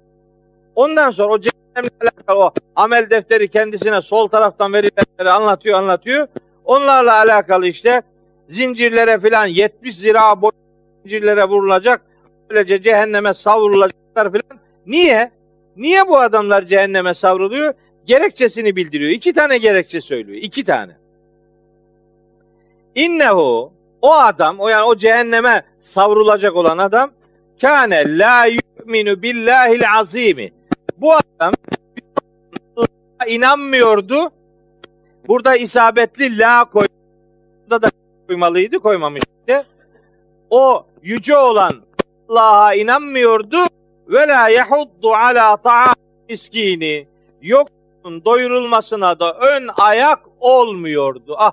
Ondan 0.74 1.10
sonra 1.10 1.32
o 1.32 1.40
cehennemle 1.40 1.90
alakalı 2.00 2.44
o 2.44 2.52
amel 2.76 3.10
defteri 3.10 3.48
kendisine 3.48 4.00
sol 4.00 4.28
taraftan 4.28 4.72
verilenleri 4.72 5.30
anlatıyor 5.30 5.78
anlatıyor. 5.78 6.28
Onlarla 6.64 7.12
alakalı 7.12 7.66
işte 7.66 8.02
zincirlere 8.48 9.20
filan 9.20 9.46
70 9.46 9.96
zira 9.96 10.42
boy 10.42 10.50
zincirlere 11.02 11.44
vurulacak. 11.44 12.02
Böylece 12.50 12.82
cehenneme 12.82 13.34
savrulacaklar 13.34 14.32
filan. 14.32 14.60
Niye? 14.86 15.30
Niye 15.76 16.08
bu 16.08 16.18
adamlar 16.18 16.62
cehenneme 16.62 17.14
savruluyor? 17.14 17.74
Gerekçesini 18.06 18.76
bildiriyor. 18.76 19.10
İki 19.10 19.32
tane 19.32 19.58
gerekçe 19.58 20.00
söylüyor. 20.00 20.38
İki 20.42 20.64
tane. 20.64 20.92
İnnehu 22.94 23.72
o 24.02 24.12
adam, 24.12 24.60
o 24.60 24.68
yani 24.68 24.84
o 24.84 24.96
cehenneme 24.96 25.64
savrulacak 25.82 26.56
olan 26.56 26.78
adam 26.78 27.10
kâne 27.60 28.18
la 28.18 28.46
yu'minu 28.46 29.22
billahil 29.22 29.82
azimi. 29.98 30.52
Bu 30.96 31.12
adam 31.12 31.52
inanmıyordu. 33.28 34.30
Burada 35.28 35.56
isabetli 35.56 36.38
la 36.38 36.64
koy. 36.64 36.86
Burada 37.62 37.82
da 37.82 37.90
koymalıydı, 38.28 38.78
koymamıştı. 38.78 39.66
O 40.50 40.86
yüce 41.02 41.36
olan 41.36 41.72
Allah'a 42.28 42.74
inanmıyordu 42.74 43.66
ve 44.12 44.28
la 44.28 44.48
yahuddu 44.48 45.14
ala 45.14 45.56
ta'am 45.56 45.94
miskini. 46.28 47.06
Yoksun 47.42 48.24
doyurulmasına 48.24 49.20
da 49.20 49.32
ön 49.32 49.68
ayak 49.76 50.18
olmuyordu. 50.40 51.34
Ah 51.38 51.52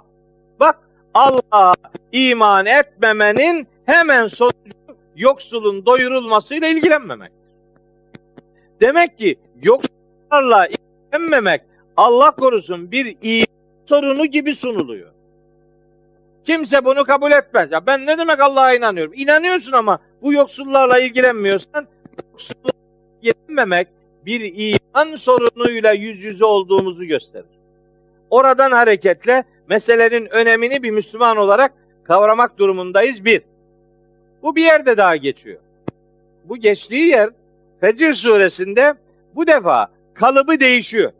bak 0.60 0.80
Allah'a 1.14 1.74
iman 2.12 2.66
etmemenin 2.66 3.68
hemen 3.86 4.28
sonucu 4.28 4.56
yoksulun 5.16 5.86
doyurulmasıyla 5.86 6.68
ilgilenmemek. 6.68 7.32
Demek 8.82 9.18
ki 9.18 9.36
yoksullarla 9.62 10.68
ilgilenmemek 10.68 11.62
Allah 11.98 12.32
korusun 12.32 12.92
bir 12.92 13.16
iyi 13.22 13.46
sorunu 13.86 14.26
gibi 14.26 14.54
sunuluyor. 14.54 15.10
Kimse 16.46 16.86
bunu 16.86 17.04
kabul 17.04 17.32
etmez. 17.32 17.72
Ya 17.72 17.86
ben 17.86 18.06
ne 18.06 18.18
demek 18.18 18.40
Allah'a 18.42 18.74
inanıyorum? 18.74 19.14
İnanıyorsun 19.16 19.72
ama 19.72 20.00
bu 20.22 20.34
yoksullarla 20.34 21.00
ilgilenmiyorsan 21.00 21.88
yoksullarla 22.40 22.80
ilgilenmemek 23.22 23.88
bir 24.26 24.54
iman 24.56 25.16
sorunuyla 25.16 25.92
yüz 25.92 26.24
yüze 26.24 26.46
olduğumuzu 26.46 27.06
gösterir. 27.06 27.46
Oradan 28.30 28.72
hareketle 28.72 29.44
meselenin 29.70 30.26
önemini 30.26 30.84
bir 30.84 30.92
Müslüman 30.92 31.38
olarak 31.38 31.74
kavramak 32.04 32.58
durumundayız 32.58 33.26
bir. 33.26 33.42
Bu 34.44 34.56
bir 34.56 34.64
yerde 34.64 34.98
daha 34.98 35.16
geçiyor. 35.16 35.60
Bu 36.46 36.58
geçtiği 36.58 37.06
yer 37.06 37.30
Fecr 37.82 38.14
suresinde 38.14 38.94
bu 39.36 39.48
defa 39.48 39.88
kalıbı 40.14 40.60
değişiyor. 40.60 41.12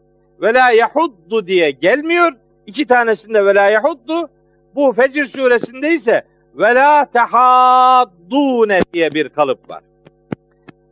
Ve 0.42 0.76
yahuddu 0.76 1.48
diye 1.48 1.72
gelmiyor. 1.72 2.34
İki 2.68 2.86
tanesinde 2.86 3.46
ve 3.46 3.60
yahuddu. 3.60 4.30
Bu 4.76 4.94
Fecr 4.94 5.26
suresinde 5.26 5.94
ise 5.94 6.24
ve 6.56 7.06
tehaddune 7.14 8.82
diye 8.94 9.12
bir 9.12 9.30
kalıp 9.30 9.70
var. 9.70 9.82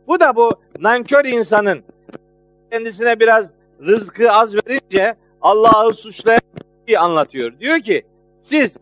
Bu 0.08 0.20
da 0.20 0.36
bu 0.36 0.50
nankör 0.78 1.24
insanın 1.24 1.82
kendisine 2.72 3.20
biraz 3.20 3.50
rızkı 3.86 4.32
az 4.32 4.54
verince 4.54 5.14
Allah'ı 5.42 5.92
suçlayan 5.92 6.40
anlatıyor. 6.98 7.58
Diyor 7.60 7.80
ki 7.80 8.06
siz 8.40 8.76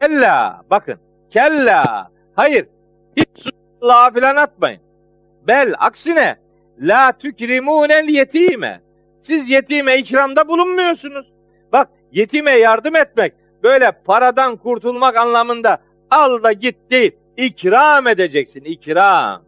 kella 0.00 0.62
bakın 0.70 0.98
kella 1.30 2.10
hayır 2.34 2.66
hiç 3.16 3.46
Allah'a 3.82 4.10
filan 4.10 4.36
atmayın. 4.36 4.80
Bel 5.46 5.74
aksine 5.78 6.36
la 6.80 7.12
tükrimunel 7.12 8.08
yetime. 8.08 8.80
Siz 9.20 9.50
yetime 9.50 9.98
ikramda 9.98 10.48
bulunmuyorsunuz. 10.48 11.32
Bak 11.72 11.88
yetime 12.12 12.50
yardım 12.50 12.96
etmek 12.96 13.32
böyle 13.62 13.92
paradan 13.92 14.56
kurtulmak 14.56 15.16
anlamında 15.16 15.78
al 16.10 16.42
da 16.42 16.52
git 16.52 16.76
değil. 16.90 17.12
İkram 17.36 18.06
edeceksin, 18.06 18.64
ikram. 18.64 19.42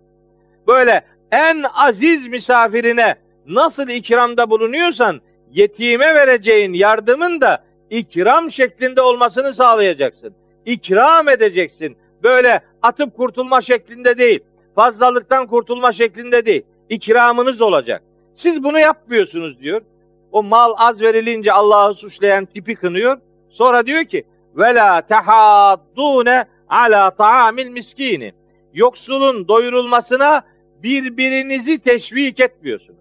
Böyle 0.66 1.04
en 1.32 1.64
aziz 1.74 2.28
misafirine 2.28 3.14
nasıl 3.46 3.88
ikramda 3.88 4.50
bulunuyorsan 4.50 5.20
yetime 5.52 6.14
vereceğin 6.14 6.72
yardımın 6.72 7.40
da 7.40 7.64
ikram 7.90 8.50
şeklinde 8.50 9.02
olmasını 9.02 9.54
sağlayacaksın. 9.54 10.34
İkram 10.66 11.28
edeceksin. 11.28 11.96
Böyle 12.22 12.60
atıp 12.82 13.16
kurtulma 13.16 13.60
şeklinde 13.60 14.18
değil. 14.18 14.40
Fazlalıktan 14.74 15.46
kurtulma 15.46 15.92
şeklinde 15.92 16.46
değil. 16.46 16.62
İkramınız 16.88 17.62
olacak. 17.62 18.02
Siz 18.34 18.64
bunu 18.64 18.78
yapmıyorsunuz 18.78 19.60
diyor. 19.60 19.80
O 20.32 20.42
mal 20.42 20.74
az 20.76 21.00
verilince 21.00 21.52
Allah'ı 21.52 21.94
suçlayan 21.94 22.44
tipi 22.44 22.74
kınıyor. 22.74 23.20
Sonra 23.48 23.86
diyor 23.86 24.04
ki 24.04 24.24
ve 24.56 24.74
la 24.74 25.00
tehaddune 25.00 26.44
ala 26.68 27.10
taamil 27.10 27.68
miskini. 27.68 28.32
Yoksulun 28.74 29.48
doyurulmasına 29.48 30.42
birbirinizi 30.82 31.78
teşvik 31.78 32.40
etmiyorsunuz. 32.40 33.00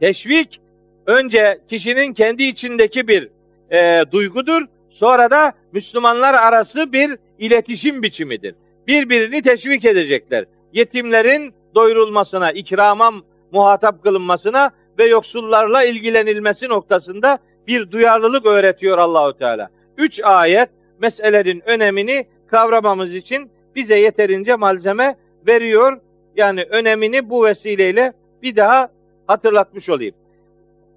Teşvik 0.00 0.60
önce 1.06 1.58
kişinin 1.68 2.12
kendi 2.12 2.42
içindeki 2.42 3.08
bir 3.08 3.28
e, 3.70 4.04
duygudur. 4.12 4.62
Sonra 4.90 5.30
da 5.30 5.52
Müslümanlar 5.72 6.34
arası 6.34 6.92
bir 6.92 7.16
iletişim 7.38 8.02
biçimidir. 8.02 8.54
Birbirini 8.86 9.42
teşvik 9.42 9.84
edecekler. 9.84 10.44
Yetimlerin 10.72 11.54
doyurulmasına, 11.74 12.52
ikrama 12.52 13.12
muhatap 13.52 14.02
kılınmasına 14.02 14.70
ve 14.98 15.04
yoksullarla 15.04 15.84
ilgilenilmesi 15.84 16.68
noktasında 16.68 17.38
bir 17.66 17.90
duyarlılık 17.90 18.46
öğretiyor 18.46 18.98
Allahu 18.98 19.38
Teala. 19.38 19.68
Üç 19.98 20.20
ayet 20.24 20.68
meselenin 21.00 21.62
önemini 21.66 22.26
kavramamız 22.46 23.14
için 23.14 23.50
bize 23.76 23.98
yeterince 23.98 24.54
malzeme 24.56 25.16
veriyor. 25.46 26.00
Yani 26.36 26.62
önemini 26.62 27.30
bu 27.30 27.44
vesileyle 27.44 28.12
bir 28.42 28.56
daha 28.56 28.90
hatırlatmış 29.26 29.88
olayım. 29.88 30.14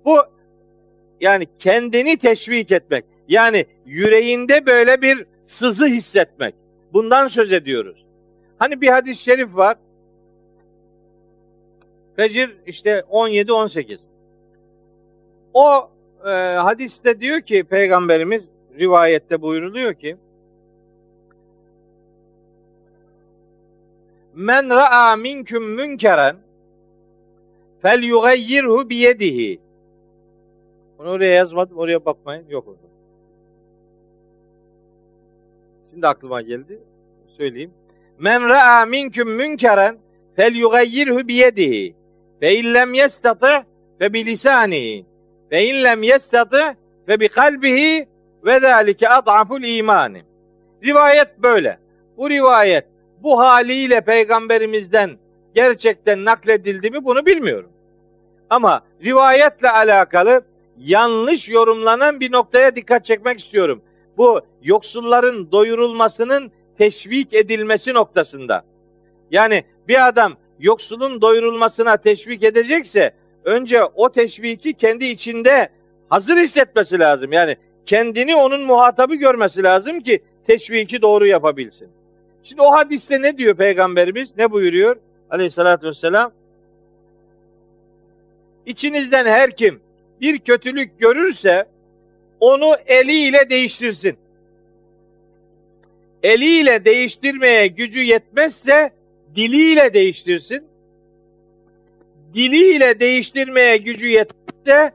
Bu 0.05 0.17
yani 1.21 1.47
kendini 1.59 2.17
teşvik 2.17 2.71
etmek. 2.71 3.05
Yani 3.27 3.65
yüreğinde 3.85 4.65
böyle 4.65 5.01
bir 5.01 5.25
sızı 5.47 5.85
hissetmek. 5.85 6.55
Bundan 6.93 7.27
söz 7.27 7.51
ediyoruz. 7.51 8.05
Hani 8.59 8.81
bir 8.81 8.87
hadis-i 8.87 9.23
şerif 9.23 9.55
var. 9.55 9.77
Fecir 12.15 12.57
işte 12.65 13.03
17-18. 13.11 13.97
O 15.53 15.89
e, 16.25 16.29
hadiste 16.55 17.19
diyor 17.19 17.41
ki 17.41 17.63
peygamberimiz 17.63 18.49
rivayette 18.79 19.41
buyuruluyor 19.41 19.93
ki 19.93 20.17
Men 24.35 24.69
ra'a 24.69 25.15
minküm 25.15 25.63
münkeren 25.63 26.35
fel 27.81 28.03
yugayyirhu 28.03 28.89
biyedihi. 28.89 29.59
Bunu 30.97 31.09
oraya 31.09 31.33
yazmadım. 31.33 31.77
Oraya 31.77 32.05
bakmayın. 32.05 32.45
Yok 32.49 32.67
orada. 32.67 32.79
Şimdi 35.91 36.07
aklıma 36.07 36.41
geldi. 36.41 36.79
Söyleyeyim. 37.37 37.71
Men 38.19 38.49
ra'a 38.49 38.85
minküm 38.85 39.29
münkeren 39.29 39.97
fel 40.35 40.55
yugayyirhu 40.55 41.27
biyedihi. 41.27 41.95
Fe 42.39 42.55
illem 42.55 42.93
yestati 42.93 43.65
fe 43.99 44.13
bilisanihi. 44.13 45.05
Fe 45.49 45.65
illem 45.65 46.03
yestati 46.03 46.77
fe 47.05 47.19
bi 47.19 47.27
kalbihi 47.27 48.07
ve 48.45 48.59
zalike 48.59 49.09
ad'aful 49.09 49.63
imani. 49.63 50.23
Rivayet 50.83 51.39
böyle. 51.39 51.77
Bu 52.17 52.29
rivayet 52.29 52.85
bu 53.23 53.39
haliyle 53.39 54.01
peygamberimizden 54.01 55.17
gerçekten 55.55 56.25
nakledildi 56.25 56.91
mi 56.91 57.05
bunu 57.05 57.25
bilmiyorum. 57.25 57.69
Ama 58.49 58.81
rivayetle 59.03 59.69
alakalı 59.69 60.41
yanlış 60.77 61.49
yorumlanan 61.49 62.19
bir 62.19 62.31
noktaya 62.31 62.75
dikkat 62.75 63.05
çekmek 63.05 63.39
istiyorum. 63.39 63.81
Bu 64.17 64.41
yoksulların 64.63 65.51
doyurulmasının 65.51 66.51
teşvik 66.77 67.33
edilmesi 67.33 67.93
noktasında. 67.93 68.63
Yani 69.31 69.63
bir 69.87 70.07
adam 70.07 70.33
yoksulun 70.59 71.21
doyurulmasına 71.21 71.97
teşvik 71.97 72.43
edecekse 72.43 73.11
önce 73.43 73.83
o 73.83 74.11
teşviki 74.11 74.73
kendi 74.73 75.05
içinde 75.05 75.69
hazır 76.09 76.37
hissetmesi 76.37 76.99
lazım. 76.99 77.31
Yani 77.31 77.57
kendini 77.85 78.35
onun 78.35 78.61
muhatabı 78.61 79.15
görmesi 79.15 79.63
lazım 79.63 79.99
ki 79.99 80.23
teşviki 80.47 81.01
doğru 81.01 81.25
yapabilsin. 81.25 81.89
Şimdi 82.43 82.61
o 82.61 82.71
hadiste 82.71 83.21
ne 83.21 83.37
diyor 83.37 83.55
peygamberimiz? 83.55 84.37
Ne 84.37 84.51
buyuruyor? 84.51 84.95
Aleyhissalatü 85.29 85.87
vesselam. 85.87 86.31
İçinizden 88.65 89.25
her 89.25 89.57
kim 89.57 89.79
bir 90.21 90.39
kötülük 90.39 90.99
görürse 90.99 91.65
onu 92.39 92.75
eliyle 92.85 93.49
değiştirsin. 93.49 94.17
Eliyle 96.23 96.85
değiştirmeye 96.85 97.67
gücü 97.67 98.03
yetmezse 98.03 98.91
diliyle 99.35 99.93
değiştirsin. 99.93 100.63
Diliyle 102.33 102.99
değiştirmeye 102.99 103.77
gücü 103.77 104.07
yetmezse 104.07 104.91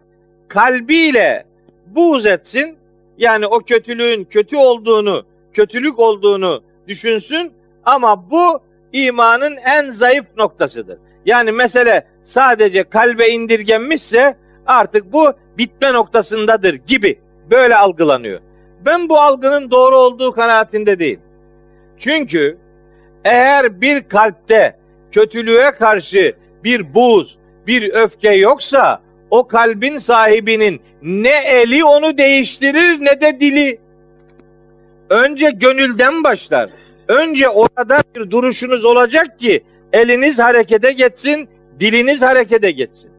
kalbiyle 0.49 1.47
buğz 1.87 2.27
etsin. 2.27 2.77
Yani 3.19 3.47
o 3.47 3.61
kötülüğün 3.61 4.25
kötü 4.25 4.57
olduğunu, 4.57 5.25
kötülük 5.53 5.99
olduğunu 5.99 6.63
düşünsün 6.89 7.53
ama 7.85 8.31
bu 8.31 8.61
imanın 8.93 9.57
en 9.57 9.91
zayıf 9.91 10.27
noktasıdır. 10.37 10.99
Yani 11.27 11.53
mesele 11.53 12.07
sadece 12.25 12.85
kalbe 12.85 13.29
indirgenmişse 13.29 14.37
artık 14.67 15.13
bu 15.13 15.33
bitme 15.59 15.93
noktasındadır 15.93 16.75
gibi 16.75 17.21
böyle 17.51 17.77
algılanıyor. 17.77 18.41
Ben 18.85 19.09
bu 19.09 19.21
algının 19.21 19.71
doğru 19.71 19.97
olduğu 19.97 20.33
kanaatinde 20.33 20.99
değil. 20.99 21.19
Çünkü 21.99 22.59
eğer 23.25 23.81
bir 23.81 24.09
kalpte 24.09 24.77
kötülüğe 25.13 25.71
karşı 25.71 26.37
bir 26.65 26.95
buz, 26.95 27.39
bir 27.67 27.93
öfke 27.93 28.33
yoksa 28.33 29.03
o 29.31 29.49
kalbin 29.49 29.99
sahibinin 29.99 30.83
ne 31.03 31.39
eli 31.47 31.85
onu 31.85 32.19
değiştirir 32.19 33.05
ne 33.05 33.21
de 33.21 33.41
dili. 33.41 33.81
Önce 35.11 35.51
gönülden 35.51 36.25
başlar. 36.25 36.71
Önce 37.09 37.49
orada 37.49 37.99
bir 38.17 38.31
duruşunuz 38.31 38.85
olacak 38.85 39.41
ki 39.41 39.65
eliniz 39.93 40.39
harekete 40.39 40.93
geçsin, 40.93 41.49
diliniz 41.81 42.23
harekete 42.23 42.71
geçsin. 42.71 43.11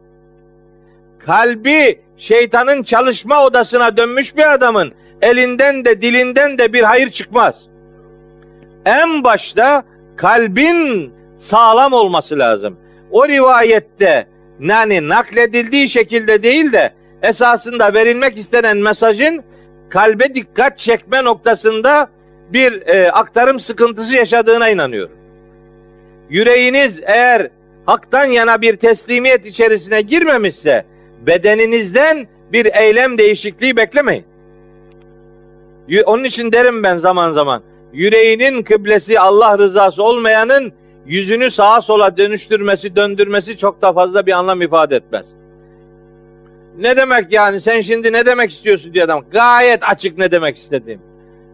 Kalbi 1.25 1.99
şeytanın 2.17 2.83
çalışma 2.83 3.45
odasına 3.45 3.97
dönmüş 3.97 4.37
bir 4.37 4.53
adamın 4.53 4.93
elinden 5.21 5.85
de 5.85 6.01
dilinden 6.01 6.57
de 6.57 6.73
bir 6.73 6.83
hayır 6.83 7.11
çıkmaz. 7.11 7.55
En 8.85 9.23
başta 9.23 9.83
kalbin 10.15 11.13
sağlam 11.37 11.93
olması 11.93 12.39
lazım. 12.39 12.77
O 13.11 13.27
rivayette 13.27 14.27
yani 14.59 15.09
nakledildiği 15.09 15.89
şekilde 15.89 16.43
değil 16.43 16.73
de 16.73 16.93
esasında 17.21 17.93
verilmek 17.93 18.37
istenen 18.37 18.77
mesajın 18.77 19.43
kalbe 19.89 20.35
dikkat 20.35 20.77
çekme 20.79 21.23
noktasında 21.23 22.09
bir 22.53 22.87
e, 22.87 23.11
aktarım 23.11 23.59
sıkıntısı 23.59 24.15
yaşadığına 24.15 24.69
inanıyorum. 24.69 25.15
Yüreğiniz 26.29 27.01
eğer 27.03 27.49
haktan 27.85 28.25
yana 28.25 28.61
bir 28.61 28.75
teslimiyet 28.77 29.45
içerisine 29.45 30.01
girmemişse 30.01 30.85
bedeninizden 31.27 32.27
bir 32.53 32.65
eylem 32.75 33.17
değişikliği 33.17 33.75
beklemeyin. 33.77 34.25
Onun 36.05 36.23
için 36.23 36.51
derim 36.51 36.83
ben 36.83 36.97
zaman 36.97 37.31
zaman 37.31 37.63
yüreğinin 37.93 38.63
kıblesi 38.63 39.19
Allah 39.19 39.57
rızası 39.57 40.03
olmayanın 40.03 40.73
yüzünü 41.05 41.51
sağa 41.51 41.81
sola 41.81 42.17
dönüştürmesi, 42.17 42.95
döndürmesi 42.95 43.57
çok 43.57 43.81
da 43.81 43.93
fazla 43.93 44.25
bir 44.25 44.31
anlam 44.31 44.61
ifade 44.61 44.95
etmez. 44.95 45.25
Ne 46.79 46.97
demek 46.97 47.33
yani 47.33 47.61
sen 47.61 47.81
şimdi 47.81 48.13
ne 48.13 48.25
demek 48.25 48.51
istiyorsun 48.51 48.93
diye 48.93 49.03
adam. 49.03 49.23
Gayet 49.31 49.89
açık 49.89 50.17
ne 50.17 50.31
demek 50.31 50.57
istediğim. 50.57 51.01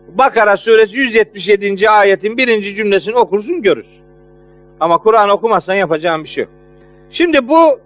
Bakara 0.07 0.57
suresi 0.57 0.97
177. 0.97 1.89
ayetin 1.89 2.37
birinci 2.37 2.75
cümlesini 2.75 3.15
okursun 3.15 3.61
görürsün. 3.61 4.01
Ama 4.79 4.97
Kur'an 4.97 5.29
okumazsan 5.29 5.73
yapacağın 5.73 6.23
bir 6.23 6.29
şey 6.29 6.43
yok. 6.43 6.51
Şimdi 7.09 7.47
bu 7.47 7.79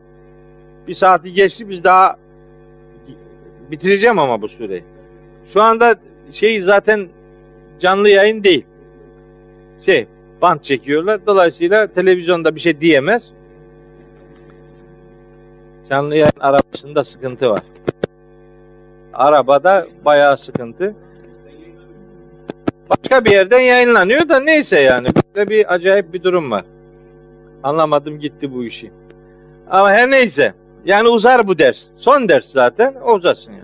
bir 0.88 0.94
saati 0.94 1.34
geçti 1.34 1.70
biz 1.70 1.84
daha 1.84 2.18
bitireceğim 3.72 4.20
ama 4.20 4.42
bu 4.42 4.48
sureyi. 4.48 4.84
Şu 5.48 5.62
anda 5.62 5.96
şey 6.32 6.62
zaten 6.62 7.10
canlı 7.80 8.10
yayın 8.10 8.44
değil. 8.44 8.66
Şey 9.86 10.08
bant 10.42 10.64
çekiyorlar. 10.64 11.26
Dolayısıyla 11.28 11.88
televizyonda 11.88 12.56
bir 12.56 12.60
şey 12.60 12.82
diyemez. 12.82 13.32
Canlı 15.90 16.16
yayın 16.16 16.40
arabasında 16.40 17.04
sıkıntı 17.04 17.50
var. 17.50 17.60
arabada 19.14 19.88
bayağı 20.06 20.38
sıkıntı. 20.38 20.96
Başka 22.90 23.26
bir 23.26 23.32
yerden 23.32 23.60
yayınlanıyor 23.60 24.30
da 24.30 24.40
neyse 24.40 24.80
yani. 24.80 25.08
Böyle 25.36 25.50
bir 25.50 25.74
acayip 25.74 26.14
bir 26.14 26.24
durum 26.24 26.52
var. 26.52 26.66
Anlamadım 27.64 28.20
gitti 28.20 28.54
bu 28.54 28.64
işi. 28.64 28.92
Ama 29.70 29.92
her 29.92 30.12
neyse. 30.12 30.54
Yani 30.86 31.08
uzar 31.08 31.48
bu 31.48 31.58
ders. 31.58 31.84
Son 31.96 32.30
ders 32.30 32.46
zaten. 32.46 32.94
Uzasın 33.16 33.52
yani. 33.52 33.64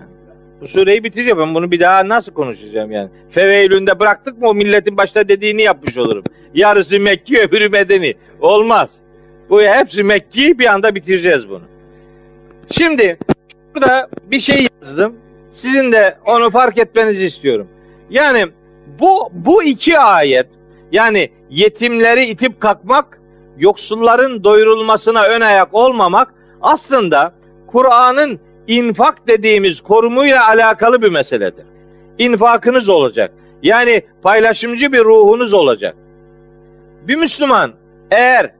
Bu 0.60 0.66
sureyi 0.66 1.04
bitireceğim. 1.04 1.38
Ben 1.38 1.54
bunu 1.54 1.70
bir 1.70 1.80
daha 1.80 2.08
nasıl 2.08 2.32
konuşacağım 2.32 2.92
yani? 2.92 3.08
Feveylünde 3.30 4.00
bıraktık 4.00 4.38
mı 4.38 4.48
o 4.48 4.54
milletin 4.54 4.96
başta 4.96 5.28
dediğini 5.28 5.62
yapmış 5.62 5.98
olurum. 5.98 6.24
Yarısı 6.54 7.00
Mekki 7.00 7.40
öbürü 7.40 7.68
Medeni. 7.68 8.14
Olmaz. 8.40 8.90
Bu 9.50 9.62
hepsi 9.62 10.02
Mekki 10.02 10.58
bir 10.58 10.66
anda 10.66 10.94
bitireceğiz 10.94 11.48
bunu. 11.48 11.75
Şimdi 12.70 13.18
burada 13.74 14.08
bir 14.30 14.40
şey 14.40 14.66
yazdım. 14.82 15.16
Sizin 15.52 15.92
de 15.92 16.18
onu 16.26 16.50
fark 16.50 16.78
etmenizi 16.78 17.26
istiyorum. 17.26 17.68
Yani 18.10 18.46
bu 19.00 19.30
bu 19.32 19.62
iki 19.62 19.98
ayet 19.98 20.46
yani 20.92 21.30
yetimleri 21.50 22.26
itip 22.26 22.60
kalkmak, 22.60 23.20
yoksulların 23.58 24.44
doyurulmasına 24.44 25.24
ön 25.24 25.40
ayak 25.40 25.74
olmamak 25.74 26.34
aslında 26.62 27.34
Kur'an'ın 27.66 28.40
infak 28.66 29.28
dediğimiz 29.28 29.80
korumuyla 29.80 30.48
alakalı 30.48 31.02
bir 31.02 31.10
meseledir. 31.10 31.64
İnfakınız 32.18 32.88
olacak. 32.88 33.32
Yani 33.62 34.02
paylaşımcı 34.22 34.92
bir 34.92 35.04
ruhunuz 35.04 35.54
olacak. 35.54 35.96
Bir 37.08 37.16
Müslüman 37.16 37.72
eğer 38.10 38.50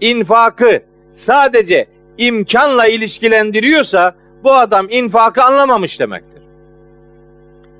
infakı 0.00 0.82
sadece 1.14 1.86
imkanla 2.18 2.86
ilişkilendiriyorsa 2.86 4.14
bu 4.44 4.54
adam 4.54 4.86
infakı 4.90 5.42
anlamamış 5.42 6.00
demektir. 6.00 6.42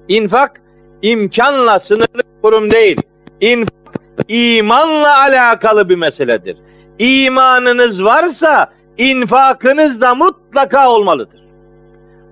İnfak 0.09 0.61
imkanla 1.03 1.81
sınırlı 1.81 2.23
kurum 2.43 2.71
değil. 2.71 3.01
İnfak 3.41 3.75
imanla 4.29 5.21
alakalı 5.21 5.89
bir 5.89 5.97
meseledir. 5.97 6.57
İmanınız 6.99 8.05
varsa 8.05 8.73
infakınız 8.99 10.01
da 10.01 10.15
mutlaka 10.15 10.91
olmalıdır. 10.91 11.41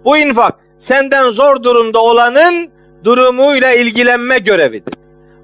Bu 0.05 0.17
infak 0.17 0.55
senden 0.79 1.31
zor 1.31 1.63
durumda 1.63 2.03
olanın 2.03 2.71
durumuyla 3.05 3.73
ilgilenme 3.73 4.39
görevidir. 4.39 4.95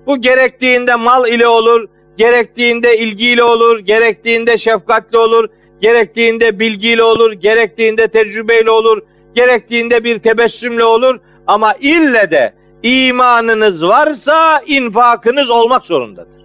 Bu 0.07 0.21
gerektiğinde 0.21 0.95
mal 0.95 1.29
ile 1.29 1.47
olur, 1.47 1.89
gerektiğinde 2.17 2.99
ilgiyle 2.99 3.43
olur, 3.43 3.79
gerektiğinde 3.79 4.59
şefkatle 4.59 5.19
olur, 5.19 5.49
gerektiğinde 5.81 6.59
bilgiyle 6.59 7.03
olur, 7.03 7.33
gerektiğinde 7.33 8.09
tecrübeyle 8.09 8.71
olur, 8.71 9.03
gerektiğinde 9.35 10.05
bir 10.05 10.19
tebessümle 10.19 10.85
olur 10.85 11.21
ama 11.47 11.75
ille 11.81 12.31
de 12.31 12.53
imanınız 12.83 13.85
varsa 13.85 14.63
infakınız 14.67 15.51
olmak 15.51 15.87
zorundadır. 15.87 16.39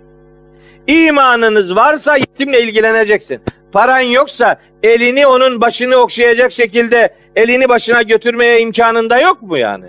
İmanınız 0.88 1.76
varsa 1.76 2.18
yetimle 2.18 2.62
ilgileneceksin. 2.62 3.42
Paran 3.72 4.00
yoksa 4.00 4.60
elini 4.84 5.28
onun 5.28 5.62
başını 5.62 5.96
okşayacak 5.96 6.52
şekilde 6.52 7.16
elini 7.36 7.70
başına 7.70 8.02
götürmeye 8.02 8.60
imkanında 8.60 9.20
yok 9.20 9.42
mu 9.42 9.58
yani? 9.58 9.86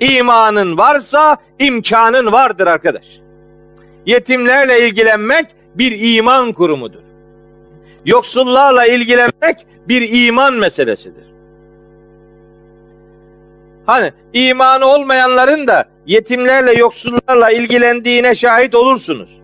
İmanın 0.00 0.78
varsa 0.78 1.36
imkanın 1.58 2.32
vardır 2.32 2.66
arkadaş. 2.66 3.04
Yetimlerle 4.06 4.88
ilgilenmek 4.88 5.46
bir 5.74 6.16
iman 6.16 6.52
kurumudur. 6.52 7.02
Yoksullarla 8.06 8.86
ilgilenmek 8.86 9.66
bir 9.88 10.26
iman 10.26 10.54
meselesidir. 10.54 11.24
Hani 13.86 14.12
imanı 14.32 14.86
olmayanların 14.86 15.66
da 15.66 15.84
yetimlerle 16.06 16.72
yoksullarla 16.72 17.50
ilgilendiğine 17.50 18.34
şahit 18.34 18.74
olursunuz. 18.74 19.40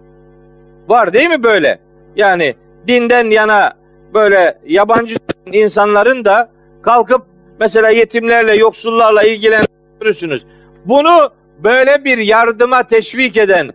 Var 0.89 1.13
değil 1.13 1.29
mi 1.29 1.43
böyle? 1.43 1.79
Yani 2.17 2.55
dinden 2.89 3.31
yana 3.31 3.73
böyle 4.15 4.59
yabancı 4.67 5.17
insanların 5.53 6.25
da 6.25 6.51
kalkıp 6.83 7.23
mesela 7.61 7.91
yetimlerle 7.91 8.57
yoksullarla 8.57 9.23
ilgilendirirsiniz. 9.23 10.41
Bunu 10.85 11.33
böyle 11.65 12.05
bir 12.05 12.19
yardıma 12.19 12.83
teşvik 12.87 13.37
eden, 13.37 13.71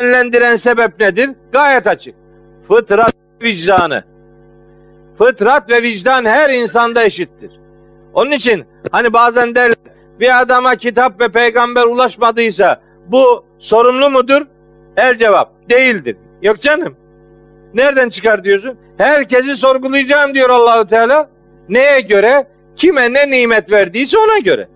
yönlendiren 0.00 0.56
sebep 0.56 1.00
nedir? 1.00 1.30
Gayet 1.52 1.86
açık. 1.86 2.14
Fıtrat 2.68 3.14
vicdanı. 3.42 4.04
Fıtrat 5.18 5.70
ve 5.70 5.82
vicdan 5.82 6.24
her 6.24 6.50
insanda 6.50 7.04
eşittir. 7.04 7.50
Onun 8.14 8.30
için 8.30 8.64
hani 8.92 9.12
bazen 9.12 9.54
derler 9.54 9.74
bir 10.20 10.40
adama 10.40 10.76
kitap 10.76 11.20
ve 11.20 11.28
peygamber 11.28 11.84
ulaşmadıysa 11.84 12.80
bu 13.06 13.44
sorumlu 13.58 14.10
mudur? 14.10 14.42
El 14.96 15.16
cevap 15.16 15.70
değildir. 15.70 16.16
Yok 16.42 16.60
canım. 16.60 16.96
Nereden 17.74 18.08
çıkar 18.08 18.44
diyorsun? 18.44 18.78
Herkesi 18.98 19.56
sorgulayacağım 19.56 20.34
diyor 20.34 20.50
Allahu 20.50 20.88
Teala. 20.88 21.28
Neye 21.68 22.00
göre? 22.00 22.46
Kime 22.76 23.12
ne 23.12 23.30
nimet 23.30 23.70
verdiyse 23.70 24.18
ona 24.18 24.38
göre. 24.38 24.68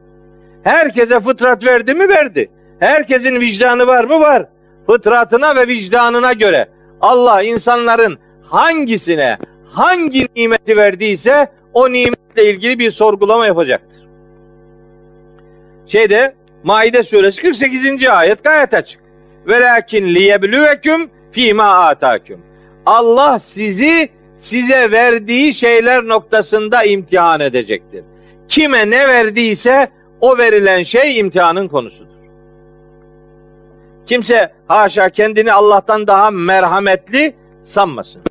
Herkese 0.62 1.20
fıtrat 1.20 1.64
verdi 1.64 1.95
mi? 1.95 2.09
Verdi. 2.09 2.51
Herkesin 2.80 3.40
vicdanı 3.40 3.86
var 3.86 4.05
mı? 4.05 4.20
Var. 4.20 4.47
Fıtratına 4.86 5.57
ve 5.57 5.66
vicdanına 5.66 6.32
göre 6.32 6.68
Allah 7.01 7.43
insanların 7.43 8.18
hangisine 8.43 9.38
hangi 9.73 10.27
nimeti 10.37 10.77
verdiyse 10.77 11.53
o 11.73 11.93
nimetle 11.93 12.51
ilgili 12.51 12.79
bir 12.79 12.91
sorgulama 12.91 13.47
yapacaktır. 13.47 14.03
Şeyde 15.87 16.35
Maide 16.64 17.03
suresi 17.03 17.43
48. 17.43 18.07
ayet 18.07 18.45
gayet 18.45 18.75
açık. 18.75 19.01
Velakin 19.47 20.14
liyebluvekum 20.14 21.11
fîmâ 21.33 21.75
âtâküm. 21.75 22.41
Allah 22.87 23.39
sizi 23.39 24.09
size 24.37 24.91
verdiği 24.93 25.55
şeyler 25.55 26.09
noktasında 26.09 26.85
imtihan 26.85 27.41
edecektir. 27.41 28.05
Kime 28.49 28.91
ne 28.91 29.09
verdiyse 29.09 29.89
o 30.20 30.39
verilen 30.39 30.83
şey 30.83 31.18
imtihanın 31.18 31.68
konusudur. 31.68 32.12
Kimse 34.07 34.53
haşa 34.68 35.11
kendini 35.11 35.53
Allah'tan 35.53 36.07
daha 36.07 36.31
merhametli 36.31 37.35
sanmasın. 37.62 38.23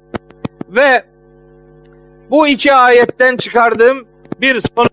Ve 0.70 1.04
bu 2.32 2.48
iki 2.48 2.74
ayetten 2.74 3.38
çıkardığım 3.38 4.08
bir 4.42 4.62
son 4.76 4.88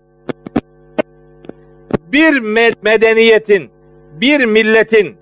bir 2.11 2.39
medeniyetin, 2.81 3.69
bir 4.21 4.45
milletin 4.45 5.15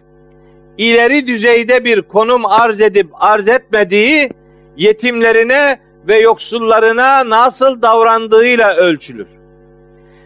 ileri 0.77 1.27
düzeyde 1.27 1.85
bir 1.85 2.01
konum 2.01 2.45
arz 2.45 2.81
edip 2.81 3.07
arz 3.13 3.47
etmediği 3.47 4.29
yetimlerine 4.77 5.79
ve 6.07 6.19
yoksullarına 6.19 7.29
nasıl 7.29 7.81
davrandığıyla 7.81 8.75
ölçülür. 8.75 9.27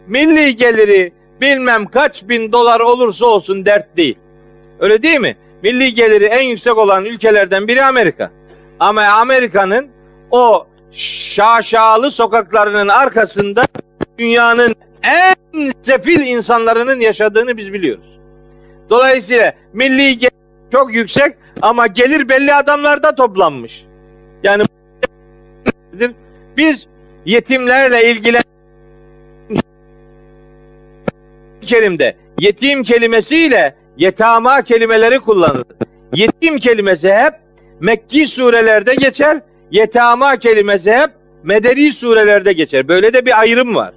Milli 0.08 0.56
geliri 0.56 1.14
bilmem 1.42 1.86
kaç 1.86 2.30
bin 2.30 2.52
dolar 2.52 2.80
olursa 2.80 3.26
olsun 3.26 3.66
dert 3.66 3.98
değil. 3.98 4.18
Öyle 4.80 5.04
değil 5.04 5.20
mi? 5.20 5.38
Milli 5.64 5.94
geliri 5.94 6.26
en 6.26 6.42
yüksek 6.42 6.78
olan 6.78 7.06
ülkelerden 7.06 7.68
biri 7.68 7.86
Amerika. 7.86 8.32
Ama 8.80 9.04
Amerika'nın 9.04 9.88
o 10.32 10.68
şaşalı 10.94 12.12
sokaklarının 12.12 12.88
arkasında 12.88 13.64
dünyanın 14.18 14.76
en 15.04 15.72
sefil 15.82 16.20
insanların 16.20 17.00
yaşadığını 17.00 17.58
biz 17.58 17.74
biliyoruz. 17.74 18.20
Dolayısıyla 18.90 19.54
milli 19.74 20.30
çok 20.72 20.94
yüksek 20.96 21.36
ama 21.62 21.88
gelir 21.88 22.30
belli 22.30 22.54
adamlarda 22.54 23.16
toplanmış. 23.16 23.86
Yani 24.44 24.64
biz 26.58 26.88
yetimlerle 27.26 28.12
ilgilen 28.12 28.44
kelimde 31.62 32.16
yetim 32.40 32.84
kelimesiyle 32.84 33.76
yetama 33.98 34.62
kelimeleri 34.62 35.20
kullanılır. 35.20 35.66
Yetim 36.14 36.60
kelimesi 36.60 37.14
hep 37.14 37.34
Mekki 37.80 38.28
surelerde 38.28 38.96
geçer. 38.96 39.42
Yetama 39.72 40.38
kelimesi 40.38 40.92
hep 40.92 41.10
Medeni 41.44 41.94
surelerde 41.94 42.54
geçer. 42.54 42.88
Böyle 42.88 43.14
de 43.14 43.26
bir 43.26 43.40
ayrım 43.40 43.76
var. 43.76 43.94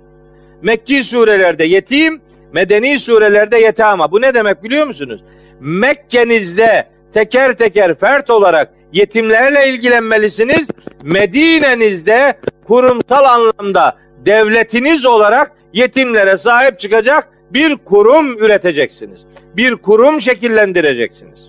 Mekki 0.62 1.05
surelerde 1.05 1.64
yetim, 1.64 2.20
medeni 2.53 2.99
surelerde 2.99 3.59
yetama. 3.59 4.12
Bu 4.12 4.20
ne 4.20 4.35
demek 4.35 4.64
biliyor 4.64 4.87
musunuz? 4.87 5.25
Mekke'nizde 5.61 6.89
teker 7.14 7.53
teker 7.53 7.95
fert 7.95 8.31
olarak 8.31 8.75
yetimlerle 8.93 9.68
ilgilenmelisiniz. 9.68 10.68
Medine'nizde 11.03 12.39
kurumsal 12.66 13.25
anlamda 13.25 13.97
devletiniz 14.27 15.07
olarak 15.07 15.53
yetimlere 15.72 16.37
sahip 16.37 16.81
çıkacak 16.81 17.29
bir 17.51 17.77
kurum 17.77 18.39
üreteceksiniz. 18.39 19.20
Bir 19.57 19.77
kurum 19.77 20.20
şekillendireceksiniz. 20.20 21.41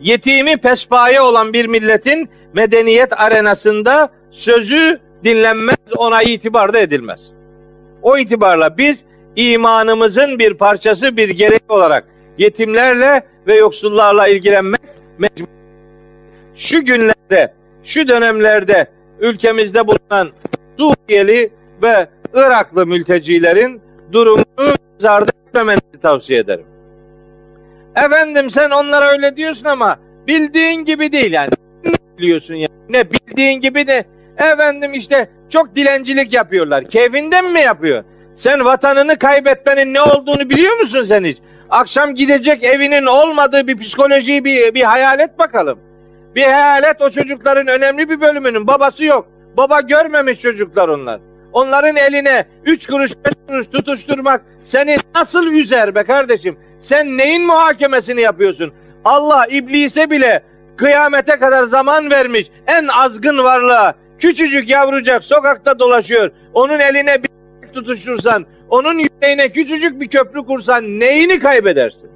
Yetimi 0.00 0.56
pespaye 0.56 1.20
olan 1.20 1.52
bir 1.52 1.66
milletin 1.66 2.30
medeniyet 2.54 3.20
arenasında 3.20 4.10
sözü 4.30 5.00
dinlenmez, 5.24 5.76
ona 5.96 6.22
itibar 6.22 6.72
da 6.72 6.78
edilmez. 6.78 7.20
O 8.02 8.18
itibarla 8.18 8.78
biz 8.78 9.04
imanımızın 9.36 10.38
bir 10.38 10.54
parçası, 10.54 11.16
bir 11.16 11.28
gerek 11.28 11.62
olarak 11.68 12.04
yetimlerle 12.38 13.22
ve 13.46 13.54
yoksullarla 13.54 14.28
ilgilenmek 14.28 14.80
mecbur. 15.18 15.46
Şu 16.54 16.84
günlerde, 16.84 17.54
şu 17.84 18.08
dönemlerde 18.08 18.86
ülkemizde 19.20 19.86
bulunan 19.86 20.28
Suriyeli 20.78 21.50
ve 21.82 22.08
Iraklı 22.34 22.86
mültecilerin 22.86 23.80
durumunu 24.12 24.74
zarda 24.98 25.30
etmemenizi 25.46 26.00
tavsiye 26.02 26.38
ederim. 26.38 26.66
Efendim 27.96 28.50
sen 28.50 28.70
onlara 28.70 29.12
öyle 29.12 29.36
diyorsun 29.36 29.64
ama 29.64 29.98
bildiğin 30.26 30.84
gibi 30.84 31.12
değil 31.12 31.32
yani. 31.32 31.50
Biliyorsun 32.18 32.54
ya? 32.54 32.68
Ne 32.88 33.10
bildiğin 33.10 33.60
gibi 33.60 33.86
de 33.86 34.04
efendim 34.36 34.94
işte 34.94 35.30
çok 35.48 35.76
dilencilik 35.76 36.32
yapıyorlar. 36.32 36.88
Keyfinden 36.88 37.52
mi 37.52 37.60
yapıyor? 37.60 38.04
Sen 38.34 38.64
vatanını 38.64 39.18
kaybetmenin 39.18 39.94
ne 39.94 40.02
olduğunu 40.02 40.50
biliyor 40.50 40.78
musun 40.78 41.02
sen 41.02 41.24
hiç? 41.24 41.38
Akşam 41.70 42.14
gidecek 42.14 42.64
evinin 42.64 43.06
olmadığı 43.06 43.66
bir 43.66 43.78
psikolojiyi 43.78 44.44
bir, 44.44 44.74
bir 44.74 44.82
hayal 44.82 45.20
et 45.20 45.38
bakalım. 45.38 45.78
Bir 46.34 46.42
hayal 46.42 46.84
et 46.84 46.96
o 47.00 47.10
çocukların 47.10 47.66
önemli 47.66 48.08
bir 48.08 48.20
bölümünün 48.20 48.66
babası 48.66 49.04
yok. 49.04 49.28
Baba 49.56 49.80
görmemiş 49.80 50.40
çocuklar 50.40 50.88
onlar. 50.88 51.20
Onların 51.52 51.96
eline 51.96 52.46
üç 52.64 52.86
kuruş 52.86 53.10
beş 53.10 53.34
kuruş 53.48 53.66
tutuşturmak 53.66 54.42
seni 54.62 54.96
nasıl 55.14 55.46
üzer 55.46 55.94
be 55.94 56.04
kardeşim? 56.04 56.58
Sen 56.80 57.18
neyin 57.18 57.46
muhakemesini 57.46 58.20
yapıyorsun? 58.20 58.72
Allah 59.04 59.46
iblise 59.46 60.10
bile 60.10 60.42
kıyamete 60.78 61.38
kadar 61.38 61.64
zaman 61.64 62.10
vermiş 62.10 62.50
en 62.66 62.86
azgın 62.86 63.38
varlığa. 63.38 63.94
Küçücük 64.18 64.68
yavrucak 64.70 65.24
sokakta 65.24 65.78
dolaşıyor. 65.78 66.30
Onun 66.54 66.78
eline 66.78 67.22
bir 67.22 67.28
tutuştursan, 67.72 68.46
onun 68.70 68.98
yüreğine 68.98 69.52
küçücük 69.52 70.00
bir 70.00 70.08
köprü 70.08 70.46
kursan 70.46 71.00
neyini 71.00 71.38
kaybedersin? 71.38 72.10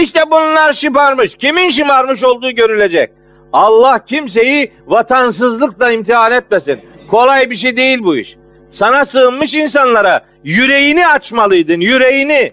İşte 0.00 0.20
bunlar 0.30 0.72
şımarmış. 0.72 1.36
Kimin 1.36 1.70
şımarmış 1.70 2.24
olduğu 2.24 2.50
görülecek. 2.50 3.10
Allah 3.52 4.04
kimseyi 4.04 4.72
vatansızlıkla 4.86 5.90
imtihan 5.90 6.32
etmesin. 6.32 6.80
Kolay 7.10 7.50
bir 7.50 7.56
şey 7.56 7.76
değil 7.76 7.98
bu 8.02 8.16
iş. 8.16 8.36
Sana 8.70 9.04
sığınmış 9.04 9.54
insanlara 9.54 10.20
yüreğini 10.44 11.08
açmalıydın, 11.08 11.80
yüreğini. 11.80 12.52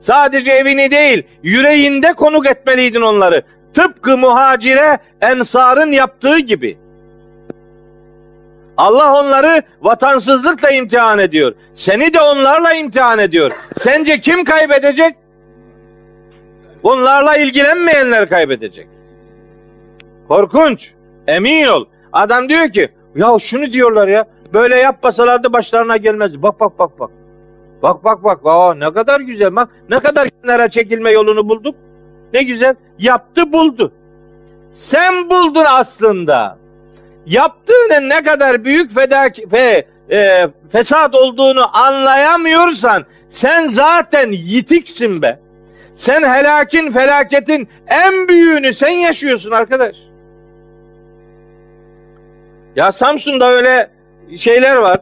Sadece 0.00 0.52
evini 0.52 0.90
değil, 0.90 1.22
yüreğinde 1.42 2.12
konuk 2.12 2.46
etmeliydin 2.46 3.00
onları. 3.00 3.42
Tıpkı 3.74 4.18
muhacire 4.18 4.98
ensarın 5.20 5.92
yaptığı 5.92 6.38
gibi. 6.38 6.78
Allah 8.76 9.20
onları 9.20 9.62
vatansızlıkla 9.82 10.70
imtihan 10.70 11.18
ediyor. 11.18 11.54
Seni 11.74 12.14
de 12.14 12.20
onlarla 12.20 12.72
imtihan 12.74 13.18
ediyor. 13.18 13.52
Sence 13.76 14.20
kim 14.20 14.44
kaybedecek? 14.44 15.14
Bunlarla 16.82 17.36
ilgilenmeyenler 17.36 18.28
kaybedecek. 18.28 18.88
Korkunç. 20.28 20.92
Emin 21.26 21.66
ol. 21.66 21.84
Adam 22.12 22.48
diyor 22.48 22.72
ki 22.72 22.88
ya 23.16 23.38
şunu 23.38 23.72
diyorlar 23.72 24.08
ya 24.08 24.24
böyle 24.52 24.76
yapmasalardı 24.76 25.52
başlarına 25.52 25.96
gelmez. 25.96 26.42
Bak 26.42 26.60
bak 26.60 26.78
bak 26.78 27.00
bak. 27.00 27.10
Bak 27.82 28.04
bak 28.04 28.24
bak. 28.24 28.40
Aa, 28.44 28.74
ne 28.74 28.92
kadar 28.92 29.20
güzel. 29.20 29.56
Bak 29.56 29.68
ne 29.88 29.98
kadar 29.98 30.28
kenara 30.28 30.70
çekilme 30.70 31.10
yolunu 31.10 31.48
bulduk. 31.48 31.74
Ne 32.34 32.42
güzel. 32.42 32.74
Yaptı 32.98 33.52
buldu. 33.52 33.92
Sen 34.72 35.30
buldun 35.30 35.64
aslında. 35.68 36.58
Yaptığının 37.26 38.08
ne 38.08 38.22
kadar 38.22 38.64
büyük 38.64 38.94
fedak 38.94 39.36
fe, 39.50 39.86
e, 40.10 40.48
fesat 40.72 41.14
olduğunu 41.14 41.76
anlayamıyorsan 41.76 43.04
sen 43.30 43.66
zaten 43.66 44.30
yitiksin 44.30 45.22
be. 45.22 45.40
Sen 45.94 46.22
helakin 46.22 46.92
felaketin 46.92 47.68
en 47.86 48.28
büyüğünü 48.28 48.72
sen 48.72 48.88
yaşıyorsun 48.88 49.50
arkadaş. 49.50 49.96
Ya 52.76 52.92
Samsun'da 52.92 53.50
öyle 53.50 53.90
şeyler 54.36 54.76
var. 54.76 54.98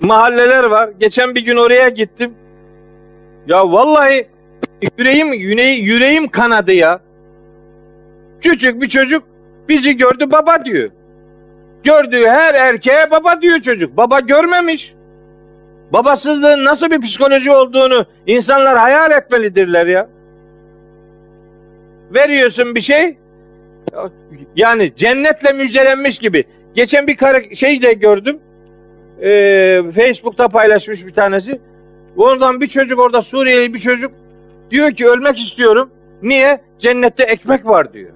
Mahalleler 0.00 0.64
var. 0.64 0.90
Geçen 1.00 1.34
bir 1.34 1.40
gün 1.40 1.56
oraya 1.56 1.88
gittim. 1.88 2.34
Ya 3.46 3.72
vallahi 3.72 4.26
yüreğim 4.98 5.32
yüreğim, 5.32 5.84
yüreğim 5.84 6.28
kanadı 6.28 6.72
ya. 6.72 7.00
Küçük 8.40 8.82
bir 8.82 8.88
çocuk 8.88 9.22
bizi 9.68 9.96
gördü 9.96 10.30
baba 10.32 10.64
diyor. 10.64 10.90
Gördüğü 11.82 12.26
her 12.26 12.54
erkeğe 12.54 13.10
baba 13.10 13.42
diyor 13.42 13.60
çocuk. 13.60 13.96
Baba 13.96 14.20
görmemiş. 14.20 14.94
Babasızlığın 15.92 16.64
nasıl 16.64 16.90
bir 16.90 17.00
psikoloji 17.00 17.50
olduğunu 17.50 18.06
insanlar 18.26 18.78
hayal 18.78 19.10
etmelidirler 19.10 19.86
ya. 19.86 20.08
Veriyorsun 22.14 22.74
bir 22.74 22.80
şey 22.80 23.16
yani 24.56 24.92
cennetle 24.96 25.52
müjdelenmiş 25.52 26.18
gibi. 26.18 26.44
Geçen 26.74 27.06
bir 27.06 27.56
şey 27.56 27.82
de 27.82 27.92
gördüm. 27.92 28.38
Ee, 29.22 29.82
Facebook'ta 29.94 30.48
paylaşmış 30.48 31.06
bir 31.06 31.12
tanesi. 31.12 31.60
Ondan 32.16 32.60
bir 32.60 32.66
çocuk 32.66 32.98
orada 32.98 33.22
Suriyeli 33.22 33.74
bir 33.74 33.78
çocuk 33.78 34.12
diyor 34.70 34.90
ki 34.90 35.08
ölmek 35.08 35.38
istiyorum. 35.38 35.90
Niye? 36.22 36.60
Cennette 36.78 37.22
ekmek 37.22 37.66
var 37.66 37.92
diyor. 37.92 38.10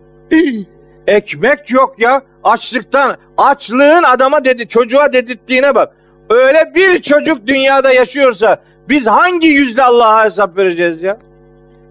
ekmek 1.06 1.70
yok 1.70 1.94
ya. 1.98 2.22
Açlıktan, 2.44 3.16
açlığın 3.36 4.02
adama 4.02 4.44
dedi, 4.44 4.68
çocuğa 4.68 5.12
dedirttiğine 5.12 5.74
bak. 5.74 5.92
Öyle 6.30 6.72
bir 6.74 7.02
çocuk 7.02 7.46
dünyada 7.46 7.92
yaşıyorsa 7.92 8.62
biz 8.88 9.06
hangi 9.06 9.46
yüzde 9.48 9.82
Allah'a 9.82 10.24
hesap 10.24 10.56
vereceğiz 10.56 11.02
ya? 11.02 11.18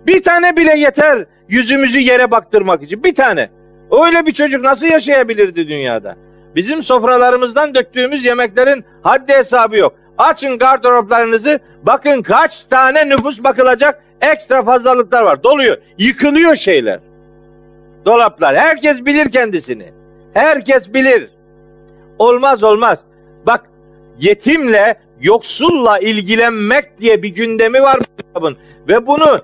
Bir 0.07 0.23
tane 0.23 0.57
bile 0.57 0.80
yeter 0.80 1.26
yüzümüzü 1.49 1.99
yere 1.99 2.31
baktırmak 2.31 2.84
için. 2.84 3.03
Bir 3.03 3.15
tane. 3.15 3.49
Öyle 4.06 4.26
bir 4.26 4.31
çocuk 4.31 4.64
nasıl 4.64 4.85
yaşayabilirdi 4.85 5.68
dünyada? 5.68 6.15
Bizim 6.55 6.84
sofralarımızdan 6.84 7.75
döktüğümüz 7.75 8.25
yemeklerin 8.25 8.85
haddi 9.03 9.34
hesabı 9.34 9.77
yok. 9.77 9.95
Açın 10.17 10.57
gardıroplarınızı 10.57 11.59
bakın 11.84 12.21
kaç 12.21 12.63
tane 12.63 13.09
nüfus 13.09 13.43
bakılacak 13.43 14.03
ekstra 14.21 14.63
fazlalıklar 14.63 15.21
var. 15.21 15.43
Doluyor. 15.43 15.77
Yıkılıyor 15.97 16.55
şeyler. 16.55 16.99
Dolaplar. 18.05 18.55
Herkes 18.55 19.05
bilir 19.05 19.31
kendisini. 19.31 19.93
Herkes 20.34 20.93
bilir. 20.93 21.30
Olmaz 22.19 22.63
olmaz. 22.63 22.99
Bak 23.47 23.61
yetimle 24.19 24.95
yoksulla 25.21 25.99
ilgilenmek 25.99 27.01
diye 27.01 27.23
bir 27.23 27.30
gündemi 27.30 27.81
var 27.81 27.97
bu 27.99 28.23
kitabın. 28.23 28.57
Ve 28.88 29.07
bunu 29.07 29.38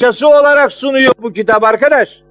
parçası 0.00 0.28
olarak 0.28 0.72
sunuyor 0.72 1.14
bu 1.22 1.32
kitap 1.32 1.64
arkadaş 1.64 2.22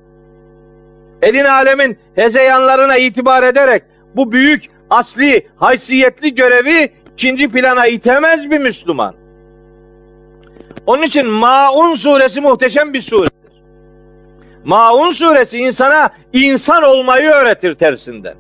elin 1.22 1.46
alemin 1.46 1.98
hezeyanlarına 2.16 2.98
itibar 2.98 3.44
ederek 3.44 3.84
bu 4.16 4.32
büyük 4.32 4.64
asli 4.90 5.48
haysiyetli 5.58 6.36
görevi 6.36 6.91
ikinci 7.14 7.50
plana 7.50 7.88
itemez 7.88 8.52
bir 8.52 8.58
Müslüman. 8.58 9.16
Onun 10.86 11.04
için 11.04 11.28
Maun 11.28 11.94
suresi 11.94 12.41
muhteşem 12.41 12.94
bir 12.94 13.02
suredir. 13.02 13.30
Maun 14.64 15.10
suresi 15.10 15.58
insana 15.58 16.10
insan 16.34 16.84
olmayı 16.84 17.30
öğretir 17.30 17.76
tersinden. 17.76 18.36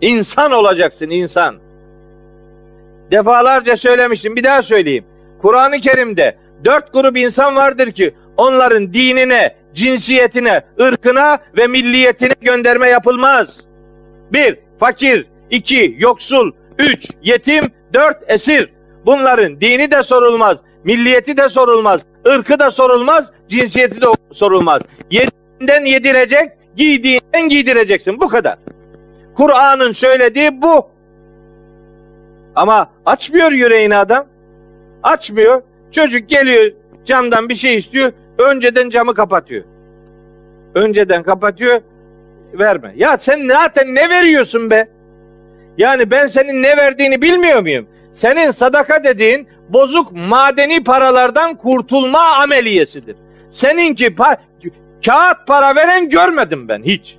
İnsan 0.00 0.52
olacaksın 0.52 1.10
insan. 1.10 1.56
Defalarca 3.10 3.76
söylemiştim 3.76 4.36
bir 4.36 4.44
daha 4.44 4.62
söyleyeyim. 4.62 5.04
Kur'an-ı 5.42 5.80
Kerim'de 5.80 6.36
dört 6.64 6.92
grup 6.92 7.16
insan 7.16 7.56
vardır 7.56 7.92
ki 7.92 8.14
onların 8.36 8.94
dinine, 8.94 9.54
cinsiyetine, 9.74 10.62
ırkına 10.80 11.38
ve 11.56 11.66
milliyetine 11.66 12.34
gönderme 12.40 12.88
yapılmaz. 12.88 13.60
Bir, 14.32 14.58
fakir. 14.80 15.26
iki 15.50 15.96
yoksul. 15.98 16.52
Üç, 16.78 17.10
yetim. 17.22 17.64
Dört, 17.94 18.30
esir. 18.30 18.72
Bunların 19.06 19.60
dini 19.60 19.90
de 19.90 20.02
sorulmaz, 20.02 20.58
milliyeti 20.84 21.36
de 21.36 21.48
sorulmaz, 21.48 22.00
ırkı 22.26 22.58
da 22.58 22.70
sorulmaz, 22.70 23.30
cinsiyeti 23.48 24.02
de 24.02 24.06
sorulmaz. 24.32 24.82
Yediğinden 25.10 25.84
yedirecek, 25.84 26.52
giydiğinden 26.76 27.48
giydireceksin. 27.48 28.20
Bu 28.20 28.28
kadar. 28.28 28.56
Kur'an'ın 29.34 29.92
söylediği 29.92 30.62
bu. 30.62 30.90
Ama 32.54 32.90
açmıyor 33.06 33.52
yüreğini 33.52 33.96
adam. 33.96 34.26
Açmıyor. 35.02 35.62
Çocuk 35.92 36.28
geliyor 36.28 36.72
camdan 37.04 37.48
bir 37.48 37.54
şey 37.54 37.76
istiyor. 37.76 38.12
Önceden 38.42 38.90
camı 38.90 39.14
kapatıyor. 39.14 39.64
Önceden 40.74 41.22
kapatıyor. 41.22 41.80
Verme. 42.54 42.92
Ya 42.96 43.16
sen 43.16 43.48
zaten 43.48 43.94
ne 43.94 44.08
veriyorsun 44.08 44.70
be? 44.70 44.88
Yani 45.78 46.10
ben 46.10 46.26
senin 46.26 46.62
ne 46.62 46.76
verdiğini 46.76 47.22
bilmiyor 47.22 47.60
muyum? 47.60 47.86
Senin 48.12 48.50
sadaka 48.50 49.04
dediğin 49.04 49.48
bozuk 49.68 50.12
madeni 50.12 50.84
paralardan 50.84 51.54
kurtulma 51.54 52.20
ameliyesidir. 52.20 53.16
Seninki 53.50 54.14
pa 54.14 54.36
kağıt 55.06 55.46
para 55.46 55.76
veren 55.76 56.08
görmedim 56.08 56.68
ben 56.68 56.82
hiç. 56.82 57.16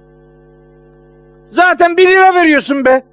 Zaten 1.51 1.97
bir 1.97 2.07
lira 2.07 2.35
veriyorsun 2.35 2.85
be. 2.85 3.03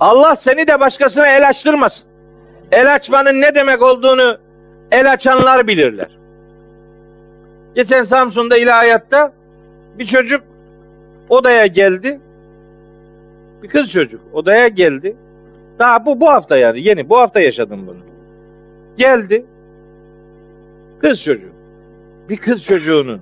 Allah 0.00 0.36
seni 0.36 0.68
de 0.68 0.80
başkasına 0.80 1.26
el 1.26 1.48
açtırmasın. 1.48 2.06
El 2.72 2.94
açmanın 2.94 3.40
ne 3.40 3.54
demek 3.54 3.82
olduğunu 3.82 4.38
el 4.92 5.12
açanlar 5.12 5.66
bilirler. 5.66 6.08
Geçen 7.74 8.02
Samsun'da 8.02 8.56
ilahiyatta 8.56 9.32
bir 9.98 10.06
çocuk 10.06 10.42
odaya 11.28 11.66
geldi. 11.66 12.20
Bir 13.62 13.68
kız 13.68 13.92
çocuk 13.92 14.20
odaya 14.32 14.68
geldi. 14.68 15.16
Daha 15.78 16.06
bu 16.06 16.20
bu 16.20 16.28
hafta 16.28 16.56
yani 16.56 16.80
yeni 16.80 17.08
bu 17.08 17.18
hafta 17.18 17.40
yaşadım 17.40 17.86
bunu. 17.86 17.98
Geldi. 18.96 19.44
Kız 21.00 21.22
çocuğu. 21.22 21.50
Bir 22.28 22.36
kız 22.36 22.64
çocuğunun 22.64 23.20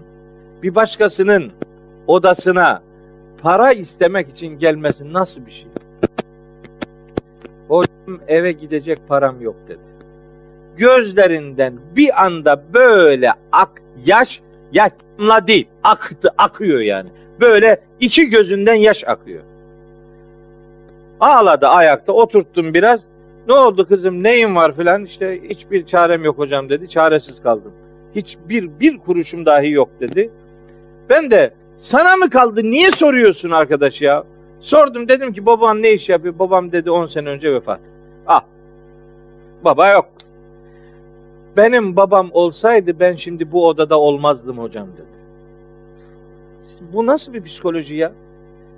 bir 0.63 0.75
başkasının 0.75 1.53
odasına 2.07 2.83
para 3.43 3.73
istemek 3.73 4.29
için 4.29 4.59
gelmesi 4.59 5.13
nasıl 5.13 5.47
bir 5.47 5.51
şey? 5.51 5.69
Hocam 7.69 8.21
eve 8.29 8.53
gidecek 8.53 8.99
param 9.09 9.41
yok 9.41 9.57
dedi. 9.69 9.88
Gözlerinden 10.79 11.75
bir 11.97 12.25
anda 12.25 12.63
böyle 12.75 13.33
ak 13.53 13.71
yaş 14.05 14.41
yaşla 14.73 15.47
değil 15.47 15.69
aktı 15.85 16.31
akıyor 16.39 16.81
yani. 16.81 17.09
Böyle 17.41 17.81
iki 18.01 18.29
gözünden 18.29 18.75
yaş 18.75 19.05
akıyor. 19.07 19.43
Ağladı 21.21 21.67
ayakta 21.67 22.13
oturttum 22.13 22.75
biraz. 22.75 23.01
Ne 23.49 23.55
oldu 23.55 23.89
kızım 23.89 24.23
neyin 24.23 24.57
var 24.57 24.77
filan 24.77 25.05
işte 25.05 25.41
hiçbir 25.49 25.87
çarem 25.87 26.25
yok 26.25 26.39
hocam 26.39 26.69
dedi. 26.69 26.89
Çaresiz 26.89 27.43
kaldım. 27.43 27.73
Hiçbir 28.15 28.71
bir 28.81 28.99
kuruşum 28.99 29.47
dahi 29.47 29.71
yok 29.71 29.89
dedi. 30.01 30.31
Ben 31.11 31.31
de 31.31 31.51
sana 31.79 32.17
mı 32.17 32.31
kaldı 32.31 32.63
niye 32.65 32.91
soruyorsun 32.91 33.51
arkadaş 33.51 34.03
ya? 34.03 34.25
Sordum 34.61 35.09
dedim 35.09 35.33
ki 35.33 35.47
baban 35.47 35.83
ne 35.83 35.93
iş 35.93 36.09
yapıyor? 36.09 36.39
Babam 36.39 36.73
dedi 36.73 36.91
10 36.91 37.07
sene 37.07 37.29
önce 37.29 37.55
vefat. 37.55 37.81
Ah. 38.27 38.43
Baba 39.65 39.89
yok. 39.89 40.18
Benim 41.57 41.97
babam 41.97 42.31
olsaydı 42.33 43.01
ben 43.01 43.15
şimdi 43.15 43.53
bu 43.53 43.67
odada 43.69 44.01
olmazdım 44.01 44.59
hocam 44.59 44.87
dedi. 44.87 45.19
Bu 46.93 47.07
nasıl 47.07 47.35
bir 47.35 47.43
psikoloji 47.43 47.95
ya? 47.95 48.13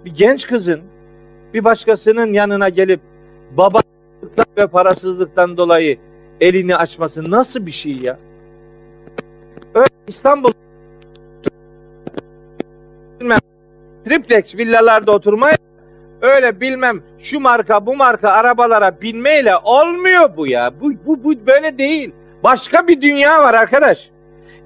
Bir 0.05 0.15
genç 0.15 0.47
kızın 0.47 0.81
bir 1.55 1.65
başkasının 1.65 2.33
yanına 2.33 2.69
gelip 2.69 3.01
babalıktan 3.57 4.47
ve 4.59 4.67
parasızlıktan 4.67 5.57
dolayı 5.57 5.99
elini 6.41 6.77
açması 6.77 7.31
nasıl 7.31 7.67
bir 7.67 7.71
şey 7.71 7.93
ya? 7.93 8.19
Öyle 9.75 9.87
İstanbul 10.07 10.53
bilmem 13.21 13.39
triplex 14.05 14.55
villalarda 14.55 15.13
oturmaya 15.13 15.57
öyle 16.23 16.61
bilmem 16.61 17.03
şu 17.19 17.41
marka 17.41 17.87
bu 17.87 17.97
marka 17.97 18.31
arabalara 18.31 19.01
binmeyle 19.01 19.57
olmuyor 19.57 20.37
bu 20.37 20.47
ya. 20.47 20.73
Bu, 20.81 20.93
bu, 21.07 21.25
bu 21.25 21.47
böyle 21.47 21.79
değil. 21.79 22.13
Başka 22.45 22.89
bir 22.89 23.01
dünya 23.01 23.43
var 23.43 23.55
arkadaş. 23.55 24.11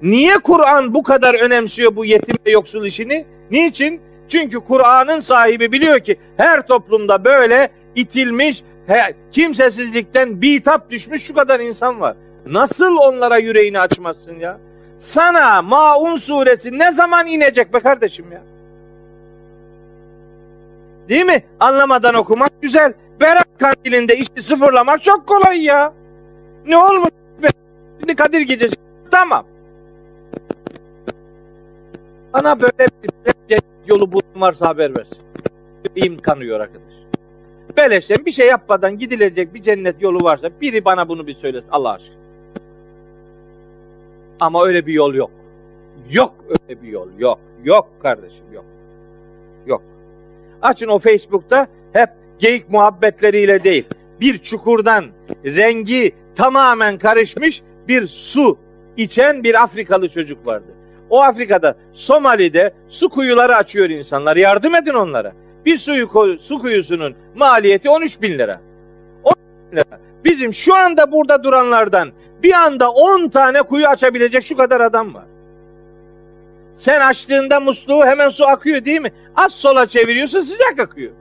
Niye 0.01 0.37
Kur'an 0.37 0.93
bu 0.93 1.03
kadar 1.03 1.33
önemsiyor 1.33 1.95
bu 1.95 2.05
yetim 2.05 2.35
ve 2.45 2.51
yoksul 2.51 2.85
işini? 2.85 3.25
Niçin? 3.51 4.01
Çünkü 4.27 4.59
Kur'an'ın 4.59 5.19
sahibi 5.19 5.71
biliyor 5.71 5.99
ki 5.99 6.19
her 6.37 6.67
toplumda 6.67 7.25
böyle 7.25 7.69
itilmiş, 7.95 8.63
he, 8.87 9.13
kimsesizlikten 9.31 10.41
bitap 10.41 10.89
düşmüş 10.91 11.23
şu 11.23 11.33
kadar 11.33 11.59
insan 11.59 12.01
var. 12.01 12.15
Nasıl 12.45 12.97
onlara 12.97 13.37
yüreğini 13.37 13.79
açmazsın 13.79 14.39
ya? 14.39 14.57
Sana 14.99 15.61
Maun 15.61 16.15
suresi 16.15 16.79
ne 16.79 16.91
zaman 16.91 17.27
inecek 17.27 17.73
be 17.73 17.79
kardeşim 17.79 18.31
ya? 18.31 18.41
Değil 21.09 21.25
mi? 21.25 21.43
Anlamadan 21.59 22.15
okumak 22.15 22.61
güzel. 22.61 22.93
Berat 23.21 23.47
kandilinde 23.59 24.17
işi 24.17 24.43
sıfırlamak 24.43 25.03
çok 25.03 25.27
kolay 25.27 25.63
ya. 25.63 25.93
Ne 26.67 26.77
olmuş? 26.77 27.09
Kadir 28.13 28.41
gecesi. 28.41 28.75
Tamam. 29.11 29.45
Bana 32.33 32.61
böyle 32.61 32.87
bir 33.03 33.59
yolu 33.87 34.11
bulan 34.11 34.41
varsa 34.41 34.67
haber 34.67 34.97
versin. 34.97 35.17
İyim 35.95 36.17
kanıyor 36.17 36.59
arkadaş. 36.59 36.93
Beleşten 37.77 38.25
bir 38.25 38.31
şey 38.31 38.47
yapmadan 38.47 38.97
gidilecek 38.97 39.53
bir 39.53 39.61
cennet 39.61 40.01
yolu 40.01 40.23
varsa 40.23 40.49
biri 40.61 40.85
bana 40.85 41.09
bunu 41.09 41.27
bir 41.27 41.35
söylesin 41.35 41.69
Allah 41.71 41.91
aşkına. 41.91 42.15
Ama 44.39 44.65
öyle 44.65 44.85
bir 44.85 44.93
yol 44.93 45.13
yok. 45.13 45.31
Yok 46.11 46.33
öyle 46.49 46.81
bir 46.81 46.87
yol. 46.87 47.07
Yok. 47.19 47.39
Yok 47.63 47.89
kardeşim 48.01 48.45
yok. 48.53 48.65
Yok. 49.67 49.81
Açın 50.61 50.87
o 50.87 50.99
Facebook'ta 50.99 51.67
hep 51.93 52.09
geyik 52.39 52.69
muhabbetleriyle 52.69 53.63
değil. 53.63 53.85
Bir 54.21 54.37
çukurdan 54.37 55.05
rengi 55.45 56.11
tamamen 56.35 56.97
karışmış 56.97 57.61
bir 57.87 58.07
su 58.07 58.57
içen 58.97 59.43
bir 59.43 59.63
Afrikalı 59.63 60.09
çocuk 60.09 60.47
vardı. 60.47 60.71
O 61.09 61.21
Afrika'da 61.21 61.75
Somali'de 61.93 62.73
su 62.87 63.09
kuyuları 63.09 63.55
açıyor 63.55 63.89
insanlar. 63.89 64.37
Yardım 64.37 64.75
edin 64.75 64.93
onlara. 64.93 65.33
Bir 65.65 65.77
suyu, 65.77 66.37
su 66.39 66.59
kuyusunun 66.59 67.15
maliyeti 67.35 67.89
13 67.89 68.21
bin 68.21 68.39
lira. 68.39 68.61
10 69.23 69.33
bin 69.71 69.77
lira. 69.77 69.99
Bizim 70.23 70.53
şu 70.53 70.75
anda 70.75 71.11
burada 71.11 71.43
duranlardan 71.43 72.11
bir 72.43 72.53
anda 72.53 72.91
10 72.91 73.29
tane 73.29 73.61
kuyu 73.61 73.87
açabilecek 73.87 74.43
şu 74.43 74.57
kadar 74.57 74.81
adam 74.81 75.13
var. 75.13 75.25
Sen 76.75 77.01
açtığında 77.01 77.59
musluğu 77.59 78.05
hemen 78.05 78.29
su 78.29 78.47
akıyor 78.47 78.85
değil 78.85 79.01
mi? 79.01 79.11
Az 79.35 79.53
sola 79.53 79.85
çeviriyorsun 79.85 80.41
sıcak 80.41 80.79
akıyor. 80.79 81.11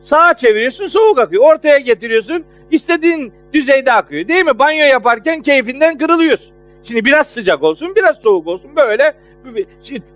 Sağa 0.00 0.34
çeviriyorsun 0.34 0.86
soğuk 0.86 1.18
akıyor. 1.18 1.54
Ortaya 1.54 1.78
getiriyorsun 1.78 2.44
istediğin 2.72 3.32
düzeyde 3.52 3.92
akıyor 3.92 4.28
değil 4.28 4.44
mi? 4.44 4.58
Banyo 4.58 4.86
yaparken 4.86 5.42
keyfinden 5.42 5.98
kırılıyorsun. 5.98 6.54
Şimdi 6.82 7.04
biraz 7.04 7.26
sıcak 7.26 7.62
olsun 7.62 7.96
biraz 7.96 8.16
soğuk 8.16 8.46
olsun 8.46 8.76
böyle 8.76 9.14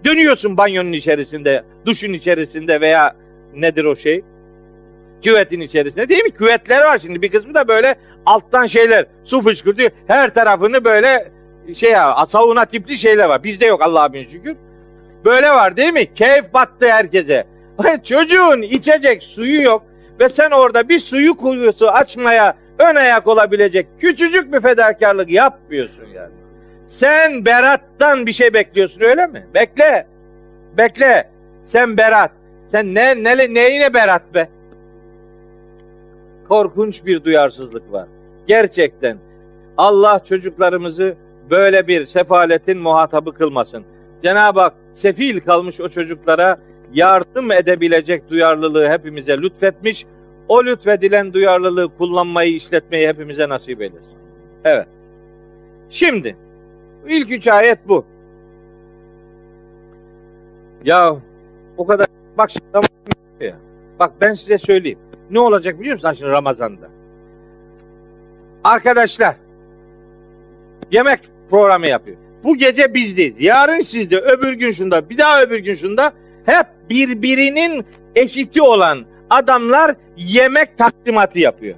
dönüyorsun 0.04 0.56
banyonun 0.56 0.92
içerisinde, 0.92 1.64
duşun 1.86 2.12
içerisinde 2.12 2.80
veya 2.80 3.16
nedir 3.54 3.84
o 3.84 3.96
şey? 3.96 4.24
Küvetin 5.22 5.60
içerisinde 5.60 6.08
değil 6.08 6.24
mi? 6.24 6.30
Küvetler 6.30 6.84
var 6.84 6.98
şimdi 6.98 7.22
bir 7.22 7.30
kısmı 7.30 7.54
da 7.54 7.68
böyle 7.68 7.94
alttan 8.26 8.66
şeyler 8.66 9.06
su 9.24 9.40
fışkırtıyor. 9.40 9.90
Her 10.06 10.34
tarafını 10.34 10.84
böyle 10.84 11.32
şey 11.74 11.90
ya 11.90 12.26
sauna 12.28 12.64
tipli 12.64 12.98
şeyler 12.98 13.28
var. 13.28 13.44
Bizde 13.44 13.66
yok 13.66 13.82
Allah'a 13.82 14.12
bin 14.12 14.28
şükür. 14.28 14.56
Böyle 15.24 15.50
var 15.50 15.76
değil 15.76 15.92
mi? 15.92 16.14
Keyif 16.14 16.54
battı 16.54 16.92
herkese. 16.92 17.44
Çocuğun 18.04 18.62
içecek 18.62 19.22
suyu 19.22 19.62
yok 19.62 19.82
ve 20.20 20.28
sen 20.28 20.50
orada 20.50 20.88
bir 20.88 20.98
suyu 20.98 21.36
kuyusu 21.36 21.88
açmaya 21.88 22.56
ön 22.78 22.94
ayak 22.94 23.26
olabilecek 23.26 23.86
küçücük 24.00 24.52
bir 24.52 24.60
fedakarlık 24.60 25.30
yapmıyorsun 25.30 26.06
yani. 26.14 26.32
Sen 26.86 27.46
Berat'tan 27.46 28.26
bir 28.26 28.32
şey 28.32 28.54
bekliyorsun 28.54 29.00
öyle 29.00 29.26
mi? 29.26 29.46
Bekle. 29.54 30.06
Bekle. 30.78 31.30
Sen 31.64 31.96
Berat. 31.96 32.30
Sen 32.68 32.94
ne, 32.94 33.24
ne 33.24 33.54
neyine 33.54 33.94
Berat 33.94 34.34
be? 34.34 34.48
Korkunç 36.48 37.04
bir 37.04 37.24
duyarsızlık 37.24 37.92
var. 37.92 38.06
Gerçekten. 38.46 39.16
Allah 39.76 40.20
çocuklarımızı 40.28 41.14
böyle 41.50 41.86
bir 41.86 42.06
sefaletin 42.06 42.78
muhatabı 42.78 43.34
kılmasın. 43.34 43.84
Cenab-ı 44.22 44.60
Hak 44.60 44.74
sefil 44.92 45.40
kalmış 45.40 45.80
o 45.80 45.88
çocuklara 45.88 46.58
yardım 46.94 47.52
edebilecek 47.52 48.30
duyarlılığı 48.30 48.88
hepimize 48.88 49.38
lütfetmiş. 49.38 50.06
O 50.48 50.64
lütfedilen 50.64 51.32
duyarlılığı 51.32 51.96
kullanmayı, 51.98 52.54
işletmeyi 52.54 53.08
hepimize 53.08 53.48
nasip 53.48 53.82
eylesin. 53.82 54.16
Evet. 54.64 54.86
Şimdi 55.90 56.36
ilk 57.08 57.32
üç 57.32 57.48
ayet 57.48 57.78
bu. 57.88 58.04
Ya 60.84 61.16
o 61.76 61.86
kadar 61.86 62.06
bak 62.38 62.50
şimdi. 62.50 63.56
Bak 63.98 64.12
ben 64.20 64.34
size 64.34 64.58
söyleyeyim. 64.58 64.98
Ne 65.30 65.40
olacak 65.40 65.80
biliyor 65.80 65.94
musun 65.94 66.12
şimdi 66.12 66.30
Ramazan'da? 66.30 66.88
Arkadaşlar 68.64 69.36
yemek 70.92 71.20
programı 71.50 71.86
yapıyor. 71.86 72.16
Bu 72.44 72.56
gece 72.56 72.94
bizdeyiz. 72.94 73.40
Yarın 73.40 73.80
sizde, 73.80 74.18
öbür 74.18 74.52
gün 74.52 74.70
şunda, 74.70 75.10
bir 75.10 75.18
daha 75.18 75.42
öbür 75.42 75.58
gün 75.58 75.74
şunda 75.74 76.12
hep 76.46 76.66
birbirinin 76.90 77.86
eşiti 78.14 78.62
olan 78.62 79.04
adamlar 79.30 79.96
yemek 80.16 80.78
takdimatı 80.78 81.38
yapıyor. 81.38 81.76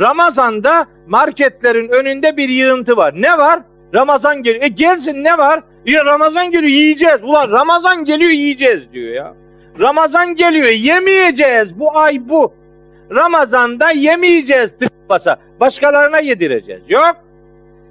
Ramazan'da 0.00 0.86
marketlerin 1.06 1.88
önünde 1.88 2.36
bir 2.36 2.48
yığıntı 2.48 2.96
var. 2.96 3.14
Ne 3.16 3.38
var? 3.38 3.60
Ramazan 3.94 4.42
geliyor. 4.42 4.64
E 4.64 4.68
gelsin 4.68 5.24
ne 5.24 5.38
var? 5.38 5.62
Ya 5.86 6.04
Ramazan 6.04 6.50
geliyor 6.50 6.70
yiyeceğiz. 6.70 7.22
Ulan 7.22 7.50
Ramazan 7.50 8.04
geliyor 8.04 8.30
yiyeceğiz 8.30 8.92
diyor 8.92 9.12
ya. 9.12 9.34
Ramazan 9.80 10.34
geliyor 10.34 10.68
yemeyeceğiz. 10.68 11.78
Bu 11.78 11.96
ay 11.98 12.28
bu. 12.28 12.54
Ramazan'da 13.10 13.90
yemeyeceğiz 13.90 14.70
tıkbasa. 14.80 15.36
Başkalarına 15.60 16.18
yedireceğiz. 16.18 16.82
Yok. 16.88 17.16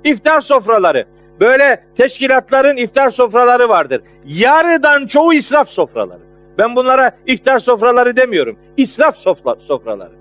İftar 0.03 0.41
sofraları. 0.41 1.05
Böyle 1.39 1.83
teşkilatların 1.97 2.77
iftar 2.77 3.09
sofraları 3.09 3.69
vardır. 3.69 4.01
Yarıdan 4.25 5.07
çoğu 5.07 5.33
israf 5.33 5.69
sofraları. 5.69 6.21
Ben 6.57 6.75
bunlara 6.75 7.11
iftar 7.27 7.59
sofraları 7.59 8.17
demiyorum. 8.17 8.57
İsraf 8.77 9.17
sofra, 9.17 9.55
sofraları. 9.55 10.13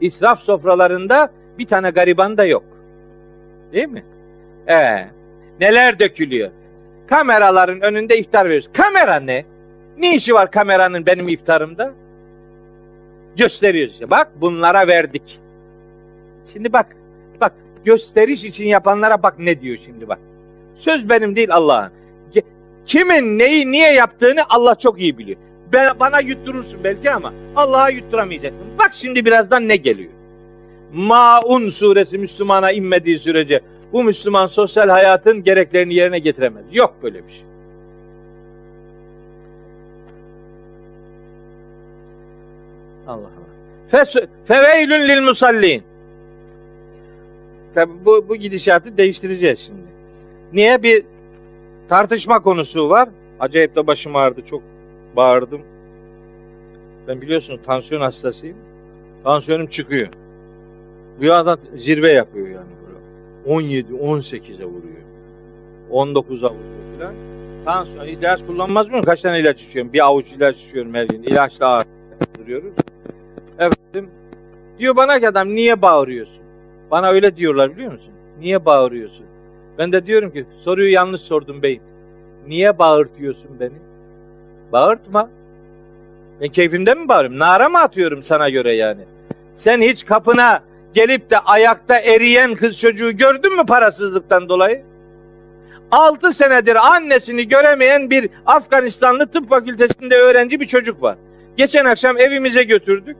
İsraf 0.00 0.40
sofralarında 0.40 1.30
bir 1.58 1.66
tane 1.66 1.90
gariban 1.90 2.36
da 2.36 2.44
yok. 2.44 2.64
Değil 3.72 3.88
mi? 3.88 4.04
Ee, 4.68 5.06
neler 5.60 5.98
dökülüyor? 5.98 6.50
Kameraların 7.06 7.80
önünde 7.80 8.18
iftar 8.18 8.44
veriyoruz. 8.44 8.70
Kamera 8.72 9.16
ne? 9.20 9.44
Ne 9.98 10.14
işi 10.14 10.34
var 10.34 10.50
kameranın 10.50 11.06
benim 11.06 11.28
iftarımda? 11.28 11.92
Gösteriyoruz. 13.36 14.00
Bak 14.10 14.28
bunlara 14.40 14.86
verdik. 14.86 15.40
Şimdi 16.52 16.72
bak. 16.72 16.96
Gösteriş 17.84 18.44
için 18.44 18.66
yapanlara 18.66 19.22
bak 19.22 19.38
ne 19.38 19.60
diyor 19.60 19.78
şimdi 19.84 20.08
bak. 20.08 20.18
Söz 20.76 21.08
benim 21.08 21.36
değil 21.36 21.54
Allah'ın. 21.54 21.90
Kimin 22.86 23.38
neyi 23.38 23.72
niye 23.72 23.92
yaptığını 23.92 24.40
Allah 24.48 24.74
çok 24.74 25.00
iyi 25.00 25.18
biliyor. 25.18 25.38
Ben, 25.72 26.00
bana 26.00 26.20
yutturursun 26.20 26.84
belki 26.84 27.10
ama 27.10 27.32
Allah'a 27.56 27.90
yutturamayacaksın. 27.90 28.60
Bak 28.78 28.90
şimdi 28.94 29.24
birazdan 29.24 29.68
ne 29.68 29.76
geliyor. 29.76 30.10
Maun 30.92 31.68
suresi 31.68 32.18
Müslümana 32.18 32.72
inmediği 32.72 33.18
sürece 33.18 33.60
bu 33.92 34.04
Müslüman 34.04 34.46
sosyal 34.46 34.88
hayatın 34.88 35.44
gereklerini 35.44 35.94
yerine 35.94 36.18
getiremez. 36.18 36.64
Yok 36.72 36.94
böyle 37.02 37.26
bir 37.26 37.32
şey. 37.32 37.44
Allah 43.06 43.30
Allah. 43.92 44.04
Feveylün 44.44 45.08
lil 45.08 45.22
musallin. 45.22 45.82
Tabi 47.74 47.92
bu, 48.04 48.28
bu 48.28 48.36
gidişatı 48.36 48.96
değiştireceğiz 48.96 49.60
şimdi. 49.60 49.80
Niye? 50.52 50.82
Bir 50.82 51.04
tartışma 51.88 52.42
konusu 52.42 52.90
var. 52.90 53.08
Acayip 53.40 53.76
de 53.76 53.86
başım 53.86 54.16
ağrıdı. 54.16 54.44
Çok 54.44 54.62
bağırdım. 55.16 55.62
Ben 57.08 57.20
biliyorsunuz 57.20 57.60
tansiyon 57.66 58.00
hastasıyım. 58.00 58.56
Tansiyonum 59.24 59.66
çıkıyor. 59.66 60.08
Bu 61.22 61.32
adam 61.32 61.58
zirve 61.76 62.12
yapıyor 62.12 62.46
yani. 62.46 62.66
Böyle. 63.46 63.56
17, 63.56 63.92
18'e 63.92 64.64
vuruyor. 64.64 65.02
19'a 65.90 66.50
vuruyor 66.50 66.98
falan. 66.98 67.14
Tansiyon, 67.64 68.06
ilaç 68.06 68.46
kullanmaz 68.46 68.88
mıyım? 68.88 69.04
Kaç 69.04 69.20
tane 69.20 69.40
ilaç 69.40 69.62
içiyorum? 69.62 69.92
Bir 69.92 70.06
avuç 70.06 70.32
ilaç 70.32 70.56
içiyorum 70.56 70.94
her 70.94 71.04
gün. 71.04 71.22
İlaçla 71.22 71.84
ağrıyor. 72.40 72.62
Efendim, 73.58 74.10
diyor 74.78 74.96
bana 74.96 75.20
ki 75.20 75.28
adam 75.28 75.54
niye 75.54 75.82
bağırıyorsun? 75.82 76.41
Bana 76.92 77.10
öyle 77.10 77.36
diyorlar 77.36 77.76
biliyor 77.76 77.92
musun? 77.92 78.12
Niye 78.40 78.64
bağırıyorsun? 78.64 79.26
Ben 79.78 79.92
de 79.92 80.06
diyorum 80.06 80.30
ki 80.30 80.44
soruyu 80.64 80.92
yanlış 80.92 81.20
sordum 81.20 81.62
beyim. 81.62 81.82
Niye 82.46 82.78
bağırtıyorsun 82.78 83.60
beni? 83.60 83.72
Bağırtma. 84.72 85.30
Ben 86.40 86.48
keyfimden 86.48 86.98
mi 86.98 87.08
bağırıyorum? 87.08 87.38
Nara 87.38 87.68
mı 87.68 87.78
atıyorum 87.78 88.22
sana 88.22 88.48
göre 88.48 88.72
yani? 88.72 89.00
Sen 89.54 89.80
hiç 89.80 90.06
kapına 90.06 90.62
gelip 90.94 91.30
de 91.30 91.38
ayakta 91.38 91.98
eriyen 91.98 92.54
kız 92.54 92.80
çocuğu 92.80 93.16
gördün 93.16 93.56
mü 93.56 93.66
parasızlıktan 93.66 94.48
dolayı? 94.48 94.82
6 95.90 96.32
senedir 96.32 96.94
annesini 96.94 97.48
göremeyen 97.48 98.10
bir 98.10 98.28
Afganistanlı 98.46 99.26
tıp 99.26 99.48
fakültesinde 99.48 100.16
öğrenci 100.16 100.60
bir 100.60 100.66
çocuk 100.66 101.02
var. 101.02 101.16
Geçen 101.56 101.84
akşam 101.84 102.18
evimize 102.18 102.62
götürdük. 102.62 103.16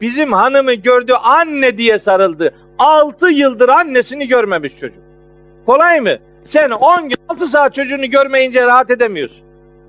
Bizim 0.00 0.32
hanımı 0.32 0.74
gördü 0.74 1.12
anne 1.12 1.78
diye 1.78 1.98
sarıldı. 1.98 2.54
6 2.78 3.30
yıldır 3.30 3.68
annesini 3.68 4.28
görmemiş 4.28 4.76
çocuk. 4.76 5.02
Kolay 5.66 6.00
mı? 6.00 6.16
Sen 6.44 6.70
10 6.70 7.02
gün 7.02 7.16
6 7.28 7.46
saat 7.46 7.74
çocuğunu 7.74 8.10
görmeyince 8.10 8.66
rahat 8.66 8.90
edemiyorsun. 8.90 9.44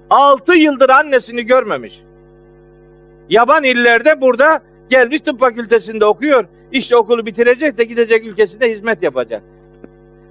6 0.09 0.53
yıldır 0.53 0.89
annesini 0.89 1.43
görmemiş. 1.43 2.01
Yaban 3.29 3.63
illerde 3.63 4.21
burada 4.21 4.61
gelmiş 4.89 5.21
tıp 5.21 5.39
fakültesinde 5.39 6.05
okuyor. 6.05 6.45
İşte 6.71 6.95
okulu 6.95 7.25
bitirecek 7.25 7.77
de 7.77 7.83
gidecek 7.83 8.25
ülkesinde 8.25 8.71
hizmet 8.71 9.03
yapacak. 9.03 9.43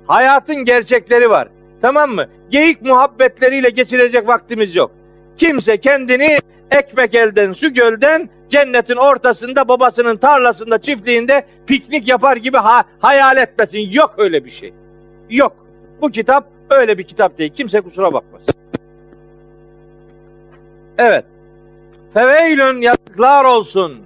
Hayatın 0.06 0.56
gerçekleri 0.56 1.30
var. 1.30 1.48
Tamam 1.82 2.10
mı? 2.10 2.26
Geyik 2.50 2.82
muhabbetleriyle 2.82 3.70
geçirecek 3.70 4.28
vaktimiz 4.28 4.76
yok. 4.76 4.90
Kimse 5.36 5.76
kendini 5.76 6.38
ekmek 6.70 7.14
elden, 7.14 7.52
su 7.52 7.74
gölden, 7.74 8.30
cennetin 8.48 8.96
ortasında, 8.96 9.68
babasının 9.68 10.16
tarlasında, 10.16 10.78
çiftliğinde 10.78 11.46
piknik 11.66 12.08
yapar 12.08 12.36
gibi 12.36 12.56
ha- 12.56 12.84
hayal 12.98 13.36
etmesin. 13.36 13.90
Yok 13.90 14.14
öyle 14.18 14.44
bir 14.44 14.50
şey. 14.50 14.74
Yok. 15.30 15.56
Bu 16.00 16.10
kitap 16.10 16.48
öyle 16.70 16.98
bir 16.98 17.04
kitap 17.04 17.38
değil. 17.38 17.52
Kimse 17.54 17.80
kusura 17.80 18.12
bakmasın. 18.12 18.54
Evet. 20.98 21.24
Feveylün 22.14 22.80
yazıklar 22.80 23.44
olsun. 23.44 23.96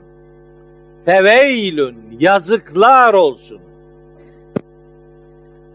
Feveylün 1.05 1.97
yazıklar 2.21 3.15
olsun. 3.15 3.61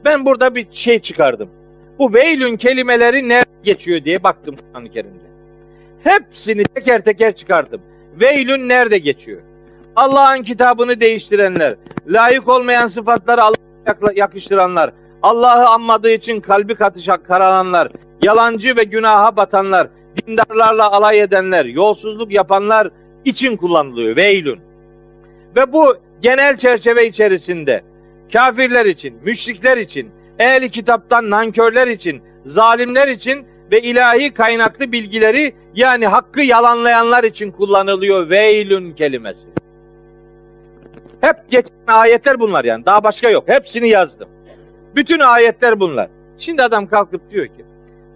Ben 0.05 0.25
burada 0.25 0.55
bir 0.55 0.67
şey 0.71 0.99
çıkardım. 0.99 1.49
Bu 1.99 2.13
veylün 2.13 2.57
kelimeleri 2.57 3.29
nerede 3.29 3.45
geçiyor 3.63 4.03
diye 4.03 4.23
baktım 4.23 4.55
Kur'an-ı 4.55 4.89
Kerim'de. 4.89 5.26
Hepsini 6.03 6.63
teker 6.63 7.03
teker 7.03 7.35
çıkardım. 7.35 7.81
Veylün 8.21 8.69
nerede 8.69 8.97
geçiyor? 8.97 9.41
Allah'ın 9.95 10.43
kitabını 10.43 10.99
değiştirenler, 11.01 11.73
layık 12.07 12.47
olmayan 12.47 12.87
sıfatları 12.87 13.43
Allah'a 13.43 14.13
yakıştıranlar, 14.15 14.91
Allah'ı 15.21 15.67
anmadığı 15.67 16.11
için 16.11 16.41
kalbi 16.41 16.75
katışak 16.75 17.27
karalanlar, 17.27 17.91
yalancı 18.21 18.75
ve 18.75 18.83
günaha 18.83 19.35
batanlar, 19.35 19.87
dindarlarla 20.17 20.91
alay 20.91 21.21
edenler, 21.21 21.65
yolsuzluk 21.65 22.31
yapanlar 22.31 22.89
için 23.25 23.57
kullanılıyor 23.57 24.15
veylün. 24.15 24.59
Ve 25.55 25.73
bu 25.73 25.97
genel 26.21 26.57
çerçeve 26.57 27.07
içerisinde 27.07 27.81
kafirler 28.33 28.85
için, 28.85 29.17
müşrikler 29.23 29.77
için, 29.77 30.11
ehli 30.39 30.71
kitaptan 30.71 31.29
nankörler 31.29 31.87
için, 31.87 32.21
zalimler 32.45 33.07
için 33.07 33.45
ve 33.71 33.81
ilahi 33.81 34.33
kaynaklı 34.33 34.91
bilgileri 34.91 35.55
yani 35.75 36.07
hakkı 36.07 36.41
yalanlayanlar 36.41 37.23
için 37.23 37.51
kullanılıyor 37.51 38.29
veylün 38.29 38.93
kelimesi. 38.93 39.47
Hep 41.21 41.35
geçen 41.49 41.71
ayetler 41.87 42.39
bunlar 42.39 42.65
yani. 42.65 42.85
Daha 42.85 43.03
başka 43.03 43.29
yok. 43.29 43.43
Hepsini 43.47 43.89
yazdım. 43.89 44.29
Bütün 44.95 45.19
ayetler 45.19 45.79
bunlar. 45.79 46.09
Şimdi 46.37 46.63
adam 46.63 46.87
kalkıp 46.87 47.31
diyor 47.31 47.45
ki 47.45 47.65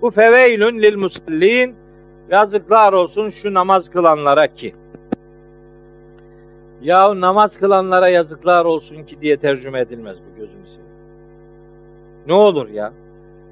bu 0.01 0.11
feveylün 0.11 0.81
lil 0.81 0.97
musallin 0.97 1.75
yazıklar 2.31 2.93
olsun 2.93 3.29
şu 3.29 3.53
namaz 3.53 3.89
kılanlara 3.89 4.47
ki. 4.47 4.75
Ya 6.81 7.21
namaz 7.21 7.57
kılanlara 7.57 8.09
yazıklar 8.09 8.65
olsun 8.65 9.03
ki 9.03 9.21
diye 9.21 9.37
tercüme 9.37 9.79
edilmez 9.79 10.17
bu 10.17 10.35
seveyim. 10.35 10.61
Ne 12.27 12.33
olur 12.33 12.69
ya. 12.69 12.93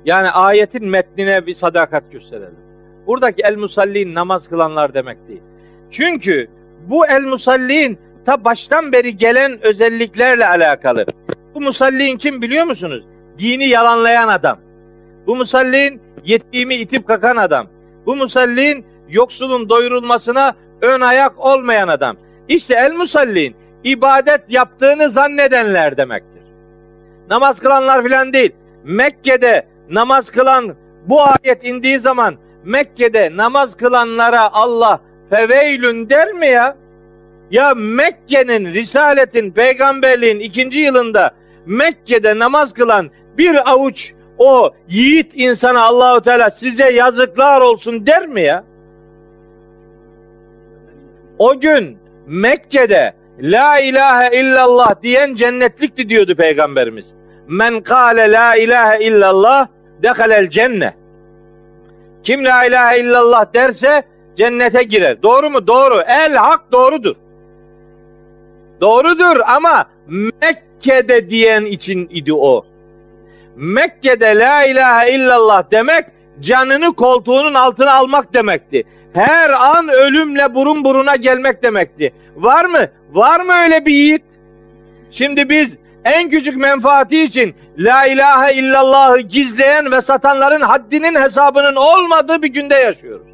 Yani 0.06 0.30
ayetin 0.30 0.88
metnine 0.88 1.46
bir 1.46 1.54
sadakat 1.54 2.12
gösterelim. 2.12 2.60
Buradaki 3.08 3.42
el 3.44 3.58
musallin 3.58 4.16
namaz 4.16 4.50
kılanlar 4.50 4.94
demek 4.94 5.28
değil. 5.28 5.42
Çünkü 5.92 6.48
bu 6.88 7.08
el 7.08 7.22
musallin 7.22 8.00
ta 8.26 8.44
baştan 8.44 8.92
beri 8.92 9.18
gelen 9.18 9.60
özelliklerle 9.62 10.48
alakalı. 10.48 11.06
Bu 11.56 11.62
musallin 11.62 12.18
kim 12.18 12.42
biliyor 12.42 12.66
musunuz? 12.66 13.04
Dini 13.40 13.66
yalanlayan 13.66 14.28
adam. 14.28 14.60
Bu 15.28 15.36
musallin 15.36 16.02
yetimi 16.26 16.76
itip 16.76 17.08
kakan 17.08 17.36
adam. 17.36 17.68
Bu 18.06 18.16
musallin 18.16 18.86
yoksulun 19.10 19.70
doyurulmasına 19.70 20.56
ön 20.82 21.02
ayak 21.02 21.40
olmayan 21.40 21.88
adam. 21.88 22.18
İşte 22.48 22.74
el 22.74 22.94
musallin 22.94 23.56
ibadet 23.84 24.42
yaptığını 24.50 25.10
zannedenler 25.10 25.98
demektir. 25.98 26.44
Namaz 27.30 27.60
kılanlar 27.60 28.04
filan 28.04 28.34
değil. 28.34 28.52
Mekke'de 28.84 29.66
namaz 29.90 30.32
kılan 30.32 30.76
bu 31.06 31.22
ayet 31.22 31.68
indiği 31.68 32.00
zaman 32.00 32.36
Mekke'de 32.64 33.38
namaz 33.38 33.78
kılanlara 33.78 34.54
Allah 34.54 35.02
feveylün 35.30 36.10
der 36.10 36.34
mi 36.34 36.48
ya? 36.48 36.78
Ya 37.52 37.74
Mekke'nin, 37.74 38.74
Risaletin, 38.74 39.52
peygamberliğin 39.52 40.40
ikinci 40.40 40.80
yılında 40.80 41.32
Mekke'de 41.66 42.40
namaz 42.40 42.74
kılan 42.74 43.10
bir 43.38 43.72
avuç 43.72 44.14
o 44.38 44.74
yiğit 44.90 45.32
insana 45.36 45.84
Allahu 45.84 46.22
Teala 46.22 46.52
size 46.52 46.90
yazıklar 46.90 47.62
olsun 47.62 48.08
der 48.08 48.28
mi 48.28 48.42
ya? 48.42 48.64
O 51.40 51.60
gün 51.60 51.98
Mekke'de 52.28 53.14
La 53.42 53.80
ilahe 53.80 54.40
illallah 54.40 55.02
diyen 55.04 55.36
cennetlikti 55.36 56.10
diyordu 56.10 56.36
peygamberimiz. 56.36 57.14
Men 57.48 57.82
kâle 57.82 58.32
la 58.32 58.56
ilahe 58.56 59.06
illallah 59.06 59.68
dehalel 60.04 60.50
cenne. 60.50 60.94
Kim 62.24 62.46
la 62.46 62.66
ilahe 62.66 63.00
illallah 63.00 63.54
derse 63.54 64.04
cennete 64.36 64.84
girer. 64.84 65.24
Doğru 65.24 65.50
mu? 65.50 65.68
Doğru. 65.68 66.02
El 66.08 66.36
hak 66.36 66.72
doğrudur. 66.72 67.16
Doğrudur 68.82 69.40
ama 69.48 69.86
Mekke'de 70.08 71.30
diyen 71.30 71.66
için 71.66 72.10
idi 72.12 72.34
o. 72.34 72.66
Mekke'de 73.56 74.36
la 74.40 74.64
ilahe 74.64 75.12
illallah 75.12 75.64
demek 75.72 76.06
canını 76.42 76.94
koltuğunun 76.94 77.54
altına 77.54 77.94
almak 77.94 78.34
demekti. 78.34 78.84
Her 79.14 79.50
an 79.50 79.90
ölümle 79.90 80.56
burun 80.56 80.84
buruna 80.84 81.16
gelmek 81.16 81.64
demekti. 81.64 82.14
Var 82.36 82.66
mı? 82.66 82.88
Var 83.12 83.40
mı 83.40 83.54
öyle 83.54 83.86
bir 83.86 83.94
yiğit? 83.94 84.24
Şimdi 85.12 85.50
biz 85.50 85.78
en 86.06 86.30
küçük 86.30 86.58
menfaati 86.58 87.24
için 87.24 87.56
la 87.78 88.06
ilahe 88.06 88.54
illallahı 88.54 89.20
gizleyen 89.20 89.92
ve 89.92 90.02
satanların 90.02 90.62
haddinin 90.62 91.16
hesabının 91.16 91.76
olmadığı 91.76 92.42
bir 92.42 92.48
günde 92.48 92.76
yaşıyoruz. 92.76 93.28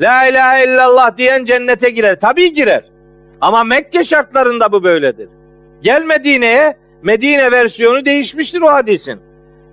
La 0.00 0.26
ilahe 0.26 0.64
illallah 0.64 1.16
diyen 1.16 1.44
cennete 1.44 1.90
girer. 1.90 2.20
Tabii 2.20 2.54
girer. 2.54 2.84
Ama 3.40 3.64
Mekke 3.64 4.04
şartlarında 4.04 4.72
bu 4.72 4.84
böyledir. 4.84 5.28
Gel 5.82 6.04
Medine'ye 6.04 6.76
Medine 7.02 7.52
versiyonu 7.52 8.04
değişmiştir 8.04 8.60
o 8.60 8.72
hadisin. 8.72 9.20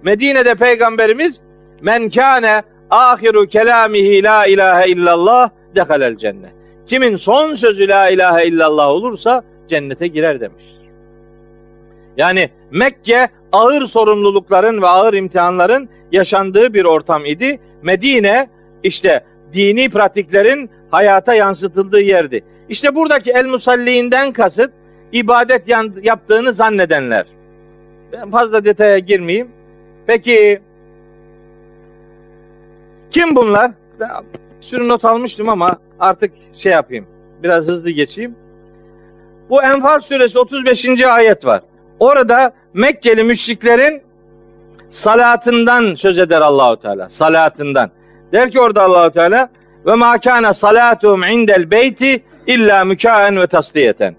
Medine'de 0.04 0.56
peygamberimiz 0.56 1.40
men 1.82 2.10
kâne 2.10 2.62
ahiru 2.90 3.48
kelamihi 3.48 4.24
la 4.24 4.46
ilahe 4.46 4.88
illallah 4.88 5.50
dehalel 5.76 6.18
cennet. 6.18 6.52
Kimin 6.88 7.16
son 7.16 7.56
sözü 7.56 7.88
la 7.88 8.10
ilahe 8.10 8.46
illallah 8.46 8.88
olursa 8.88 9.44
cennete 9.70 10.08
girer 10.08 10.40
demiştir. 10.40 10.79
Yani 12.18 12.50
Mekke 12.72 13.30
ağır 13.52 13.86
sorumlulukların 13.86 14.82
ve 14.82 14.88
ağır 14.88 15.14
imtihanların 15.14 15.90
yaşandığı 16.12 16.74
bir 16.74 16.86
ortam 16.86 17.26
idi. 17.26 17.60
Medine 17.82 18.50
işte 18.84 19.24
dini 19.54 19.90
pratiklerin 19.90 20.70
hayata 20.92 21.34
yansıtıldığı 21.34 22.02
yerdi. 22.02 22.44
İşte 22.70 22.96
buradaki 22.96 23.32
el 23.32 23.46
musalliğinden 23.46 24.34
kasıt 24.34 24.72
ibadet 25.12 25.68
yaptığını 26.04 26.54
zannedenler. 26.54 27.26
Ben 28.12 28.32
fazla 28.32 28.66
detaya 28.66 29.00
girmeyeyim. 29.00 29.48
Peki 30.08 30.62
kim 33.12 33.36
bunlar? 33.36 33.72
Sürü 34.60 34.90
not 34.90 35.06
almıştım 35.06 35.50
ama 35.50 35.78
artık 36.00 36.34
şey 36.54 36.72
yapayım. 36.72 37.08
Biraz 37.44 37.66
hızlı 37.66 37.90
geçeyim. 37.90 38.36
Bu 39.50 39.64
Enfal 39.64 40.00
suresi 40.00 40.40
35. 40.40 41.04
ayet 41.04 41.46
var. 41.46 41.62
Orada 42.00 42.54
Mekkeli 42.74 43.24
müşriklerin 43.24 44.02
salatından 44.90 45.96
söz 45.96 46.20
eder 46.20 46.42
Allahu 46.42 46.80
Teala. 46.80 47.10
Salatından. 47.10 47.92
Der 48.32 48.52
ki 48.52 48.60
orada 48.60 48.84
Allahu 48.84 49.12
Teala 49.12 49.50
ve 49.86 49.96
ma 49.96 50.18
kana 50.18 50.54
salatuhum 50.54 51.24
indel 51.24 51.72
beyti 51.72 52.24
illa 52.48 52.84
mükaen 52.84 53.42
ve 53.42 53.48
tasliyeten. 53.48 54.16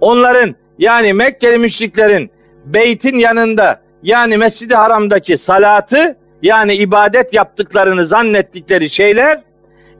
Onların 0.00 0.54
yani 0.78 1.12
Mekkeli 1.12 1.58
müşriklerin 1.58 2.30
beytin 2.64 3.18
yanında 3.18 3.80
yani 4.02 4.36
Mescid-i 4.36 4.74
Haram'daki 4.74 5.38
salatı 5.38 6.16
yani 6.42 6.74
ibadet 6.74 7.34
yaptıklarını 7.34 8.06
zannettikleri 8.06 8.90
şeyler 8.90 9.40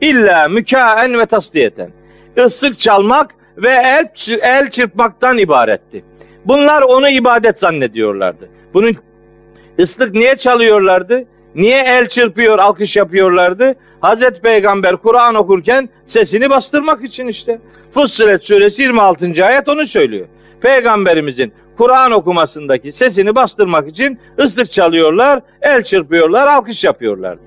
illa 0.01 0.49
mükaen 0.49 1.19
ve 1.19 1.25
tasliyeten. 1.25 1.91
Islık 2.37 2.79
çalmak 2.79 3.31
ve 3.57 3.69
el, 3.69 4.09
el 4.43 4.71
çırpmaktan 4.71 5.39
ibaretti. 5.39 6.10
Bunlar 6.45 6.83
onu 6.83 7.09
ibadet 7.09 7.59
zannediyorlardı. 7.59 8.49
Bunun 8.75 8.93
ıslık 9.81 10.15
niye 10.15 10.37
çalıyorlardı? 10.37 11.25
Niye 11.55 11.83
el 11.83 12.07
çırpıyor, 12.07 12.59
alkış 12.59 12.97
yapıyorlardı? 12.97 13.75
Hazreti 14.01 14.41
Peygamber 14.41 14.97
Kur'an 14.97 15.35
okurken 15.35 15.89
sesini 16.07 16.51
bastırmak 16.51 17.05
için 17.05 17.27
işte. 17.27 17.59
Fussilet 17.95 18.45
suresi 18.45 18.83
26. 18.83 19.47
ayet 19.47 19.69
onu 19.69 19.87
söylüyor. 19.87 20.27
Peygamberimizin 20.61 21.53
Kur'an 21.77 22.13
okumasındaki 22.13 22.93
sesini 22.93 23.35
bastırmak 23.35 23.89
için 23.89 24.19
ıslık 24.39 24.73
çalıyorlar, 24.73 25.41
el 25.63 25.85
çırpıyorlar, 25.85 26.47
alkış 26.47 26.85
yapıyorlardı. 26.85 27.43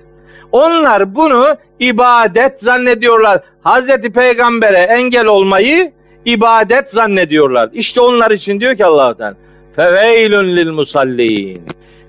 Onlar 0.52 1.14
bunu 1.14 1.56
ibadet 1.80 2.60
zannediyorlar. 2.60 3.42
Hazreti 3.62 4.12
Peygamber'e 4.12 4.78
engel 4.78 5.26
olmayı 5.26 5.92
ibadet 6.24 6.90
zannediyorlar. 6.90 7.70
İşte 7.72 8.00
onlar 8.00 8.30
için 8.30 8.60
diyor 8.60 8.76
ki 8.76 8.84
Allah 8.84 9.16
Teala 9.16 9.34
feveylün 9.76 10.56
lil 10.56 10.70
musallin. 10.70 11.62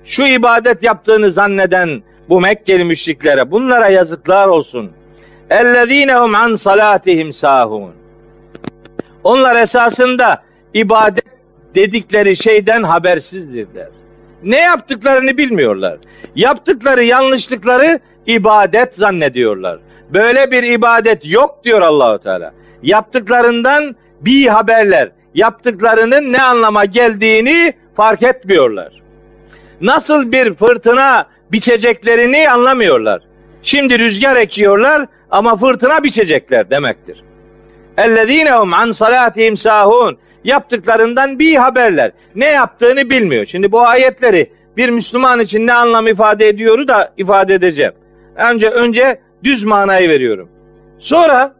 Şu 0.04 0.26
ibadet 0.26 0.82
yaptığını 0.82 1.30
zanneden 1.30 2.02
bu 2.28 2.40
Mekkeli 2.40 2.84
müşriklere 2.84 3.50
bunlara 3.50 3.88
yazıklar 3.88 4.48
olsun. 4.48 4.90
Ellezinehum 5.50 6.34
an 6.34 6.56
salatihim 6.56 7.32
sahun. 7.32 7.92
Onlar 9.24 9.56
esasında 9.56 10.42
ibadet 10.74 11.24
dedikleri 11.74 12.36
şeyden 12.36 12.82
habersizdirler. 12.82 13.88
Ne 14.42 14.60
yaptıklarını 14.60 15.36
bilmiyorlar. 15.36 15.98
Yaptıkları 16.36 17.04
yanlışlıkları 17.04 18.00
ibadet 18.26 18.94
zannediyorlar. 18.94 19.78
Böyle 20.10 20.50
bir 20.50 20.62
ibadet 20.62 21.26
yok 21.26 21.64
diyor 21.64 21.80
Allahu 21.82 22.18
Teala. 22.18 22.52
Yaptıklarından 22.82 23.96
bir 24.20 24.46
haberler, 24.46 25.10
yaptıklarının 25.34 26.32
ne 26.32 26.42
anlama 26.42 26.84
geldiğini 26.84 27.74
fark 27.96 28.22
etmiyorlar. 28.22 28.92
Nasıl 29.80 30.32
bir 30.32 30.54
fırtına 30.54 31.26
biçeceklerini 31.52 32.50
anlamıyorlar. 32.50 33.22
Şimdi 33.62 33.98
rüzgar 33.98 34.36
ekiyorlar 34.36 35.06
ama 35.30 35.56
fırtına 35.56 36.02
biçecekler 36.02 36.70
demektir. 36.70 37.24
Ellezinehum 37.98 38.72
an 38.72 38.90
salatihim 38.92 39.56
sahun. 39.56 40.18
Yaptıklarından 40.44 41.38
bir 41.38 41.56
haberler. 41.56 42.12
Ne 42.34 42.46
yaptığını 42.46 43.10
bilmiyor. 43.10 43.46
Şimdi 43.46 43.72
bu 43.72 43.80
ayetleri 43.80 44.52
bir 44.76 44.88
Müslüman 44.88 45.40
için 45.40 45.66
ne 45.66 45.72
anlam 45.72 46.06
ifade 46.06 46.48
ediyoru 46.48 46.88
da 46.88 47.12
ifade 47.16 47.54
edeceğim. 47.54 47.92
Önce 48.36 48.70
önce 48.70 49.20
düz 49.44 49.64
manayı 49.64 50.08
veriyorum. 50.08 50.48
Sonra 50.98 51.54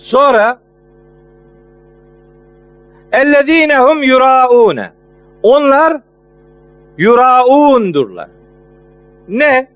sonra 0.00 0.58
ellezinehum 3.12 4.02
yuraune. 4.02 4.92
Onlar 5.42 6.00
yuraundurlar. 6.98 8.28
Ne? 9.28 9.68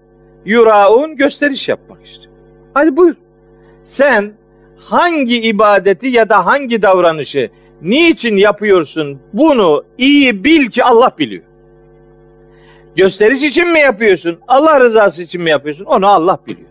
Yuraun 0.44 1.16
gösteriş 1.16 1.68
yapmak 1.68 1.98
işte. 2.04 2.24
Hadi 2.74 2.96
buyur. 2.96 3.14
Sen 3.84 4.32
hangi 4.76 5.40
ibadeti 5.40 6.08
ya 6.08 6.28
da 6.28 6.46
hangi 6.46 6.82
davranışı 6.82 7.50
niçin 7.82 8.36
yapıyorsun 8.36 9.20
bunu 9.32 9.84
iyi 9.98 10.44
bil 10.44 10.66
ki 10.66 10.84
Allah 10.84 11.12
biliyor. 11.18 11.42
Gösteriş 12.96 13.42
için 13.42 13.68
mi 13.68 13.80
yapıyorsun? 13.80 14.38
Allah 14.48 14.80
rızası 14.80 15.22
için 15.22 15.42
mi 15.42 15.50
yapıyorsun? 15.50 15.84
Onu 15.84 16.08
Allah 16.08 16.38
biliyor. 16.46 16.68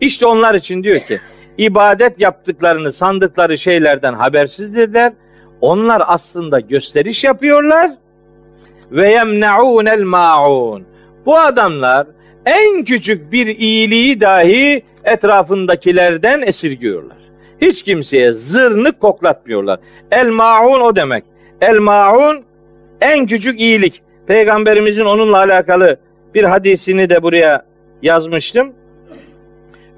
İşte 0.00 0.26
onlar 0.26 0.54
için 0.54 0.84
diyor 0.84 1.00
ki 1.00 1.20
ibadet 1.58 2.20
yaptıklarını 2.20 2.92
sandıkları 2.92 3.58
şeylerden 3.58 4.14
habersizdirler. 4.14 5.12
Onlar 5.60 6.02
aslında 6.06 6.60
gösteriş 6.60 7.24
yapıyorlar 7.24 7.90
ve 8.90 9.10
yemnaunel 9.10 10.02
maun. 10.02 10.84
Bu 11.26 11.38
adamlar 11.38 12.06
en 12.46 12.84
küçük 12.84 13.32
bir 13.32 13.46
iyiliği 13.46 14.20
dahi 14.20 14.82
etrafındakilerden 15.04 16.42
esirgiyorlar. 16.42 17.18
Hiç 17.60 17.82
kimseye 17.82 18.32
zırnık 18.32 19.00
koklatmıyorlar. 19.00 19.80
El 20.10 20.28
maun 20.28 20.80
o 20.80 20.96
demek. 20.96 21.24
El 21.60 21.78
maun 21.78 22.44
en 23.00 23.26
küçük 23.26 23.60
iyilik. 23.60 24.02
Peygamberimizin 24.26 25.04
onunla 25.04 25.36
alakalı 25.36 25.96
bir 26.34 26.44
hadisini 26.44 27.10
de 27.10 27.22
buraya 27.22 27.66
yazmıştım. 28.02 28.72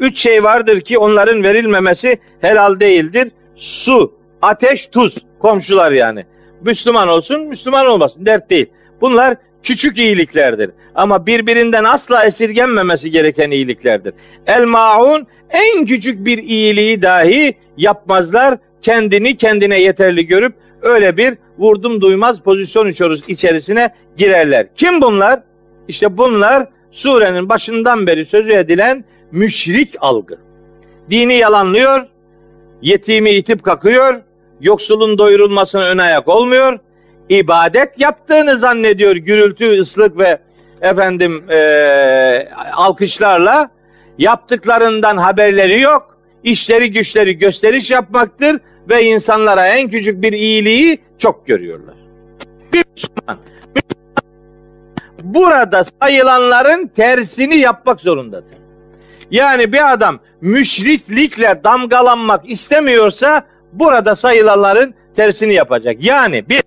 Üç 0.00 0.18
şey 0.18 0.44
vardır 0.44 0.80
ki 0.80 0.98
onların 0.98 1.42
verilmemesi 1.42 2.18
helal 2.40 2.80
değildir. 2.80 3.28
Su, 3.54 4.14
ateş, 4.42 4.86
tuz. 4.86 5.18
Komşular 5.38 5.92
yani. 5.92 6.26
Müslüman 6.60 7.08
olsun, 7.08 7.40
Müslüman 7.40 7.86
olmasın. 7.86 8.26
Dert 8.26 8.50
değil. 8.50 8.66
Bunlar 9.00 9.36
küçük 9.62 9.98
iyiliklerdir. 9.98 10.70
Ama 10.94 11.26
birbirinden 11.26 11.84
asla 11.84 12.24
esirgenmemesi 12.24 13.10
gereken 13.10 13.50
iyiliklerdir. 13.50 14.14
El 14.46 14.64
maun 14.64 15.26
en 15.50 15.86
küçük 15.86 16.24
bir 16.24 16.38
iyiliği 16.38 17.02
dahi 17.02 17.54
yapmazlar. 17.76 18.58
Kendini 18.82 19.36
kendine 19.36 19.80
yeterli 19.80 20.26
görüp 20.26 20.54
öyle 20.82 21.16
bir 21.16 21.34
vurdum 21.58 22.00
duymaz 22.00 22.40
pozisyon 22.40 22.88
içerisine 23.28 23.94
girerler. 24.16 24.66
Kim 24.76 25.02
bunlar? 25.02 25.40
İşte 25.88 26.16
bunlar 26.16 26.68
surenin 26.90 27.48
başından 27.48 28.06
beri 28.06 28.24
sözü 28.24 28.52
edilen 28.52 29.04
müşrik 29.32 29.94
algı. 30.00 30.38
Dini 31.10 31.34
yalanlıyor, 31.34 32.06
yetimi 32.82 33.30
itip 33.30 33.62
kakıyor, 33.62 34.20
yoksulun 34.60 35.18
doyurulmasına 35.18 35.84
ön 35.88 35.98
ayak 35.98 36.28
olmuyor, 36.28 36.78
ibadet 37.28 38.00
yaptığını 38.00 38.56
zannediyor 38.56 39.16
gürültü, 39.16 39.80
ıslık 39.80 40.18
ve 40.18 40.38
efendim 40.80 41.44
e, 41.50 42.48
alkışlarla 42.72 43.70
yaptıklarından 44.18 45.16
haberleri 45.16 45.80
yok. 45.80 46.18
İşleri 46.42 46.92
güçleri 46.92 47.38
gösteriş 47.38 47.90
yapmaktır 47.90 48.60
ve 48.88 49.04
insanlara 49.04 49.66
en 49.68 49.88
küçük 49.88 50.22
bir 50.22 50.32
iyiliği 50.32 50.98
çok 51.18 51.46
görüyorlar. 51.46 51.94
Bir 52.72 52.84
Müslüman, 52.96 53.38
burada 55.22 55.84
sayılanların 56.02 56.86
tersini 56.86 57.56
yapmak 57.56 58.00
zorundadır. 58.00 58.59
Yani 59.30 59.72
bir 59.72 59.92
adam 59.92 60.18
müşriklikle 60.40 61.60
damgalanmak 61.64 62.50
istemiyorsa 62.50 63.46
burada 63.72 64.16
sayılanların 64.16 64.94
tersini 65.16 65.54
yapacak. 65.54 65.96
Yani 66.00 66.48
bir 66.48 66.62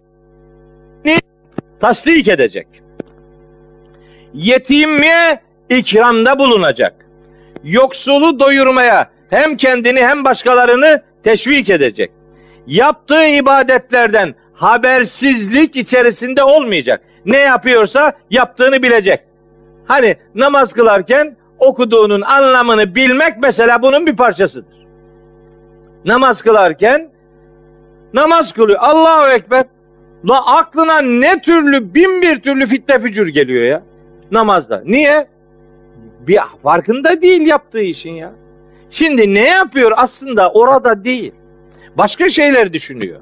tasdik 1.79 2.27
edecek. 2.27 2.67
Yetimiye 4.33 5.41
ikramda 5.69 6.39
bulunacak. 6.39 6.93
Yoksulu 7.63 8.39
doyurmaya 8.39 9.09
hem 9.29 9.57
kendini 9.57 10.01
hem 10.01 10.25
başkalarını 10.25 11.01
teşvik 11.23 11.69
edecek. 11.69 12.11
Yaptığı 12.67 13.27
ibadetlerden 13.27 14.35
habersizlik 14.53 15.75
içerisinde 15.75 16.43
olmayacak. 16.43 17.01
Ne 17.25 17.37
yapıyorsa 17.37 18.13
yaptığını 18.29 18.83
bilecek. 18.83 19.19
Hani 19.85 20.15
namaz 20.35 20.73
kılarken 20.73 21.35
okuduğunun 21.59 22.21
anlamını 22.21 22.95
bilmek 22.95 23.33
mesela 23.41 23.81
bunun 23.81 24.05
bir 24.05 24.15
parçasıdır. 24.15 24.87
Namaz 26.05 26.41
kılarken 26.41 27.09
namaz 28.13 28.53
kılıyor. 28.53 28.79
Allahu 28.81 29.29
Ekber. 29.29 29.63
La 30.29 30.45
aklına 30.45 31.01
ne 31.01 31.41
türlü 31.41 31.93
bin 31.93 32.21
bir 32.21 32.41
türlü 32.41 32.67
fitne 32.67 32.99
fücur 32.99 33.27
geliyor 33.27 33.63
ya 33.63 33.83
namazda. 34.31 34.83
Niye? 34.85 35.27
Bir 36.27 36.39
farkında 36.63 37.21
değil 37.21 37.41
yaptığı 37.41 37.79
işin 37.79 38.11
ya. 38.11 38.31
Şimdi 38.89 39.33
ne 39.33 39.49
yapıyor 39.49 39.91
aslında 39.95 40.51
orada 40.51 41.03
değil. 41.03 41.31
Başka 41.97 42.29
şeyler 42.29 42.73
düşünüyor. 42.73 43.19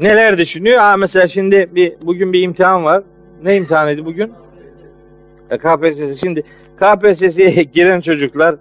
Neler 0.00 0.38
düşünüyor? 0.38 0.78
Ha 0.78 0.96
mesela 0.96 1.28
şimdi 1.28 1.70
bir 1.74 1.94
bugün 2.02 2.32
bir 2.32 2.42
imtihan 2.42 2.84
var. 2.84 3.02
Ne 3.42 3.56
imtihanıydı 3.56 4.04
bugün? 4.04 4.32
E, 5.54 5.58
KPSS. 5.58 6.20
Şimdi 6.20 6.42
KPSS'ye 6.76 7.62
giren 7.72 8.00
çocuklar 8.00 8.56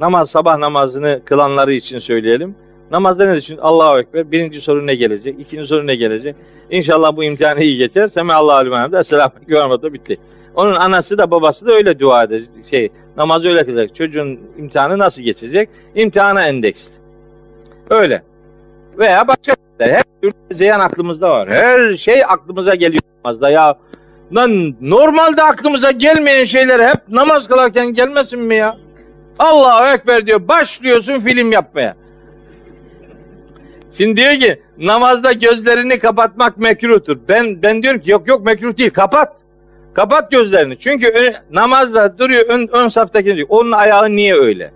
namaz 0.00 0.30
sabah 0.30 0.58
namazını 0.58 1.20
kılanları 1.24 1.72
için 1.72 1.98
söyleyelim. 1.98 2.54
Namazda 2.90 3.26
ne 3.26 3.36
düşün? 3.36 3.58
Allahu 3.58 3.98
Ekber. 3.98 4.30
Birinci 4.30 4.60
soru 4.60 4.86
ne 4.86 4.94
gelecek? 4.94 5.40
İkinci 5.40 5.66
soru 5.66 5.86
ne 5.86 5.94
gelecek? 5.94 6.36
İnşallah 6.70 7.16
bu 7.16 7.24
imtihanı 7.24 7.62
iyi 7.62 7.78
geçer. 7.78 8.08
Semi 8.08 8.32
Allahu 8.32 8.56
Aleyhi 8.56 8.92
ve 8.92 9.04
Selamun 9.04 9.34
Aleyküm 9.52 9.94
bitti. 9.94 10.18
Onun 10.54 10.74
anası 10.74 11.18
da 11.18 11.30
babası 11.30 11.66
da 11.66 11.72
öyle 11.72 11.98
dua 11.98 12.24
edecek. 12.24 12.48
Şey, 12.70 12.88
namazı 13.16 13.48
öyle 13.48 13.66
kılacak. 13.66 13.96
Çocuğun 13.96 14.40
imtihanı 14.58 14.98
nasıl 14.98 15.22
geçecek? 15.22 15.68
İmtihana 15.94 16.46
endeksli. 16.46 16.94
Öyle. 17.90 18.22
Veya 18.98 19.28
başka 19.28 19.52
şeyler. 19.80 19.94
Her 19.94 20.02
türlü 20.22 20.32
zeyan 20.52 20.80
aklımızda 20.80 21.30
var. 21.30 21.50
Her 21.50 21.96
şey 21.96 22.24
aklımıza 22.24 22.74
geliyor 22.74 23.02
namazda 23.24 23.50
ya. 23.50 23.78
Lan 24.34 24.74
normalde 24.80 25.42
aklımıza 25.42 25.90
gelmeyen 25.90 26.44
şeyler 26.44 26.88
hep 26.88 27.08
namaz 27.08 27.48
kılarken 27.48 27.94
gelmesin 27.94 28.40
mi 28.40 28.54
ya? 28.54 28.76
Allahu 29.38 29.94
Ekber 29.94 30.26
diyor. 30.26 30.48
Başlıyorsun 30.48 31.20
film 31.20 31.52
yapmaya. 31.52 31.96
Şimdi 33.92 34.16
diyor 34.16 34.32
ki 34.32 34.62
namazda 34.78 35.32
gözlerini 35.32 35.98
kapatmak 35.98 36.58
mekruhtur. 36.58 37.18
Ben 37.28 37.62
ben 37.62 37.82
diyorum 37.82 38.00
ki 38.00 38.10
yok 38.10 38.28
yok 38.28 38.44
mekruh 38.44 38.78
değil 38.78 38.90
kapat. 38.90 39.36
Kapat 39.94 40.30
gözlerini. 40.30 40.78
Çünkü 40.78 41.08
ön, 41.08 41.34
namazda 41.50 42.18
duruyor 42.18 42.44
ön, 42.48 42.68
ön 42.72 42.88
saftaki 42.88 43.36
diyor. 43.36 43.46
Onun 43.50 43.72
ayağı 43.72 44.10
niye 44.16 44.34
öyle? 44.34 44.72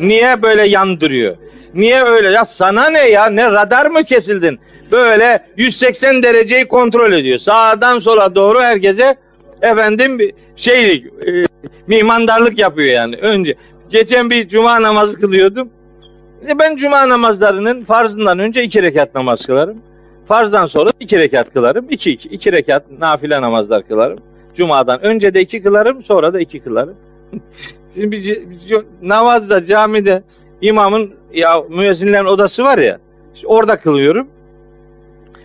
Niye 0.00 0.42
böyle 0.42 0.68
yandırıyor? 0.68 1.36
Niye 1.76 2.02
öyle? 2.02 2.30
Ya 2.30 2.44
sana 2.44 2.90
ne 2.90 3.08
ya? 3.10 3.26
Ne 3.26 3.52
radar 3.52 3.86
mı 3.86 4.04
kesildin? 4.04 4.58
Böyle 4.92 5.46
180 5.56 6.22
dereceyi 6.22 6.68
kontrol 6.68 7.12
ediyor. 7.12 7.38
Sağdan 7.38 7.98
sola 7.98 8.34
doğru 8.34 8.60
herkese 8.60 9.16
efendim 9.62 10.18
şeylik 10.56 11.06
e, 11.06 11.44
mimandarlık 11.86 12.58
yapıyor 12.58 12.88
yani. 12.88 13.16
Önce 13.16 13.54
geçen 13.88 14.30
bir 14.30 14.48
cuma 14.48 14.82
namazı 14.82 15.20
kılıyordum. 15.20 15.70
E 16.48 16.58
ben 16.58 16.76
cuma 16.76 17.08
namazlarının 17.08 17.84
farzından 17.84 18.38
önce 18.38 18.62
iki 18.62 18.82
rekat 18.82 19.14
namaz 19.14 19.46
kılarım. 19.46 19.78
Farzdan 20.28 20.66
sonra 20.66 20.90
iki 21.00 21.18
rekat 21.18 21.52
kılarım. 21.52 21.86
İki, 21.90 22.10
iki, 22.10 22.28
iki 22.28 22.52
rekat 22.52 22.90
nafile 22.98 23.40
namazlar 23.42 23.88
kılarım. 23.88 24.18
Cumadan 24.54 25.04
önce 25.04 25.34
de 25.34 25.40
iki 25.40 25.62
kılarım 25.62 26.02
sonra 26.02 26.34
da 26.34 26.40
iki 26.40 26.60
kılarım. 26.60 26.94
Şimdi 27.94 28.12
bir, 28.12 28.42
namazda 29.02 29.64
camide 29.64 30.22
imamın 30.66 31.14
ya 31.32 31.62
müezzinlerin 31.68 32.24
odası 32.24 32.64
var 32.64 32.78
ya 32.78 32.98
işte 33.34 33.46
orada 33.46 33.80
kılıyorum. 33.80 34.28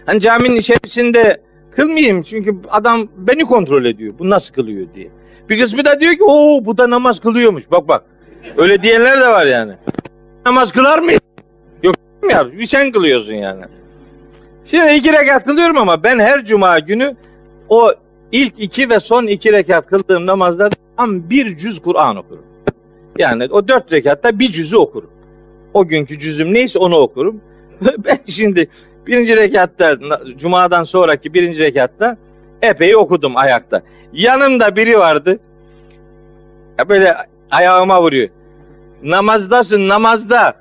Hani 0.06 0.20
caminin 0.22 0.56
içerisinde 0.56 1.42
kılmayayım 1.76 2.24
çünkü 2.24 2.56
adam 2.70 3.08
beni 3.18 3.46
kontrol 3.46 3.86
ediyor. 3.86 4.14
Bu 4.20 4.30
nasıl 4.30 4.54
kılıyor 4.54 4.88
diye. 4.96 5.10
Bir 5.50 5.60
kısmı 5.60 5.86
da 5.86 6.00
diyor 6.00 6.14
ki 6.14 6.24
o 6.24 6.66
bu 6.66 6.78
da 6.78 6.90
namaz 6.90 7.20
kılıyormuş. 7.20 7.72
Bak 7.72 7.88
bak. 7.88 8.04
Öyle 8.58 8.84
diyenler 8.84 9.22
de 9.22 9.28
var 9.28 9.46
yani 9.46 9.74
namaz 10.46 10.72
kılar 10.72 11.00
mı? 11.00 11.12
Yok 11.84 11.96
ya 12.30 12.48
sen 12.66 12.92
kılıyorsun 12.92 13.34
yani. 13.34 13.64
Şimdi 14.66 14.94
iki 14.94 15.14
rekat 15.14 15.44
kılıyorum 15.44 15.78
ama 15.78 16.04
ben 16.04 16.20
her 16.20 16.46
cuma 16.46 16.80
günü 16.80 17.16
o 17.70 17.94
ilk 18.32 18.54
iki 18.60 18.90
ve 18.90 19.00
son 19.00 19.28
iki 19.28 19.54
rekat 19.54 19.88
kıldığım 19.88 20.26
namazda 20.26 20.70
tam 20.98 21.30
bir 21.30 21.58
cüz 21.58 21.82
Kur'an 21.82 22.16
okurum. 22.16 22.51
Yani 23.22 23.48
o 23.52 23.68
dört 23.68 23.92
rekatta 23.92 24.40
bir 24.40 24.52
cüzü 24.52 24.78
okurum. 24.78 25.10
O 25.74 25.88
günkü 25.88 26.20
cüzüm 26.20 26.54
neyse 26.54 26.80
onu 26.80 26.96
okurum. 26.96 27.42
ben 27.82 28.20
şimdi 28.28 28.70
birinci 29.08 29.36
rekatta 29.36 29.98
cumadan 30.38 30.84
sonraki 30.84 31.34
birinci 31.34 31.60
rekatta 31.60 32.18
epey 32.62 32.96
okudum 32.96 33.38
ayakta. 33.38 33.82
Yanımda 34.14 34.76
biri 34.76 35.00
vardı. 35.00 35.40
Böyle 36.90 37.16
ayağıma 37.52 38.02
vuruyor. 38.02 38.30
Namazdasın 39.04 39.88
namazda. 39.88 40.54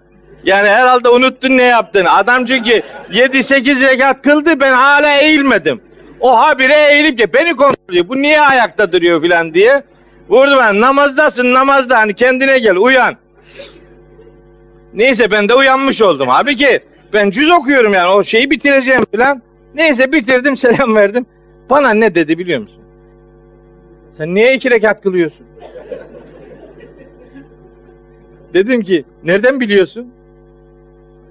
Yani 0.44 0.68
herhalde 0.68 1.08
unuttun 1.08 1.56
ne 1.56 1.62
yaptığını. 1.62 2.12
Adam 2.12 2.44
çünkü 2.44 2.82
7-8 3.12 3.86
rekat 3.86 4.22
kıldı 4.22 4.60
ben 4.60 4.72
hala 4.72 5.16
eğilmedim. 5.16 5.80
O 6.20 6.40
habire 6.40 6.92
eğilip 6.92 7.18
ki 7.18 7.32
beni 7.32 7.56
kontrol 7.56 7.84
ediyor. 7.90 8.08
Bu 8.08 8.22
niye 8.22 8.40
ayakta 8.40 8.92
duruyor 8.92 9.22
filan 9.22 9.54
diye. 9.54 9.82
Vurdu 10.30 10.56
ben 10.58 10.80
namazdasın 10.80 11.54
namazda 11.54 11.98
hani 11.98 12.14
kendine 12.14 12.58
gel 12.58 12.76
uyan. 12.76 13.16
Neyse 14.94 15.30
ben 15.30 15.48
de 15.48 15.54
uyanmış 15.54 16.02
oldum. 16.02 16.30
Abi 16.30 16.56
ki 16.56 16.80
ben 17.12 17.30
cüz 17.30 17.50
okuyorum 17.50 17.94
yani 17.94 18.12
o 18.12 18.22
şeyi 18.22 18.50
bitireceğim 18.50 19.02
filan. 19.10 19.42
Neyse 19.74 20.12
bitirdim 20.12 20.56
selam 20.56 20.94
verdim. 20.94 21.26
Bana 21.70 21.90
ne 21.90 22.14
dedi 22.14 22.38
biliyor 22.38 22.60
musun? 22.60 22.82
Sen 24.16 24.34
niye 24.34 24.54
iki 24.54 24.70
rekat 24.70 25.02
kılıyorsun? 25.02 25.46
Dedim 28.54 28.82
ki 28.82 29.04
nereden 29.24 29.60
biliyorsun? 29.60 30.12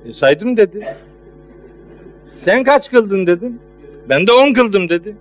E, 0.05 0.13
saydım 0.13 0.57
dedi. 0.57 0.87
Sen 2.33 2.63
kaç 2.63 2.91
kıldın 2.91 3.27
dedim. 3.27 3.59
Ben 4.09 4.27
de 4.27 4.31
on 4.31 4.53
kıldım 4.53 4.89
dedi. 4.89 5.15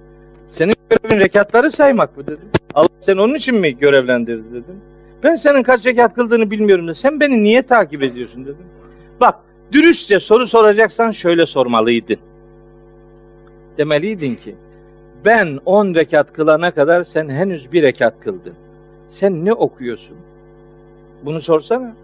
Senin 0.48 0.74
görevin 0.90 1.20
rekatları 1.20 1.70
saymak 1.70 2.16
mı 2.16 2.26
dedim. 2.26 2.48
Allah 2.74 2.88
sen 3.00 3.16
onun 3.16 3.34
için 3.34 3.54
mi 3.54 3.78
görevlendirdi 3.78 4.50
dedim. 4.50 4.80
Ben 5.22 5.34
senin 5.34 5.62
kaç 5.62 5.86
rekat 5.86 6.14
kıldığını 6.14 6.50
bilmiyorum 6.50 6.88
da 6.88 6.94
sen 6.94 7.20
beni 7.20 7.42
niye 7.42 7.62
takip 7.62 8.02
ediyorsun 8.02 8.44
dedim. 8.44 8.66
Bak 9.20 9.34
dürüstçe 9.72 10.20
soru 10.20 10.46
soracaksan 10.46 11.10
şöyle 11.10 11.46
sormalıydın. 11.46 12.16
Demeliydin 13.78 14.34
ki 14.34 14.54
ben 15.24 15.58
on 15.66 15.94
rekat 15.94 16.32
kılana 16.32 16.70
kadar 16.70 17.04
sen 17.04 17.28
henüz 17.28 17.72
bir 17.72 17.82
rekat 17.82 18.20
kıldın. 18.20 18.54
Sen 19.08 19.44
ne 19.44 19.52
okuyorsun? 19.52 20.16
Bunu 21.24 21.40
sorsana. 21.40 21.94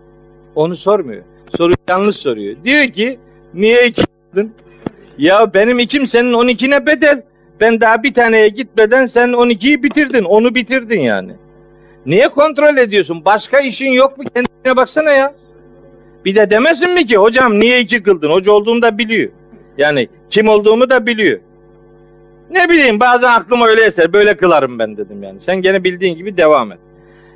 Onu 0.55 0.77
sormuyor. 0.77 1.23
Soruyu 1.57 1.77
yanlış 1.89 2.17
soruyor. 2.17 2.57
Diyor 2.65 2.85
ki 2.85 3.19
niye 3.55 3.87
iki 3.87 4.01
yaptın? 4.01 4.53
Ya 5.19 5.55
benim 5.55 5.79
ikim 5.79 6.07
senin 6.07 6.33
on 6.33 6.49
ikine 6.49 6.87
bedel. 6.87 7.23
Ben 7.61 7.81
daha 7.81 8.03
bir 8.03 8.15
taneye 8.15 8.49
gitmeden 8.49 9.07
sen 9.07 9.33
on 9.33 9.49
ikiyi 9.49 9.83
bitirdin. 9.83 10.25
Onu 10.25 10.55
bitirdin 10.55 11.01
yani. 11.01 11.33
Niye 12.07 12.29
kontrol 12.29 12.77
ediyorsun? 12.77 13.25
Başka 13.25 13.61
işin 13.61 13.91
yok 13.91 14.19
mu? 14.19 14.25
Kendine 14.35 14.77
baksana 14.77 15.11
ya. 15.11 15.35
Bir 16.25 16.35
de 16.35 16.51
demesin 16.51 16.91
mi 16.91 17.07
ki 17.07 17.17
hocam 17.17 17.61
niye 17.61 17.81
iki 17.81 18.03
kıldın? 18.03 18.31
Hoca 18.31 18.53
olduğunu 18.53 18.83
da 18.83 18.99
biliyor. 18.99 19.31
Yani 19.79 20.09
kim 20.31 20.49
olduğumu 20.49 20.91
da 20.91 21.07
biliyor. 21.07 21.41
Ne 22.51 22.69
bileyim 22.69 23.01
bazen 23.01 23.29
aklım 23.29 23.63
öyle 23.63 23.85
eser. 23.85 24.13
Böyle 24.13 24.37
kılarım 24.37 24.79
ben 24.79 24.97
dedim 24.97 25.23
yani. 25.23 25.41
Sen 25.41 25.63
gene 25.63 25.85
bildiğin 25.85 26.17
gibi 26.17 26.37
devam 26.37 26.73
et. 26.73 26.79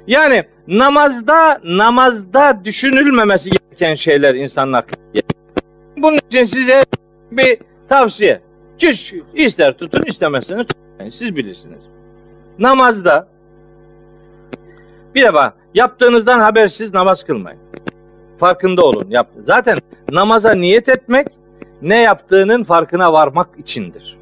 Yani 0.07 0.45
namazda 0.69 1.61
namazda 1.65 2.61
düşünülmemesi 2.65 3.51
gereken 3.51 3.95
şeyler 3.95 4.35
insanın 4.35 4.73
aklına 4.73 5.23
Bunun 5.97 6.19
için 6.29 6.45
size 6.45 6.85
bir 7.33 7.59
tavsiye. 7.89 8.41
Çiş 8.79 9.15
ister 9.35 9.79
tutun 9.79 10.03
istemezseniz 10.07 10.67
tutmayın. 10.67 11.11
Siz 11.11 11.37
bilirsiniz. 11.37 11.83
Namazda 12.59 13.29
bir 15.15 15.23
defa 15.23 15.55
yaptığınızdan 15.75 16.41
habersiz 16.41 16.95
namaz 16.95 17.25
kılmayın. 17.25 17.59
Farkında 18.39 18.85
olun. 18.85 19.07
Yap. 19.11 19.29
Zaten 19.47 19.79
namaza 20.11 20.55
niyet 20.55 20.89
etmek 20.89 21.27
ne 21.83 21.97
yaptığının 21.97 22.65
farkına 22.65 23.13
varmak 23.13 23.49
içindir. 23.59 24.17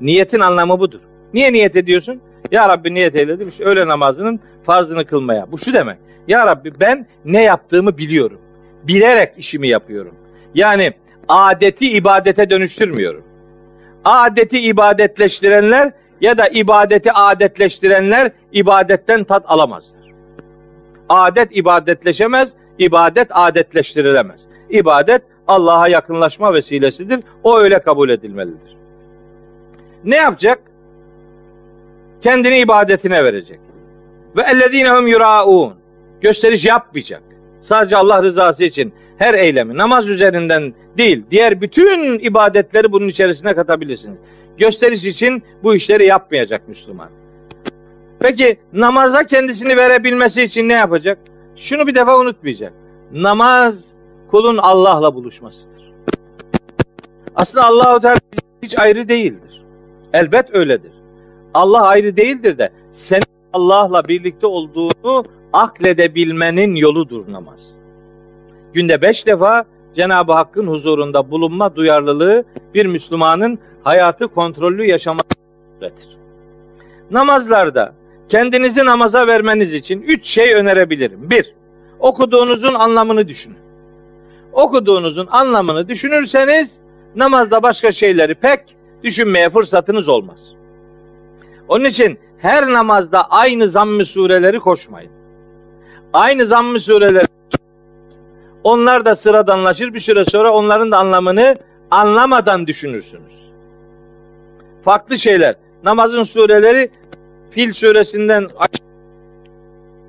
Niyetin 0.00 0.40
anlamı 0.40 0.80
budur. 0.80 1.00
Niye 1.34 1.52
niyet 1.52 1.76
ediyorsun? 1.76 2.20
Ya 2.50 2.68
Rabbi 2.68 2.94
niyet 2.94 3.16
eyledim 3.16 3.48
işte 3.48 3.64
öğle 3.64 3.88
namazının 3.88 4.40
farzını 4.64 5.04
kılmaya. 5.04 5.52
Bu 5.52 5.58
şu 5.58 5.72
demek. 5.72 5.98
Ya 6.28 6.46
Rabbi 6.46 6.80
ben 6.80 7.06
ne 7.24 7.42
yaptığımı 7.42 7.98
biliyorum. 7.98 8.40
bilerek 8.82 9.32
işimi 9.36 9.68
yapıyorum. 9.68 10.14
Yani 10.54 10.92
adeti 11.28 11.90
ibadete 11.90 12.50
dönüştürmüyorum. 12.50 13.24
Adeti 14.04 14.60
ibadetleştirenler 14.60 15.92
ya 16.20 16.38
da 16.38 16.48
ibadeti 16.48 17.12
adetleştirenler 17.12 18.30
ibadetten 18.52 19.24
tat 19.24 19.42
alamazlar. 19.46 20.00
Adet 21.08 21.56
ibadetleşemez, 21.56 22.48
ibadet 22.78 23.28
adetleştirilemez. 23.30 24.40
İbadet 24.70 25.22
Allah'a 25.48 25.88
yakınlaşma 25.88 26.54
vesilesidir. 26.54 27.20
O 27.42 27.58
öyle 27.58 27.78
kabul 27.78 28.08
edilmelidir. 28.08 28.76
Ne 30.04 30.16
yapacak? 30.16 30.58
Kendini 32.20 32.58
ibadetine 32.58 33.24
verecek. 33.24 33.60
Ve 34.36 34.42
ellezinehum 34.42 35.06
yuraun. 35.06 35.74
Gösteriş 36.20 36.64
yapmayacak. 36.64 37.22
Sadece 37.62 37.96
Allah 37.96 38.22
rızası 38.22 38.64
için 38.64 38.92
her 39.20 39.34
eylemi 39.34 39.76
namaz 39.76 40.08
üzerinden 40.08 40.74
değil, 40.98 41.24
diğer 41.30 41.60
bütün 41.60 42.18
ibadetleri 42.18 42.92
bunun 42.92 43.08
içerisine 43.08 43.54
katabilirsiniz. 43.54 44.18
Gösteriş 44.58 45.04
için 45.04 45.42
bu 45.62 45.74
işleri 45.74 46.06
yapmayacak 46.06 46.68
Müslüman. 46.68 47.08
Peki 48.20 48.58
namaza 48.72 49.24
kendisini 49.24 49.76
verebilmesi 49.76 50.42
için 50.42 50.68
ne 50.68 50.72
yapacak? 50.72 51.18
Şunu 51.56 51.86
bir 51.86 51.94
defa 51.94 52.18
unutmayacak. 52.18 52.72
Namaz 53.12 53.74
kulun 54.30 54.56
Allah'la 54.56 55.14
buluşmasıdır. 55.14 55.92
Aslında 57.34 57.66
Allahu 57.66 58.00
Teala 58.00 58.16
hiç 58.62 58.78
ayrı 58.78 59.08
değildir. 59.08 59.64
Elbet 60.12 60.54
öyledir. 60.54 60.92
Allah 61.54 61.86
ayrı 61.86 62.16
değildir 62.16 62.58
de 62.58 62.70
senin 62.92 63.22
Allah'la 63.52 64.08
birlikte 64.08 64.46
olduğunu 64.46 65.24
akledebilmenin 65.52 66.74
yoludur 66.74 67.32
namaz. 67.32 67.79
Günde 68.74 69.02
beş 69.02 69.26
defa 69.26 69.64
Cenab-ı 69.94 70.32
Hakk'ın 70.32 70.66
huzurunda 70.66 71.30
bulunma 71.30 71.76
duyarlılığı 71.76 72.44
bir 72.74 72.86
Müslümanın 72.86 73.58
hayatı 73.84 74.28
kontrollü 74.28 74.86
yaşaması 74.86 75.24
öğretir. 75.80 76.18
Namazlarda 77.10 77.94
kendinizi 78.28 78.84
namaza 78.84 79.26
vermeniz 79.26 79.74
için 79.74 80.02
üç 80.02 80.26
şey 80.26 80.54
önerebilirim. 80.54 81.30
Bir, 81.30 81.54
okuduğunuzun 81.98 82.74
anlamını 82.74 83.28
düşünün. 83.28 83.58
Okuduğunuzun 84.52 85.28
anlamını 85.30 85.88
düşünürseniz 85.88 86.78
namazda 87.16 87.62
başka 87.62 87.92
şeyleri 87.92 88.34
pek 88.34 88.60
düşünmeye 89.02 89.50
fırsatınız 89.50 90.08
olmaz. 90.08 90.40
Onun 91.68 91.84
için 91.84 92.18
her 92.38 92.72
namazda 92.72 93.30
aynı 93.30 93.68
zamm-ı 93.68 94.04
sureleri 94.04 94.60
koşmayın. 94.60 95.10
Aynı 96.12 96.46
zamm-ı 96.46 96.80
sureleri 96.80 97.26
onlar 98.64 99.04
da 99.04 99.16
sıradanlaşır 99.16 99.94
bir 99.94 100.00
süre 100.00 100.24
sonra 100.24 100.52
onların 100.52 100.90
da 100.90 100.98
anlamını 100.98 101.56
anlamadan 101.90 102.66
düşünürsünüz. 102.66 103.50
Farklı 104.84 105.18
şeyler. 105.18 105.54
Namazın 105.84 106.22
sureleri 106.22 106.90
Fil 107.50 107.72
suresinden 107.72 108.48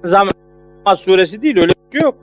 Namaz 0.04 1.00
suresi 1.00 1.42
değil 1.42 1.58
öyle 1.58 1.72
bir 1.72 2.00
şey 2.00 2.02
yok. 2.02 2.16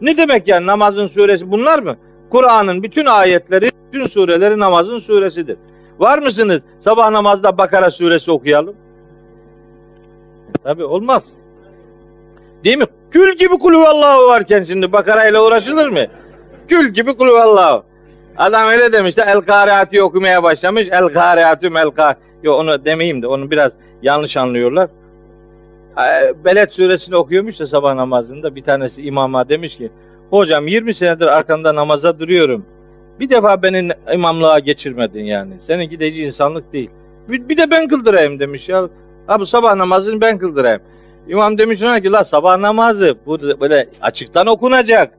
Ne 0.00 0.16
demek 0.16 0.48
yani 0.48 0.66
namazın 0.66 1.06
suresi 1.06 1.50
bunlar 1.50 1.78
mı? 1.78 1.96
Kur'an'ın 2.30 2.82
bütün 2.82 3.06
ayetleri, 3.06 3.70
bütün 3.92 4.06
sureleri 4.06 4.58
namazın 4.58 4.98
suresidir. 4.98 5.56
Var 5.98 6.18
mısınız? 6.18 6.62
Sabah 6.80 7.10
namazda 7.10 7.58
Bakara 7.58 7.90
suresi 7.90 8.30
okuyalım. 8.30 8.76
Tabi 10.62 10.84
olmaz. 10.84 11.24
Değil 12.64 12.78
mi? 12.78 12.84
Gül 13.14 13.32
gibi 13.32 13.58
kulüvallahu 13.58 14.26
varken 14.26 14.64
şimdi 14.64 14.92
Bakara 14.92 15.28
ile 15.28 15.40
uğraşılır 15.40 15.88
mı? 15.88 16.06
Gül 16.68 16.88
gibi 16.88 17.16
kulüvallahu. 17.16 17.84
Adam 18.36 18.68
öyle 18.68 18.92
demiş 18.92 19.16
de 19.16 19.22
El 19.22 19.40
Kariat'i 19.40 20.02
okumaya 20.02 20.42
başlamış. 20.42 20.88
El 20.90 21.08
Kariatü 21.08 21.70
Mel 21.70 21.90
Yok 22.42 22.60
onu 22.60 22.84
demeyeyim 22.84 23.22
de 23.22 23.26
onu 23.26 23.50
biraz 23.50 23.72
yanlış 24.02 24.36
anlıyorlar. 24.36 24.88
Ee, 25.98 26.34
Beled 26.44 26.70
suresini 26.70 27.16
okuyormuş 27.16 27.60
da 27.60 27.66
sabah 27.66 27.94
namazında 27.94 28.56
bir 28.56 28.62
tanesi 28.62 29.02
imama 29.02 29.48
demiş 29.48 29.76
ki 29.76 29.90
hocam 30.30 30.66
20 30.66 30.94
senedir 30.94 31.26
arkanda 31.26 31.74
namaza 31.74 32.18
duruyorum. 32.18 32.66
Bir 33.20 33.30
defa 33.30 33.62
beni 33.62 33.92
imamlığa 34.14 34.58
geçirmedin 34.58 35.24
yani. 35.24 35.54
Senin 35.66 35.84
gideci 35.84 36.22
insanlık 36.22 36.72
değil. 36.72 36.90
Bir, 37.28 37.48
bir 37.48 37.56
de 37.56 37.70
ben 37.70 37.88
kıldırayım 37.88 38.38
demiş 38.38 38.68
ya. 38.68 38.88
Ha 39.26 39.40
bu 39.40 39.46
sabah 39.46 39.74
namazını 39.74 40.20
ben 40.20 40.38
kıldırayım. 40.38 40.80
İmam 41.28 41.58
demiş 41.58 41.82
ona 41.82 42.00
ki 42.00 42.12
la 42.12 42.24
sabah 42.24 42.58
namazı 42.58 43.14
bu 43.26 43.40
böyle 43.60 43.88
açıktan 44.02 44.46
okunacak. 44.46 45.10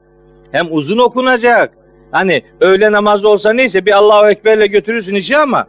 Hem 0.52 0.68
uzun 0.72 0.98
okunacak. 0.98 1.74
Hani 2.12 2.44
öğle 2.62 2.92
namazı 2.92 3.30
olsa 3.30 3.54
neyse 3.54 3.86
bir 3.86 3.92
Allahu 3.92 4.30
Ekber'le 4.30 4.66
götürürsün 4.66 5.16
işi 5.16 5.38
ama 5.38 5.68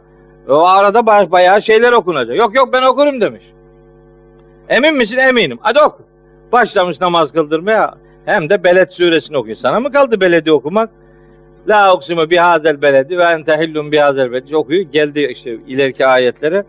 o 0.49 0.65
arada 0.65 1.05
bayağı 1.31 1.61
şeyler 1.61 1.91
okunacak. 1.91 2.37
Yok 2.37 2.55
yok 2.55 2.73
ben 2.73 2.83
okurum 2.83 3.21
demiş. 3.21 3.43
Emin 4.69 4.95
misin? 4.95 5.17
Eminim. 5.17 5.59
Hadi 5.61 5.79
oku. 5.79 6.03
Başlamış 6.51 7.01
namaz 7.01 7.31
kıldırmaya 7.31 7.95
hem 8.25 8.49
de 8.49 8.63
Beled 8.63 8.89
suresini 8.89 9.37
okuyor. 9.37 9.55
Sana 9.55 9.79
mı 9.79 9.91
kaldı 9.91 10.21
beledi 10.21 10.51
okumak? 10.51 10.89
La 11.67 11.95
uksimu 11.95 12.29
bihazel 12.29 12.81
beledi 12.81 13.17
ve 13.17 13.23
ente 13.23 13.57
hillun 13.57 13.91
bihazel 13.91 14.31
beledi 14.31 14.55
okuyor. 14.55 14.81
Geldi 14.81 15.27
işte 15.31 15.57
ileriki 15.67 16.05
ayetlere. 16.05 16.63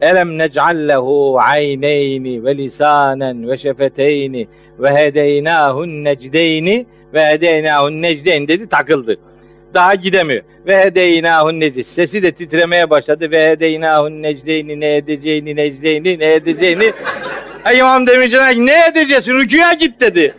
Elem 0.00 0.38
nec'allehu 0.38 1.38
ayneyni 1.40 2.44
ve 2.44 2.56
lisanen 2.56 3.48
ve 3.48 3.58
şefeteyni 3.58 4.48
ve 4.78 4.90
hedeynâhun 4.90 6.04
necdeyni 6.04 6.86
ve 7.14 7.26
hedeynâhun 7.26 8.02
necdeyn 8.02 8.48
dedi 8.48 8.68
takıldı. 8.68 9.16
Daha 9.74 9.94
gidemiyor. 9.94 10.42
Ve 10.66 10.80
hedeynâhun 10.80 11.60
necdeyn. 11.60 11.82
Sesi 11.82 12.22
de 12.22 12.32
titremeye 12.32 12.90
başladı. 12.90 13.30
Ve 13.30 13.50
hedeynâhun 13.50 14.22
necdeyni 14.22 14.80
ne 14.80 14.96
edeceğini 14.96 15.56
necdeyni 15.56 16.18
ne 16.18 16.34
edeceğini. 16.34 16.92
İmam 17.76 18.06
demiş 18.06 18.32
ne 18.56 18.86
edeceksin? 18.86 19.34
Rüküye 19.34 19.74
git 19.80 20.00
dedi. 20.00 20.34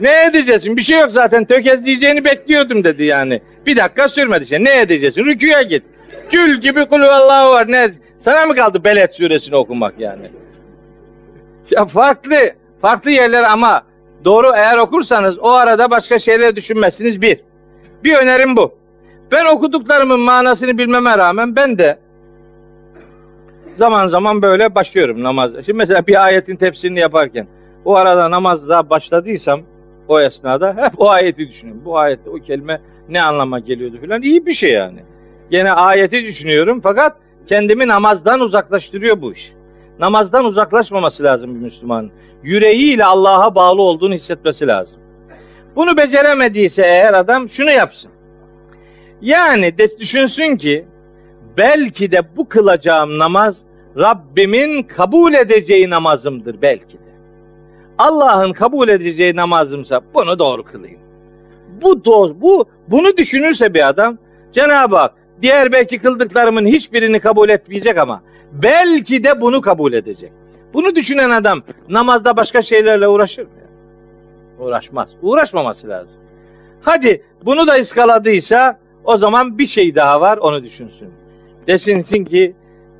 ne 0.00 0.24
edeceksin? 0.24 0.76
Bir 0.76 0.82
şey 0.82 0.98
yok 0.98 1.10
zaten. 1.10 1.44
Tökezleyeceğini 1.44 2.24
bekliyordum 2.24 2.84
dedi 2.84 3.04
yani. 3.04 3.40
Bir 3.66 3.76
dakika 3.76 4.08
sürmedi 4.08 4.46
şey. 4.46 4.64
Ne 4.64 4.80
edeceksin? 4.80 5.24
Rüküye 5.24 5.62
git. 5.62 5.82
Gül 6.30 6.60
gibi 6.60 6.84
kulu 6.86 7.04
Allahu 7.04 7.50
var. 7.50 7.72
Ne 7.72 7.88
sana 8.20 8.46
mı 8.46 8.54
kaldı 8.54 8.84
Beled 8.84 9.12
suresini 9.12 9.56
okumak 9.56 9.94
yani? 9.98 10.30
Ya 11.70 11.84
farklı, 11.84 12.36
farklı 12.82 13.10
yerler 13.10 13.42
ama 13.42 13.82
doğru 14.24 14.52
eğer 14.56 14.78
okursanız 14.78 15.38
o 15.38 15.50
arada 15.50 15.90
başka 15.90 16.18
şeyler 16.18 16.56
düşünmezsiniz 16.56 17.22
bir. 17.22 17.40
Bir 18.04 18.16
önerim 18.16 18.56
bu. 18.56 18.74
Ben 19.32 19.44
okuduklarımın 19.44 20.20
manasını 20.20 20.78
bilmeme 20.78 21.18
rağmen 21.18 21.56
ben 21.56 21.78
de 21.78 21.98
zaman 23.78 24.08
zaman 24.08 24.42
böyle 24.42 24.74
başlıyorum 24.74 25.22
namazda. 25.22 25.62
Şimdi 25.62 25.76
mesela 25.76 26.06
bir 26.06 26.24
ayetin 26.24 26.56
tefsirini 26.56 26.98
yaparken 26.98 27.46
o 27.84 27.96
arada 27.96 28.30
namazda 28.30 28.90
başladıysam 28.90 29.60
o 30.08 30.20
esnada 30.20 30.74
hep 30.76 31.00
o 31.00 31.08
ayeti 31.08 31.48
düşünüyorum. 31.48 31.82
Bu 31.84 31.98
ayette 31.98 32.30
o 32.30 32.34
kelime 32.34 32.80
ne 33.08 33.22
anlama 33.22 33.58
geliyordu 33.58 33.96
falan. 34.04 34.22
İyi 34.22 34.46
bir 34.46 34.52
şey 34.52 34.72
yani. 34.72 35.00
Gene 35.50 35.72
ayeti 35.72 36.24
düşünüyorum 36.24 36.80
fakat 36.82 37.16
kendimi 37.46 37.88
namazdan 37.88 38.40
uzaklaştırıyor 38.40 39.22
bu 39.22 39.32
iş. 39.32 39.52
Namazdan 39.98 40.44
uzaklaşmaması 40.44 41.22
lazım 41.22 41.54
bir 41.54 41.60
Müslüman. 41.60 42.10
Yüreğiyle 42.42 43.04
Allah'a 43.04 43.54
bağlı 43.54 43.82
olduğunu 43.82 44.14
hissetmesi 44.14 44.66
lazım. 44.66 44.98
Bunu 45.76 45.96
beceremediyse 45.96 46.82
eğer 46.82 47.14
adam 47.14 47.48
şunu 47.48 47.70
yapsın. 47.70 48.10
Yani 49.20 49.78
de 49.78 49.98
düşünsün 49.98 50.56
ki 50.56 50.84
belki 51.56 52.12
de 52.12 52.36
bu 52.36 52.48
kılacağım 52.48 53.18
namaz 53.18 53.56
Rabbimin 53.98 54.82
kabul 54.82 55.34
edeceği 55.34 55.90
namazımdır 55.90 56.62
belki 56.62 56.92
de. 56.92 57.10
Allah'ın 57.98 58.52
kabul 58.52 58.88
edeceği 58.88 59.36
namazımsa 59.36 60.00
bunu 60.14 60.38
doğru 60.38 60.64
kılayım. 60.64 61.00
Bu 61.82 62.04
doz, 62.04 62.40
bu 62.40 62.64
bunu 62.88 63.16
düşünürse 63.16 63.74
bir 63.74 63.88
adam 63.88 64.18
Cenab-ı 64.52 64.96
Hak 64.96 65.14
Diğer 65.42 65.72
belki 65.72 65.98
kıldıklarımın 65.98 66.66
hiçbirini 66.66 67.20
kabul 67.20 67.48
etmeyecek 67.48 67.98
ama 67.98 68.22
belki 68.52 69.24
de 69.24 69.40
bunu 69.40 69.60
kabul 69.60 69.92
edecek. 69.92 70.32
Bunu 70.74 70.94
düşünen 70.94 71.30
adam 71.30 71.62
namazda 71.88 72.36
başka 72.36 72.62
şeylerle 72.62 73.08
uğraşır 73.08 73.42
mı? 73.42 73.50
Uğraşmaz. 74.58 75.10
Uğraşmaması 75.22 75.88
lazım. 75.88 76.16
Hadi 76.82 77.22
bunu 77.44 77.66
da 77.66 77.78
iskaladıysa 77.78 78.78
o 79.04 79.16
zaman 79.16 79.58
bir 79.58 79.66
şey 79.66 79.94
daha 79.94 80.20
var 80.20 80.36
onu 80.36 80.64
düşünsün. 80.64 81.08
Desinsin 81.66 82.24
ki 82.24 82.54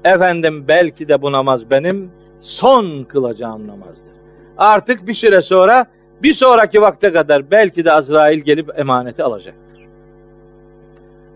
efendim 0.04 0.64
belki 0.68 1.08
de 1.08 1.22
bu 1.22 1.32
namaz 1.32 1.70
benim 1.70 2.10
son 2.40 3.04
kılacağım 3.04 3.68
namazdır. 3.68 4.10
Artık 4.58 5.06
bir 5.06 5.14
süre 5.14 5.42
sonra 5.42 5.86
bir 6.22 6.34
sonraki 6.34 6.82
vakte 6.82 7.12
kadar 7.12 7.50
belki 7.50 7.84
de 7.84 7.92
Azrail 7.92 8.38
gelip 8.38 8.78
emaneti 8.78 9.22
alacak. 9.22 9.54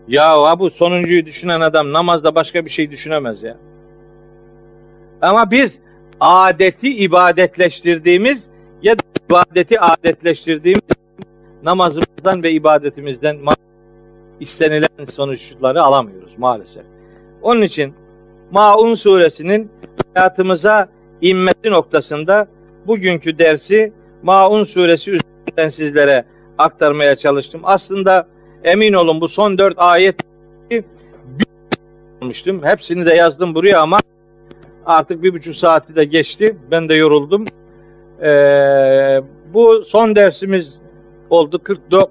Ya 0.07 0.59
bu 0.59 0.69
sonuncuyu 0.69 1.25
düşünen 1.25 1.61
adam 1.61 1.93
namazda 1.93 2.35
başka 2.35 2.65
bir 2.65 2.69
şey 2.69 2.91
düşünemez 2.91 3.43
ya. 3.43 3.57
Ama 5.21 5.51
biz 5.51 5.79
adeti 6.19 6.97
ibadetleştirdiğimiz 6.97 8.43
ya 8.83 8.99
da 8.99 9.03
ibadeti 9.29 9.79
adetleştirdiğimiz 9.79 10.83
namazımızdan 11.63 12.43
ve 12.43 12.51
ibadetimizden 12.51 13.37
istenilen 14.39 15.05
sonuçları 15.05 15.83
alamıyoruz 15.83 16.37
maalesef. 16.37 16.83
Onun 17.41 17.61
için 17.61 17.93
Maun 18.51 18.93
suresinin 18.93 19.71
hayatımıza 20.13 20.89
inmesi 21.21 21.71
noktasında 21.71 22.47
bugünkü 22.87 23.39
dersi 23.39 23.93
Maun 24.23 24.63
suresi 24.63 25.11
üzerinden 25.11 25.69
sizlere 25.69 26.25
aktarmaya 26.57 27.15
çalıştım. 27.15 27.61
Aslında 27.63 28.27
emin 28.65 28.93
olun 28.93 29.21
bu 29.21 29.27
son 29.27 29.57
dört 29.57 29.73
ayet 29.77 30.15
almıştım. 32.21 32.61
Hepsini 32.63 33.05
de 33.05 33.13
yazdım 33.13 33.55
buraya 33.55 33.81
ama 33.81 33.97
artık 34.85 35.23
bir 35.23 35.33
buçuk 35.33 35.55
saati 35.55 35.95
de 35.95 36.05
geçti. 36.05 36.57
Ben 36.71 36.89
de 36.89 36.93
yoruldum. 36.93 37.45
Ee, 38.21 39.21
bu 39.53 39.85
son 39.85 40.15
dersimiz 40.15 40.73
oldu. 41.29 41.61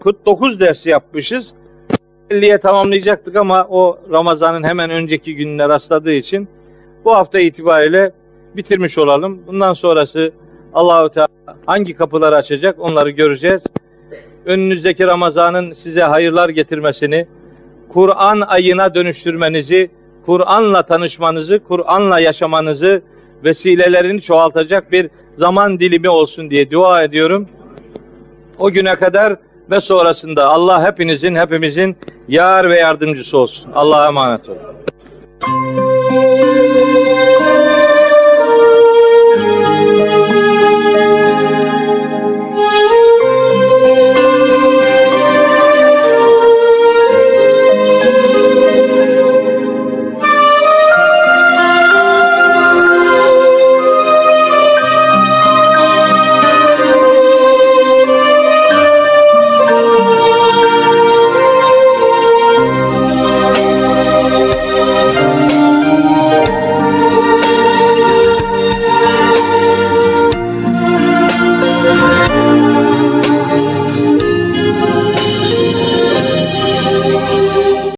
49 0.00 0.60
ders 0.60 0.86
yapmışız. 0.86 1.52
50'ye 2.30 2.58
tamamlayacaktık 2.58 3.36
ama 3.36 3.66
o 3.70 3.98
Ramazan'ın 4.10 4.64
hemen 4.64 4.90
önceki 4.90 5.34
gününe 5.34 5.68
rastladığı 5.68 6.12
için 6.12 6.48
bu 7.04 7.14
hafta 7.14 7.38
itibariyle 7.38 8.12
bitirmiş 8.56 8.98
olalım. 8.98 9.42
Bundan 9.46 9.72
sonrası 9.72 10.32
Allahu 10.74 11.08
Teala 11.08 11.28
hangi 11.66 11.94
kapıları 11.94 12.36
açacak 12.36 12.76
onları 12.78 13.10
göreceğiz. 13.10 13.62
Önünüzdeki 14.46 15.06
Ramazan'ın 15.06 15.72
size 15.72 16.02
hayırlar 16.02 16.48
getirmesini, 16.48 17.26
Kur'an 17.88 18.40
ayına 18.40 18.94
dönüştürmenizi, 18.94 19.90
Kur'an'la 20.26 20.82
tanışmanızı, 20.82 21.60
Kur'an'la 21.68 22.20
yaşamanızı 22.20 23.02
vesilelerini 23.44 24.22
çoğaltacak 24.22 24.92
bir 24.92 25.10
zaman 25.36 25.80
dilimi 25.80 26.08
olsun 26.08 26.50
diye 26.50 26.70
dua 26.70 27.02
ediyorum. 27.02 27.48
O 28.58 28.70
güne 28.70 28.94
kadar 28.94 29.36
ve 29.70 29.80
sonrasında 29.80 30.48
Allah 30.48 30.86
hepinizin, 30.86 31.34
hepimizin 31.34 31.96
yar 32.28 32.70
ve 32.70 32.78
yardımcısı 32.78 33.38
olsun. 33.38 33.70
Allah'a 33.74 34.08
emanet 34.08 34.48
olun. 34.48 34.58